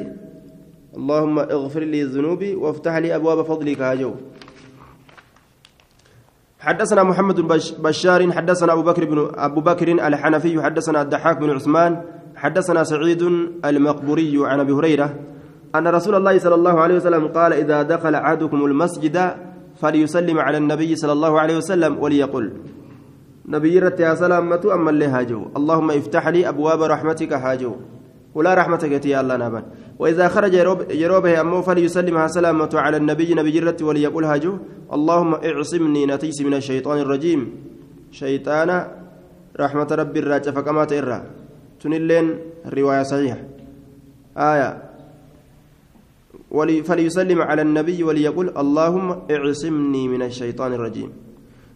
اللهم 0.97 1.39
اغفر 1.39 1.83
لي 1.83 2.03
ذنوبي 2.03 2.55
وافتح 2.55 2.95
لي 2.97 3.15
أبواب 3.19 3.43
فضلك. 3.43 3.81
هاجو. 3.81 4.15
حدثنا 6.61 7.03
محمد 7.03 7.41
بن 7.41 7.59
بشار 7.79 8.33
حدثنا 8.33 8.73
أبو 8.73 8.83
بكر 8.83 9.05
بن 9.05 9.19
أبو 9.35 9.61
بكر 9.61 9.89
الحنفي 9.89 10.63
حدثنا 10.63 11.03
الضحاك 11.03 11.37
بن 11.39 11.51
عثمان 11.51 12.03
حدثنا 12.37 12.85
سعيد 12.85 13.23
المقبوري 13.65 14.35
عن 14.43 14.61
أبي 14.61 14.73
هريرة 14.73 15.15
أن 15.75 15.89
رسول 15.89 16.15
الله 16.15 16.39
صلى 16.39 16.55
الله 16.55 16.81
عليه 16.81 16.95
وسلم 16.95 17.29
قال 17.29 17.53
إذا 17.53 17.83
دخل 17.83 18.15
أحدكم 18.15 18.65
المسجد 18.65 19.35
فليسلم 19.77 20.39
على 20.39 20.57
النبي 20.59 20.97
صلى 20.97 21.13
الله 21.13 21.41
عليه 21.41 21.57
وسلم 21.57 21.99
وليقل. 21.99 22.53
نبي 23.49 23.79
رت 23.79 24.01
يا 24.01 24.15
سلامة 24.15 24.61
أما 24.75 24.91
اللي 24.91 25.07
هاجو. 25.07 25.43
اللهم 25.57 25.91
افتح 25.91 26.29
لي 26.29 26.49
أبواب 26.49 26.83
رحمتك 26.83 27.33
هاجو. 27.33 27.77
ولا 28.35 28.55
رحمتك 28.55 29.07
يا 29.07 29.21
الله 29.21 29.37
نابا 29.37 29.63
وإذا 29.99 30.29
خرج 30.29 30.55
يروبه 30.91 31.41
أمه 31.41 31.61
فليسلمها 31.61 32.27
سلامة 32.27 32.71
على 32.75 32.97
النبي 32.97 33.35
نبي 33.35 33.59
رت 33.59 33.83
وليقول 33.83 34.25
هاجو. 34.25 34.59
اللهم 34.93 35.35
اعصمني 35.35 36.07
نتيس 36.07 36.43
من 36.43 36.55
الشيطان 36.55 36.99
الرجيم. 36.99 37.41
شيطان 38.13 38.87
رحمة 39.61 39.89
ربي 39.93 40.19
الراجع 40.19 40.51
فكما 40.53 40.85
ترى. 40.85 41.23
تنلين 41.81 42.39
الرواية 42.67 43.03
صحيحة. 43.03 43.39
آية. 44.37 44.88
فليسلم 46.83 47.43
على 47.43 47.63
النبي 47.63 48.03
وليقول 48.05 48.59
اللهم 48.59 49.09
اعصمني 49.31 50.09
من 50.09 50.23
الشيطان 50.23 50.73
الرجيم. 50.73 51.13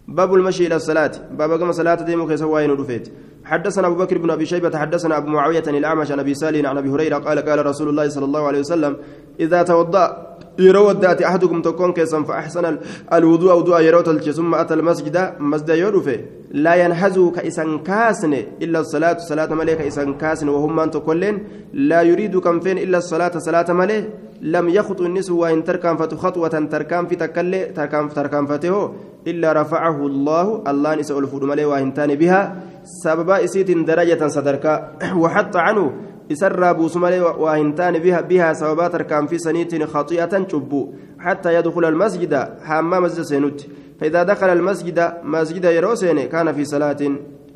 باب 0.09 0.35
المشي 0.35 0.67
إلى 0.67 0.77
الصلاة. 0.77 1.13
باب 1.39 1.59
كما 1.59 1.73
صلاة 1.73 1.95
ديمو 1.95 2.27
كيس 2.27 2.43
واين 2.43 2.71
رفيت 2.71 3.09
حدثنا 3.45 3.87
أبو 3.87 3.95
بكر 3.95 4.19
بن 4.19 4.31
أبي 4.31 4.47
شيبة 4.47 4.79
حدثنا 4.79 5.17
أبو 5.17 5.29
معاوية 5.29 5.63
الأعمش 5.67 6.13
عن 6.13 6.21
أبي 6.21 6.35
سالم 6.35 6.67
عن 6.67 6.79
أبي 6.79 6.91
هريرة 6.91 7.19
قال 7.19 7.39
قال 7.39 7.67
رسول 7.67 7.89
الله 7.89 8.09
صلى 8.09 8.25
الله 8.25 8.47
عليه 8.47 8.61
وسلم 8.61 8.97
إذا 9.41 9.63
توضأ 9.63 10.33
يرودات 10.59 11.23
أحدكم 11.23 11.63
تكون 11.63 11.93
كيسا 11.93 12.23
فأحسن 12.23 12.79
الوضوء 13.13 13.53
وضوء 13.55 13.81
يروت 13.81 14.09
ثم 14.31 14.55
أتى 14.55 14.75
المسجد 14.75 15.33
مسجد 15.41 15.69
يرفه 15.69 16.21
لا 16.51 16.75
ينهزوا 16.75 17.31
كإسان 17.31 17.79
كاسن 17.79 18.35
إلا 18.63 18.81
الصلاة 18.81 19.19
صلاة 19.19 19.55
ملك 19.55 19.81
إسان 19.81 20.15
كاسن 20.15 20.49
وهم 20.49 20.77
من 20.77 20.91
تقولين 20.91 21.45
لا 21.73 22.03
يريد 22.03 22.39
كم 22.39 22.61
فين 22.61 22.79
إلا 22.79 22.99
الصلاة 22.99 23.39
صلاة 23.39 23.73
ملك 23.73 24.09
لم 24.43 24.69
يخطو 24.69 25.05
النسو 25.05 25.39
وإن 25.39 25.65
تركان 25.65 25.97
فتخطوة 25.97 26.49
تركان 26.49 27.07
في 27.07 27.17
تكلي 27.17 27.65
تركان 27.65 28.09
تركان 28.09 28.47
فته 28.47 28.93
إلا 29.27 29.53
رفعه 29.53 30.07
الله 30.07 30.63
الله 30.71 30.95
نسأل 30.95 31.29
ملك 31.43 31.67
وإن 31.67 31.95
تاني 31.95 32.17
بها. 32.17 32.57
سبب 32.85 33.31
إسيت 33.31 33.71
درجة 33.71 34.27
صدركا 34.27 34.93
وحط 35.23 35.57
عنه 35.57 35.93
إسر 36.33 36.73
بوس 36.73 36.97
ملك 36.97 37.39
وإن 37.39 37.75
تاني 37.75 37.99
بها 37.99 38.21
بها 38.21 38.53
سبب 38.53 38.91
تركان 38.91 39.27
في 39.27 39.39
سنيت 39.39 39.83
خطيئة 39.85 40.49
شبو 40.49 40.93
حتى 41.19 41.55
يدخل 41.55 41.85
المسجد 41.85 42.49
حمام 42.63 43.03
مسجد 43.03 43.23
سينوت. 43.23 43.67
فإذا 44.01 44.23
دخل 44.23 44.49
المسجد 44.49 45.13
مسجد 45.25 45.65
يروسين 45.65 46.29
كان 46.29 46.53
في 46.53 46.65
صلاة 46.65 47.01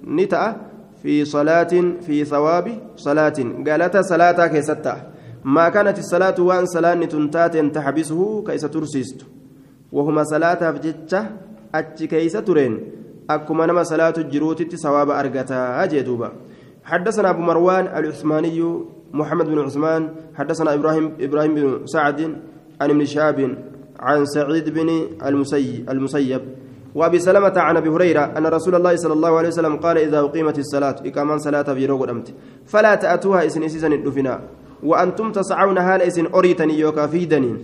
نتأ 0.06 0.56
في 1.02 1.24
صلاة 1.24 1.72
في 2.06 2.24
ثواب 2.24 2.78
صلاة. 2.96 3.38
قالت 3.66 3.96
صلاة 3.96 4.46
كيستأ. 4.46 4.96
ما 5.44 5.68
كانت 5.68 5.98
الصلاة 5.98 6.34
وان 6.38 6.66
صلاة 6.66 6.94
تنتات 6.94 7.56
تحبسه 7.56 8.44
كيس 8.46 8.60
ترسيست. 8.60 9.20
وهما 9.92 10.24
صلاة 10.24 10.72
فجتة 10.72 11.26
أتش 11.74 12.04
كيس 12.04 12.32
ترين. 12.32 12.72
أكما 13.30 13.66
نما 13.66 13.82
صلاة 13.82 14.14
الجروت 14.18 14.74
ثواب 14.74 15.10
أرقتا 15.10 15.84
أجدوبا 15.84 16.32
حدثنا 16.84 17.30
أبو 17.30 17.42
مروان 17.42 17.86
العثماني 17.86 18.58
محمد 19.12 19.46
بن 19.46 19.58
عثمان 19.58 20.10
حدثنا 20.34 20.74
إبراهيم 20.74 21.12
إبراهيم 21.20 21.54
بن 21.54 21.86
سعد 21.86 22.20
عن 22.80 22.90
ابن 22.90 23.04
شهاب 23.04 23.58
عن 24.00 24.24
سعيد 24.24 24.68
بن 24.74 24.88
المسيب, 25.90 26.42
وابي 26.94 27.18
سلمة 27.18 27.52
عن 27.56 27.76
ابي 27.76 27.88
هريرة 27.88 28.20
ان 28.38 28.46
رسول 28.46 28.74
الله 28.74 28.96
صلى 28.96 29.12
الله 29.12 29.38
عليه 29.38 29.48
وسلم 29.48 29.76
قال 29.76 29.98
اذا 29.98 30.20
اقيمت 30.20 30.58
الصلاة 30.58 30.96
iqaama 31.06 31.36
صلاة 31.38 31.62
في 31.62 31.86
روغ 31.86 32.20
فلا 32.66 32.94
تأتوها 32.94 33.46
isin 33.46 33.62
isin 33.62 33.92
hin 33.92 34.05
dhufinaa 34.05 34.40
وأنتم 34.82 35.32
تسعون 35.32 35.78
haala 35.78 36.02
isin 36.02 36.26
ariitanii 36.26 36.78
yookaa 36.78 37.06
fiigdaniin 37.06 37.58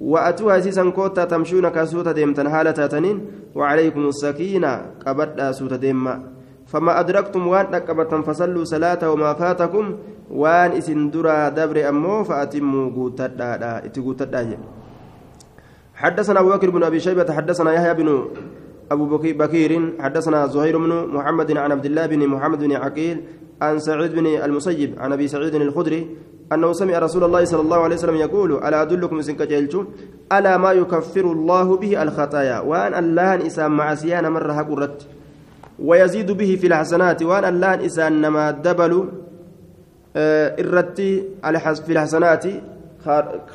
واتوها 0.00 0.58
isin 0.58 0.90
koottaa 0.90 1.24
تمشون 1.24 1.68
kan 1.68 1.84
suuta 1.84 2.12
deemtan 2.12 2.46
haala 2.46 2.86
taniin 2.86 3.16
وعليكم 3.54 4.08
السكينة 4.08 4.72
قبدا 5.06 5.52
سوتا 5.52 5.76
ديما 5.76 6.14
فما 6.66 7.00
أدركتم 7.00 7.46
وان 7.46 7.74
أكبتم 7.74 8.22
فصلوا 8.22 8.64
صلاة 8.64 9.10
وما 9.10 9.32
فاتكم. 9.34 9.84
وان 10.30 10.72
إسن 10.72 11.10
درا 11.10 11.48
دبر 11.48 11.88
أمو 11.88 12.24
فأتموا 12.24 12.90
قوتدا 12.90 13.84
إتقوتدا 13.86 14.58
حدثنا 15.94 16.40
أبو 16.40 16.48
بكر 16.50 16.70
بن 16.70 16.82
أبي 16.82 17.00
شيبة 17.00 17.32
حدثنا 17.32 17.72
يحيى 17.72 17.94
بن 17.94 18.24
أبو 18.92 19.16
بكير 19.16 19.72
حدثنا 20.00 20.46
زهير 20.46 20.78
بن 20.78 20.92
محمد 21.16 21.56
عن 21.56 21.72
عبد 21.72 21.86
الله 21.86 22.06
بن 22.06 22.26
محمد 22.28 22.58
بن 22.64 22.72
عقيل 22.72 23.16
عن 23.62 23.78
سعيد 23.78 24.12
بن 24.12 24.26
المسيب 24.26 24.94
عن 24.98 25.12
أبي 25.12 25.28
سعيد 25.28 25.54
الخدري 25.54 26.16
أنه 26.52 26.72
سمع 26.72 26.98
رسول 26.98 27.24
الله 27.24 27.44
صلى 27.44 27.60
الله 27.60 27.76
عليه 27.76 27.96
وسلم 27.96 28.16
يقول 28.16 28.50
ألا 28.64 28.82
أدلكم 28.82 29.20
سنك 29.20 29.42
جيلتم؟ 29.42 29.86
ألا 30.32 30.56
ما 30.56 30.72
يكفر 30.72 31.32
الله 31.32 31.76
به 31.76 32.02
الخطايا؟ 32.02 32.60
وأن 32.60 32.94
الله 32.94 33.46
إسام 33.46 33.76
مع 33.76 33.94
سيان 33.94 34.32
مرة 34.32 34.62
قرت 34.62 35.06
ويزيد 35.78 36.30
به 36.32 36.56
في 36.60 36.66
الحسنات 36.66 37.22
وأن 37.22 37.44
الله 37.44 37.86
إسان 37.86 38.20
نما 38.20 38.50
دبل 38.50 38.92
إرتي 40.16 41.24
في 41.86 41.92
الحسنات 41.92 42.44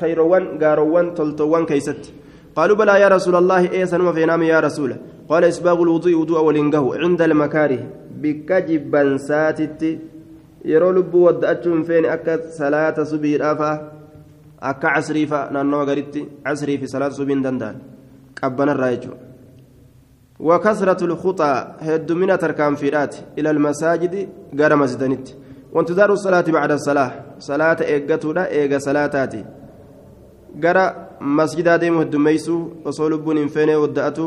خيروان 0.00 0.44
قاروان 0.62 1.14
تلتوان 1.14 1.66
كيست. 1.66 2.12
قالوا 2.56 2.76
بلى 2.76 3.00
يا 3.00 3.08
رسول 3.08 3.34
الله 3.36 3.70
إيه 3.70 3.84
سنما 3.84 4.12
في 4.12 4.24
نام 4.24 4.42
يا 4.42 4.60
رسول. 4.60 4.96
قال 5.28 5.44
إسباغ 5.44 5.82
الوضوء 5.82 6.14
وضوء 6.14 6.40
ولنقه 6.40 6.98
عند 6.98 7.22
المكاره 7.22 7.78
بكجبا 8.22 9.16
ساتت 9.16 9.98
يرو 10.65 10.91
لبو 10.91 11.27
ودأتهم 11.27 11.83
فين 11.83 12.05
أكا 12.05 12.35
صلاة 12.61 13.03
سبي 13.03 13.37
رافا 13.37 13.71
أكا 14.61 14.87
عصري 14.87 15.25
فا 15.31 15.49
نانو 15.53 15.83
غريتي 15.89 16.21
عصري 16.45 16.77
في 16.77 16.87
صلاة 16.87 17.09
سبي 17.09 17.33
دندان 17.33 17.75
قبنا 18.41 18.71
الرايجو 18.71 19.13
وكثرة 20.39 21.01
الخطى 21.05 21.51
هد 21.79 22.11
من 22.11 22.37
تركان 22.37 22.75
فيرات 22.75 23.15
إلى 23.37 23.49
المساجد 23.51 24.29
غير 24.59 24.75
مسجدنت 24.75 25.27
وانتظار 25.73 26.11
الصلاة 26.13 26.47
بعد 26.57 26.71
الصلاة 26.71 27.11
صلاة 27.39 27.79
إيقاتو 27.91 28.31
لا 28.31 28.43
إيقا 28.51 28.77
صلاتاتي 28.87 29.45
غير 30.63 30.77
masjidaa 31.19 31.77
deemu 31.77 31.99
heddummeeysuu 31.99 32.81
osoo 32.89 33.09
lubbuun 33.09 33.37
hin 33.37 33.49
feene 33.49 33.75
wadda'atu 33.75 34.25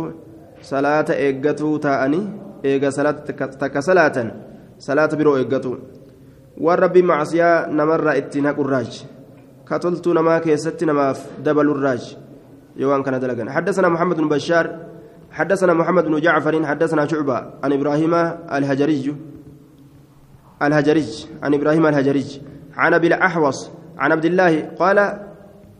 salaata 0.70 1.14
eeggatuu 1.26 1.78
taa'anii 1.86 2.24
eega 2.70 2.90
salaata 2.96 3.32
takka 3.62 3.82
salaatan 3.82 4.32
salaata 4.86 5.16
biroo 5.16 5.36
eeggatu 5.38 5.72
waan 6.59 6.79
rabbiin 6.79 7.05
macasiyaa 7.05 7.67
namarraa 7.69 8.17
ittiin 8.21 8.45
haqurraaj 8.45 9.05
ka 9.65 9.79
toltuu 9.79 10.13
namaa 10.13 10.39
keessatti 10.41 10.85
namaaf 10.85 11.19
dabalurraaj 11.43 12.03
yoo 12.77 12.89
waan 12.89 13.03
kana 13.03 13.19
dalagan. 13.19 13.49
حدثنا 13.49 13.89
محمد 13.89 14.17
بن 14.17 14.29
بشار 14.29 14.65
حدثنا 15.31 15.73
محمد 15.73 16.03
بن 16.05 16.19
جعفر 16.21 16.65
حدثنا 16.65 17.05
شعبة 17.07 17.37
عن 17.63 17.73
إبراهيم 17.73 18.13
الهجري 18.53 19.15
الهجري 20.61 21.09
عن 21.43 21.53
إبراهيم 21.53 21.85
الهجري 21.85 22.25
عن 22.77 22.93
أبي 22.93 23.07
الأحوص 23.07 23.69
عن 23.97 24.11
عبد 24.11 24.25
الله 24.25 24.53
قال 24.79 24.97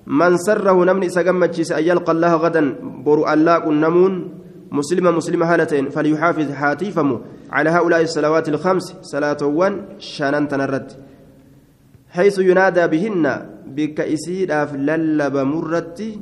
من 0.08 0.38
سره 0.38 0.78
نمني 0.86 1.10
سجمتشيس 1.10 1.72
أن 1.72 1.84
يلقى 1.84 2.12
الله 2.12 2.34
غدا 2.36 2.64
الله 3.34 3.70
النمون 3.70 4.37
مسلمة 4.72 5.12
مسلمة 5.12 5.46
هالتين 5.54 5.90
فليحافظ 5.90 6.52
حاتيفم 6.52 7.20
على 7.52 7.70
هؤلاء 7.70 8.02
الصلوات 8.02 8.50
الخمس 8.50 8.96
صلاة 9.02 9.38
ون 9.44 9.86
شانان 10.00 10.48
تنرد. 10.48 10.92
حيث 12.10 12.40
ينادى 12.40 12.88
بهن 12.88 13.26
بك 13.68 14.00
إسيدا 14.02 14.66
للب 14.66 15.36
مرتي 15.38 16.22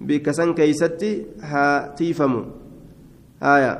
بك 0.00 0.30
سن 0.30 0.54
كيستي 0.54 1.26
هاتيفم 1.42 2.44
آية. 3.42 3.72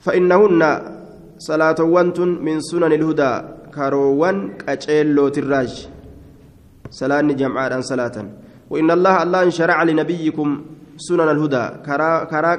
فإنهن 0.00 0.62
صلاة 1.38 1.78
وانتن 1.80 2.28
من 2.28 2.60
سنن 2.60 2.92
الهدى 2.92 3.32
كروان 3.74 4.56
كأجيلو 4.58 5.28
تراج. 5.28 5.88
صلاة 6.90 7.20
جمعان 7.20 7.82
صلاة. 7.82 8.16
وإن 8.70 8.90
الله 8.90 9.22
الله 9.22 9.50
شرع 9.50 9.82
لنبيكم 9.82 10.48
سنن 11.06 11.28
الهدى 11.34 11.64
كرا 11.86 12.10
كرا 12.32 12.52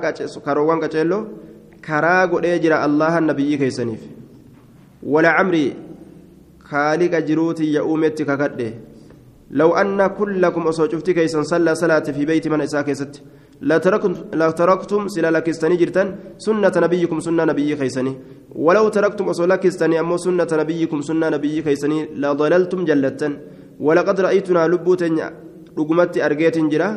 كروان 0.45 0.79
كأجيلو 0.83 1.19
كرا 1.85 2.15
قد 2.31 2.45
الله 2.87 3.13
النبي 3.21 3.51
كيسنيف 3.61 4.01
ولا 5.13 5.29
عمري 5.37 5.65
خالق 6.69 7.13
جروتي 7.27 7.65
يؤمتي 7.77 8.23
ككده 8.29 8.69
لو 9.59 9.69
أن 9.81 9.99
كلكم 10.17 10.63
أصوجفتي 10.71 11.11
كيسن 11.17 11.43
صلى 11.51 11.71
صلاة 11.81 12.07
في 12.15 12.23
بيت 12.29 12.45
من 12.53 12.61
إساء 12.61 12.81
كيست 12.87 13.13
لتركتم 14.39 15.01
سلا 15.13 15.29
لكستني 15.35 15.75
جرتن 15.81 16.07
سنة 16.45 16.75
نبيكم 16.85 17.19
سنة 17.25 17.43
نبي 17.51 17.69
خيسني 17.79 18.13
ولو 18.65 18.85
تركتم 18.95 19.25
أصول 19.31 19.49
لكستني 19.49 19.99
أمو 19.99 20.17
سنة 20.25 20.51
نبيكم 20.61 20.99
سنة 21.07 21.27
نبي 21.35 21.55
خيسني 21.65 21.99
لضللتم 22.21 22.79
جلتن 22.89 23.33
ولقد 23.85 24.17
رأيتنا 24.25 24.61
لبوتن 24.71 25.17
رقمت 25.79 26.13
أرجيت 26.27 26.57
جرا 26.73 26.89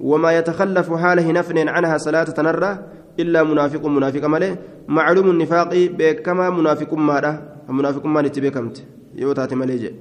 وما 0.00 0.38
يتخلف 0.38 0.92
حاله 0.92 1.32
نفن 1.32 1.68
عنها 1.68 1.98
صلاة 1.98 2.24
تنرى 2.24 2.78
إلا 3.20 3.42
منافق 3.42 3.86
منافق 3.86 4.24
ماله. 4.24 4.56
معلوم 4.88 5.30
النفاق 5.30 5.70
بكما 5.74 6.50
منافق 6.50 6.94
ماله. 6.94 7.42
منافق 7.68 8.06
ما 8.06 8.22
نتبكمت 8.22 8.84
يوتات 9.14 9.54
مالي 9.54 9.94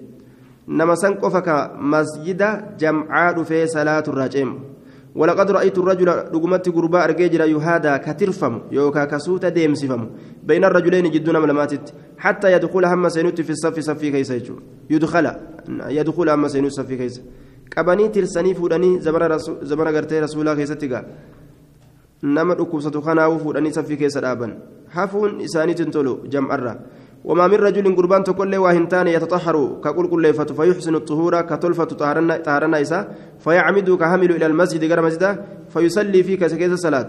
نما 0.68 0.96
سنقفك 0.96 1.72
مسجد 1.80 2.42
جمعاء 2.80 3.44
في 3.44 3.68
صلاة 3.68 4.04
الرجيم 4.08 4.60
ولقد 5.16 5.52
رأيت 5.52 5.78
الرجل 5.78 6.08
رقمت 6.08 6.70
قرباء 6.70 7.04
أرجيجرا 7.06 7.46
يهادا 7.46 7.98
كترفم. 7.98 8.62
يوكا 8.72 9.06
كسوتا 9.06 9.50
ديمسفم. 9.50 10.10
بين 10.44 10.64
الرجلين 10.66 11.12
جدنا 11.12 11.40
ملماتت. 11.40 11.94
حتى 12.18 12.54
يدخل 12.54 12.86
هم 12.86 13.10
سينوت 13.10 13.42
في 13.42 13.50
الصف 13.50 13.80
صفي 13.80 14.12
كيس 14.12 14.34
يدخل. 14.90 15.32
يدخل 15.90 16.30
هم 16.30 16.48
سينوت 16.48 16.72
صفي 16.72 16.98
كيس 16.98 17.22
qabanii 17.76 18.10
tirsanii 18.10 18.56
fuudhanii 18.60 19.00
zabana 19.02 19.92
gartee 19.92 20.22
rasuulaa 20.26 20.56
keessatti 20.56 20.88
gaa 20.94 21.04
nama 22.22 22.56
dhukkubsatu 22.56 23.02
kanaafuu 23.02 23.40
fuudhanii 23.44 23.74
saffii 23.78 23.98
keessa 23.98 24.22
dhaaban 24.22 24.56
hafuun 24.96 25.42
isaaniitiin 25.50 25.92
tolu 25.92 26.16
jam'arra 26.36 26.76
وما 27.24 27.48
من 27.48 27.56
رجل 27.56 27.96
قربان 27.96 28.24
تقول 28.24 28.52
له 28.52 28.60
وهنتان 28.60 29.08
يتطهر 29.08 29.56
كقول 29.84 30.08
كل 30.08 30.34
فيحسن 30.34 30.96
الطهور 30.96 31.42
كتلفة 31.42 31.84
طهرنا 31.84 32.38
طهرنا 32.38 32.82
إسا 32.82 33.00
فيعمد 33.44 33.90
كهمل 33.92 34.32
إلى 34.32 34.46
المسجد 34.46 34.84
غير 34.84 35.02
مسجد 35.02 35.24
فيصلي 35.74 36.24
فيك 36.24 36.48
سكيت 36.48 36.72
الصلاة 36.72 37.08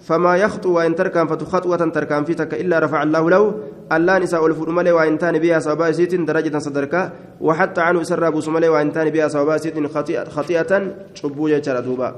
فما 0.00 0.36
يخطو 0.36 0.72
وإن 0.72 0.94
تركان 0.94 1.26
فتخطوة 1.26 1.76
تركان 1.76 2.24
فيتك 2.24 2.54
إلا 2.54 2.78
رفع 2.78 3.02
الله 3.02 3.30
له. 3.30 3.54
الله 3.92 4.18
نساء 4.18 4.46
الفرملي 4.46 4.92
وإن 4.92 5.18
تان 5.18 5.38
بها 5.38 5.58
سوابا 5.58 5.92
سيت 5.92 6.14
درجة 6.14 6.58
صدركا 6.58 7.12
وحتى 7.40 7.80
عنه 7.80 8.02
سر 8.02 8.26
أبو 8.26 8.40
سملي 8.40 8.68
وإن 8.68 8.92
تان 8.92 9.10
بها 9.10 9.28
سوابا 9.28 9.56
سيت 9.56 9.86
خطيئة, 9.86 10.24
خطيئة 10.24 10.94
شبوية 11.14 11.62
شردوبا 11.62 12.16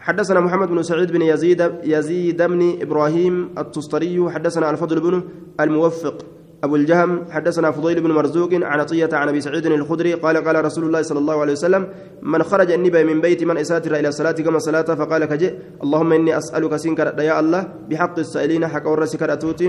حدثنا 0.00 0.40
محمد 0.40 0.68
بن 0.68 0.82
سعيد 0.82 1.12
بن 1.12 1.22
يزيد 1.22 1.72
يزيد 1.84 2.42
بن 2.42 2.78
إبراهيم 2.82 3.54
التستري 3.58 4.30
حدثنا 4.30 4.70
الفضل 4.70 5.00
بن 5.00 5.22
الموفق. 5.60 6.39
أبو 6.64 6.76
الجهم 6.76 7.24
حدثنا 7.30 7.70
فضيل 7.70 8.00
بن 8.00 8.10
مرزوق 8.10 8.54
عن 8.54 8.80
عطية 8.80 9.08
عن 9.12 9.28
أبي 9.28 9.40
سعيد 9.40 9.66
الخدري 9.66 10.14
قال 10.14 10.36
قال 10.36 10.64
رسول 10.64 10.84
الله 10.84 11.02
صلى 11.02 11.18
الله 11.18 11.40
عليه 11.40 11.52
وسلم 11.52 11.88
من 12.22 12.42
خرج 12.42 12.70
النبي 12.72 13.04
من 13.04 13.20
بيت 13.20 13.44
من 13.44 13.56
إساتر 13.56 13.94
إلى 13.96 14.08
الصلاة 14.08 14.32
كما 14.32 14.58
صلاة 14.58 14.82
فقال 14.82 15.24
كجئ 15.24 15.54
اللهم 15.82 16.12
إني 16.12 16.38
أسألك 16.38 16.76
سنكر 16.76 17.20
يا 17.22 17.40
الله 17.40 17.68
بحق 17.90 18.18
السائلين 18.18 18.66
حق 18.66 18.86
ور 18.88 19.04
سكرتوت 19.04 19.64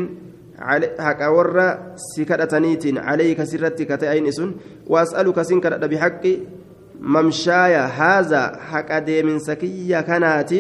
حق 1.00 1.22
ور 1.30 1.78
سكرتنيت 1.96 2.98
عليك 2.98 3.44
سرتك 3.44 3.88
تأين 3.88 4.28
إسن 4.28 4.52
وأسألك 4.88 5.42
سنكر 5.42 5.88
بحق 5.88 6.26
ممشايا 7.02 7.84
هذا 7.86 8.58
حق 8.70 9.10
من 9.10 9.40
سكية 9.40 10.02
كنات 10.02 10.54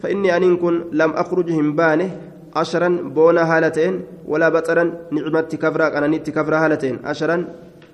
فإني 0.00 0.36
أن 0.36 0.56
كن 0.56 0.84
لم 0.92 1.10
أخرج 1.10 1.50
همبانه 1.52 2.10
عشرا 2.56 2.88
بونا 3.16 3.42
هالتين 3.42 3.94
ولا 4.26 4.48
بطرا 4.48 4.84
نعمت 5.10 5.54
كفرا 5.56 5.88
كانت 5.88 6.30
كفرا 6.30 6.56
هالتين. 6.64 6.98
عشرا 7.04 7.36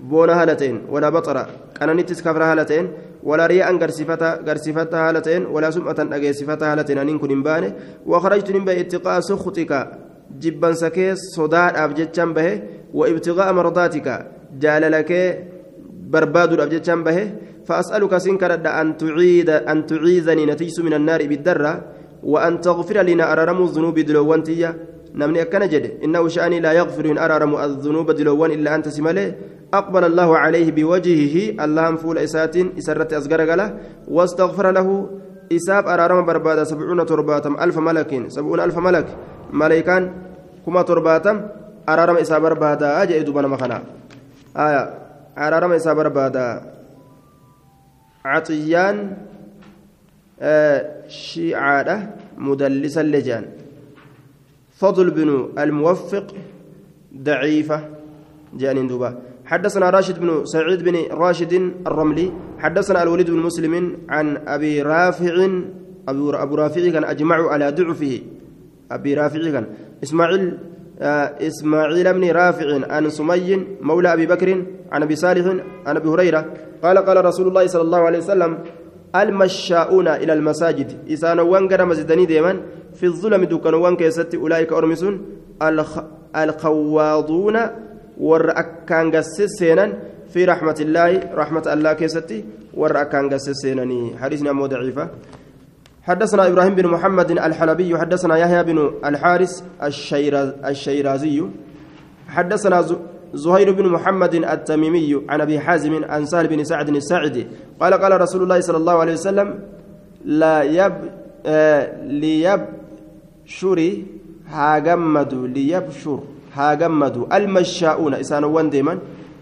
بونا 0.00 0.42
هالتين 0.42 0.76
ولا 0.92 1.08
بطرا 1.08 1.46
كانت 1.80 2.12
كفرا 2.12 2.44
هالتين. 2.52 2.86
ولا 3.22 3.46
رياء 3.46 3.76
غرسفتا 3.76 4.30
غرسفتا 4.48 4.98
هالتين 5.08 5.46
ولا 5.46 5.70
سمعة 5.70 5.96
أجيسفتا 6.16 6.72
هالتين. 6.72 6.98
أن 6.98 7.18
كن 7.18 7.42
بانه 7.42 7.74
وخرجت 8.06 8.50
من 8.50 8.68
اتقاء 8.68 9.20
سخطك. 9.20 9.72
جبا 10.40 10.72
سكيس 10.72 11.18
صداء 11.36 11.84
أبجتشان 11.84 12.30
به 12.34 12.62
وإبتغاء 12.94 13.52
مرضاتك. 13.52 14.08
جاللك 14.62 15.10
برباد 16.12 16.60
أبجتشان 16.60 17.04
به 17.04 17.18
فأسألك 17.66 18.16
سنكر 18.16 18.52
أن 18.54 18.96
تعيد 18.96 19.50
أن 19.50 19.86
تعيذني 19.86 20.46
نتيس 20.46 20.76
من 20.80 20.94
النار 20.94 21.20
بالدرة. 21.26 21.72
وأن 22.22 22.60
تغفر 22.60 23.02
لنا 23.02 23.32
أرارم 23.32 23.62
الذنوب 23.62 23.98
دلوان 23.98 24.42
تيا. 24.42 24.74
نمني 25.14 25.42
أكن 25.42 25.68
جد. 25.68 26.04
إنه 26.04 26.28
شأني 26.28 26.60
لا 26.60 26.72
يغفر 26.72 27.04
إن 27.04 27.18
أرارم 27.18 27.56
الذنوب 27.56 28.10
دلوان 28.10 28.50
إلا 28.50 28.74
أنت 28.74 28.88
سمالي. 28.88 29.34
أقبل 29.74 30.04
الله 30.04 30.38
عليه 30.38 30.68
بوجهه. 30.72 31.64
اللهم 31.64 31.96
فول 31.96 32.18
إسات 32.18 32.56
إسرت 32.78 33.12
أصغر 33.12 33.40
قاله 33.50 33.68
واستغفر 34.08 34.70
له. 34.70 34.88
إساب 35.52 35.84
أرارم 35.88 36.26
بربادة 36.26 36.64
سبعون 36.64 37.06
ترباتم. 37.06 37.56
ألف 37.58 37.76
ملك 37.78 38.10
سبعون 38.28 38.60
ألف 38.60 38.76
ملك. 38.78 39.06
ملكان. 39.52 40.02
كما 40.66 40.82
ترباتم. 40.82 41.36
أرارم 41.88 42.16
إساب 42.16 42.42
بربادة 42.42 43.02
أجئ 43.02 43.22
دبنا 43.22 43.48
مخنا 43.48 43.82
آية. 44.56 44.82
أرارم 45.38 45.72
إساب 45.72 45.96
بربادة 45.96 46.62
عطيان. 48.24 48.96
شيعة 51.08 52.14
مدلسا 52.38 53.02
لجان. 53.02 53.44
فضل 54.80 55.10
بن 55.10 55.48
الموفق 55.58 56.26
ضعيفة 57.16 57.78
جانين 58.54 58.86
دوبا. 58.86 59.18
حدثنا 59.44 59.90
راشد 59.90 60.20
بن 60.20 60.44
سعيد 60.44 60.82
بن 60.82 60.96
راشد 61.10 61.52
الرملي. 61.86 62.32
حدثنا 62.58 63.02
الوليد 63.02 63.30
بن 63.30 63.38
مسلم 63.38 63.96
عن 64.08 64.36
أبي 64.48 64.82
رافع 64.82 65.34
أبو 66.08 66.54
رافع 66.54 66.90
كان 66.90 67.04
أجمعوا 67.04 67.50
على 67.50 67.70
ضعفه. 67.70 68.20
أبي 68.90 69.14
رافع 69.14 69.50
كان. 69.50 69.66
إسماعيل 70.02 70.58
آه 71.00 71.36
إسماعيل 71.40 72.12
بن 72.12 72.30
رافع 72.30 72.92
عن 72.92 73.10
سمي 73.10 73.66
مولى 73.80 74.12
أبي 74.12 74.26
بكر 74.26 74.64
عن 74.92 75.02
أبي 75.02 75.16
صالح 75.16 75.46
عن 75.86 75.96
أبي 75.96 76.08
هريرة. 76.08 76.54
قال 76.82 76.98
قال 76.98 77.24
رسول 77.24 77.48
الله 77.48 77.66
صلى 77.66 77.82
الله 77.82 77.98
عليه 77.98 78.18
وسلم 78.18 78.58
المشاؤون 79.16 80.08
إلى 80.08 80.32
المساجد. 80.32 81.08
إسانوان 81.12 81.68
قرى 81.68 81.84
مسجدني 81.84 82.26
ديما 82.26 82.60
في 82.94 83.06
الظلم 83.06 83.44
دكانوان 83.44 83.96
كيست 83.96 84.34
أولئك 84.34 84.72
أرمسون. 84.72 85.14
الخ... 85.62 85.98
الخواضون 86.36 87.56
والرأكان 88.20 89.10
قسسينا 89.16 89.92
في 90.32 90.44
رحمة 90.44 90.76
الله 90.80 91.34
رحمة 91.34 91.66
الله 91.72 91.92
كيستي 91.92 92.44
والرأكان 92.74 93.30
قسسينا 93.30 94.16
حديثنا 94.20 94.52
مو 94.52 94.66
ضعيفة. 94.66 95.08
حدثنا 96.02 96.46
إبراهيم 96.46 96.74
بن 96.74 96.86
محمد 96.86 97.30
الحلبي 97.30 97.98
حدثنا 97.98 98.36
يحيى 98.36 98.62
بن 98.62 98.90
الشيراز 99.82 100.48
الشيرازي. 100.64 101.42
حدثنا 102.28 102.80
زهير 103.34 103.72
بن 103.72 103.88
محمد 103.88 104.34
التميمي 104.34 105.22
عن 105.28 105.40
أبي 105.40 105.60
حازم 105.60 106.04
عن 106.04 106.26
سهل 106.26 106.46
بن 106.46 106.64
سعد 106.64 106.88
الساعدي 106.88 107.46
قال 107.80 107.94
قال 107.94 108.20
رسول 108.20 108.42
الله 108.42 108.60
صلى 108.60 108.76
الله 108.76 108.98
عليه 108.98 109.12
وسلم 109.12 109.58
لا 110.24 110.62
يب 110.62 110.94
آه 111.46 112.06
ليبشري 112.06 114.06
هاجمدوا 114.48 115.46
ليبشر 115.46 116.20
هاجمدوا 116.54 117.36
المشاؤون 117.36 118.14
اسانوان 118.14 118.70
ديما 118.70 118.98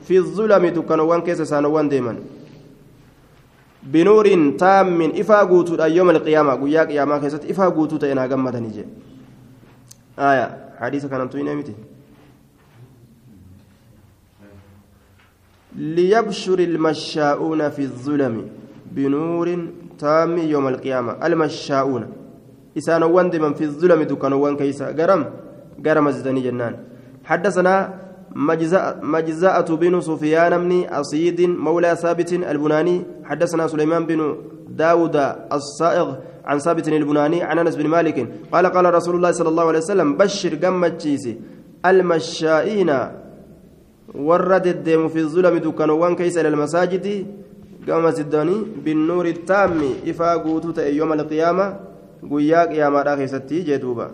في 0.06 0.18
الظلم 0.18 0.66
دكانوان 0.66 1.20
كيس 1.20 1.40
اسانوان 1.40 1.88
ديما 1.88 2.16
بنور 3.82 4.26
تام 4.58 5.02
إفا 5.02 5.38
قوتو 5.50 5.84
يوم 5.84 6.10
القيامة 6.10 6.54
قيا 6.54 6.82
قيامة 6.84 7.18
كيست 7.18 7.44
إفا 7.50 7.68
قوتو 7.68 7.96
تينا 7.96 8.22
قمة 8.22 8.58
نجي 8.58 8.84
آية 10.18 10.46
حديث 10.80 11.06
كان 11.06 11.20
أنتوين 11.20 11.64
ليبشر 15.78 16.58
المشاؤون 16.58 17.68
في 17.68 17.82
الظلم 17.82 18.34
بنور 18.92 19.48
تام 19.98 20.38
يوم 20.38 20.68
القيامة. 20.68 21.12
المشاؤون. 21.26 22.06
إسانوان 22.78 23.30
دمن 23.30 23.54
في 23.54 23.64
الظلم 23.64 24.02
دكانوان 24.02 24.56
كيسا. 24.56 24.86
قرم 24.98 25.24
قرم 25.86 26.10
زدني 26.10 26.40
جنان. 26.40 26.74
حدثنا 27.24 27.94
مجزاءة 29.02 29.74
بن 29.74 30.00
سفيان 30.00 30.52
بن 30.68 30.72
أصيد 31.00 31.40
مولى 31.40 31.96
ثابت 31.96 32.32
البناني. 32.32 32.96
حدثنا 33.24 33.66
سليمان 33.66 34.06
بن 34.06 34.36
داود 34.68 35.16
الصائغ 35.52 36.08
عن 36.44 36.58
ثابت 36.58 36.88
البناني 36.88 37.42
عن 37.42 37.58
أنس 37.58 37.76
بن 37.76 37.86
مالك. 37.86 38.18
قال 38.52 38.66
قال 38.66 38.94
رسول 38.94 39.14
الله 39.16 39.30
صلى 39.30 39.48
الله 39.48 39.66
عليه 39.68 39.78
وسلم 39.78 40.16
بشر 40.16 40.54
قمة 40.54 41.04
المشائين 41.86 42.90
ورد 44.14 44.66
الدم 44.66 45.08
في 45.08 45.18
الظلم 45.18 45.58
دكانوان 45.58 46.16
كيس 46.16 46.38
إلى 46.38 46.48
المساجد 46.48 47.26
قام 47.88 48.10
سداني 48.10 48.56
بالنور 48.84 49.26
التام 49.26 49.80
إفا 50.08 50.34
قوتو 50.34 50.80
يوم 50.80 51.12
القيامة 51.12 51.66
قياك 52.30 52.70
يا 52.70 52.88
مرا 52.88 53.16
خيستي 53.16 53.60
جدوبا 53.68 54.10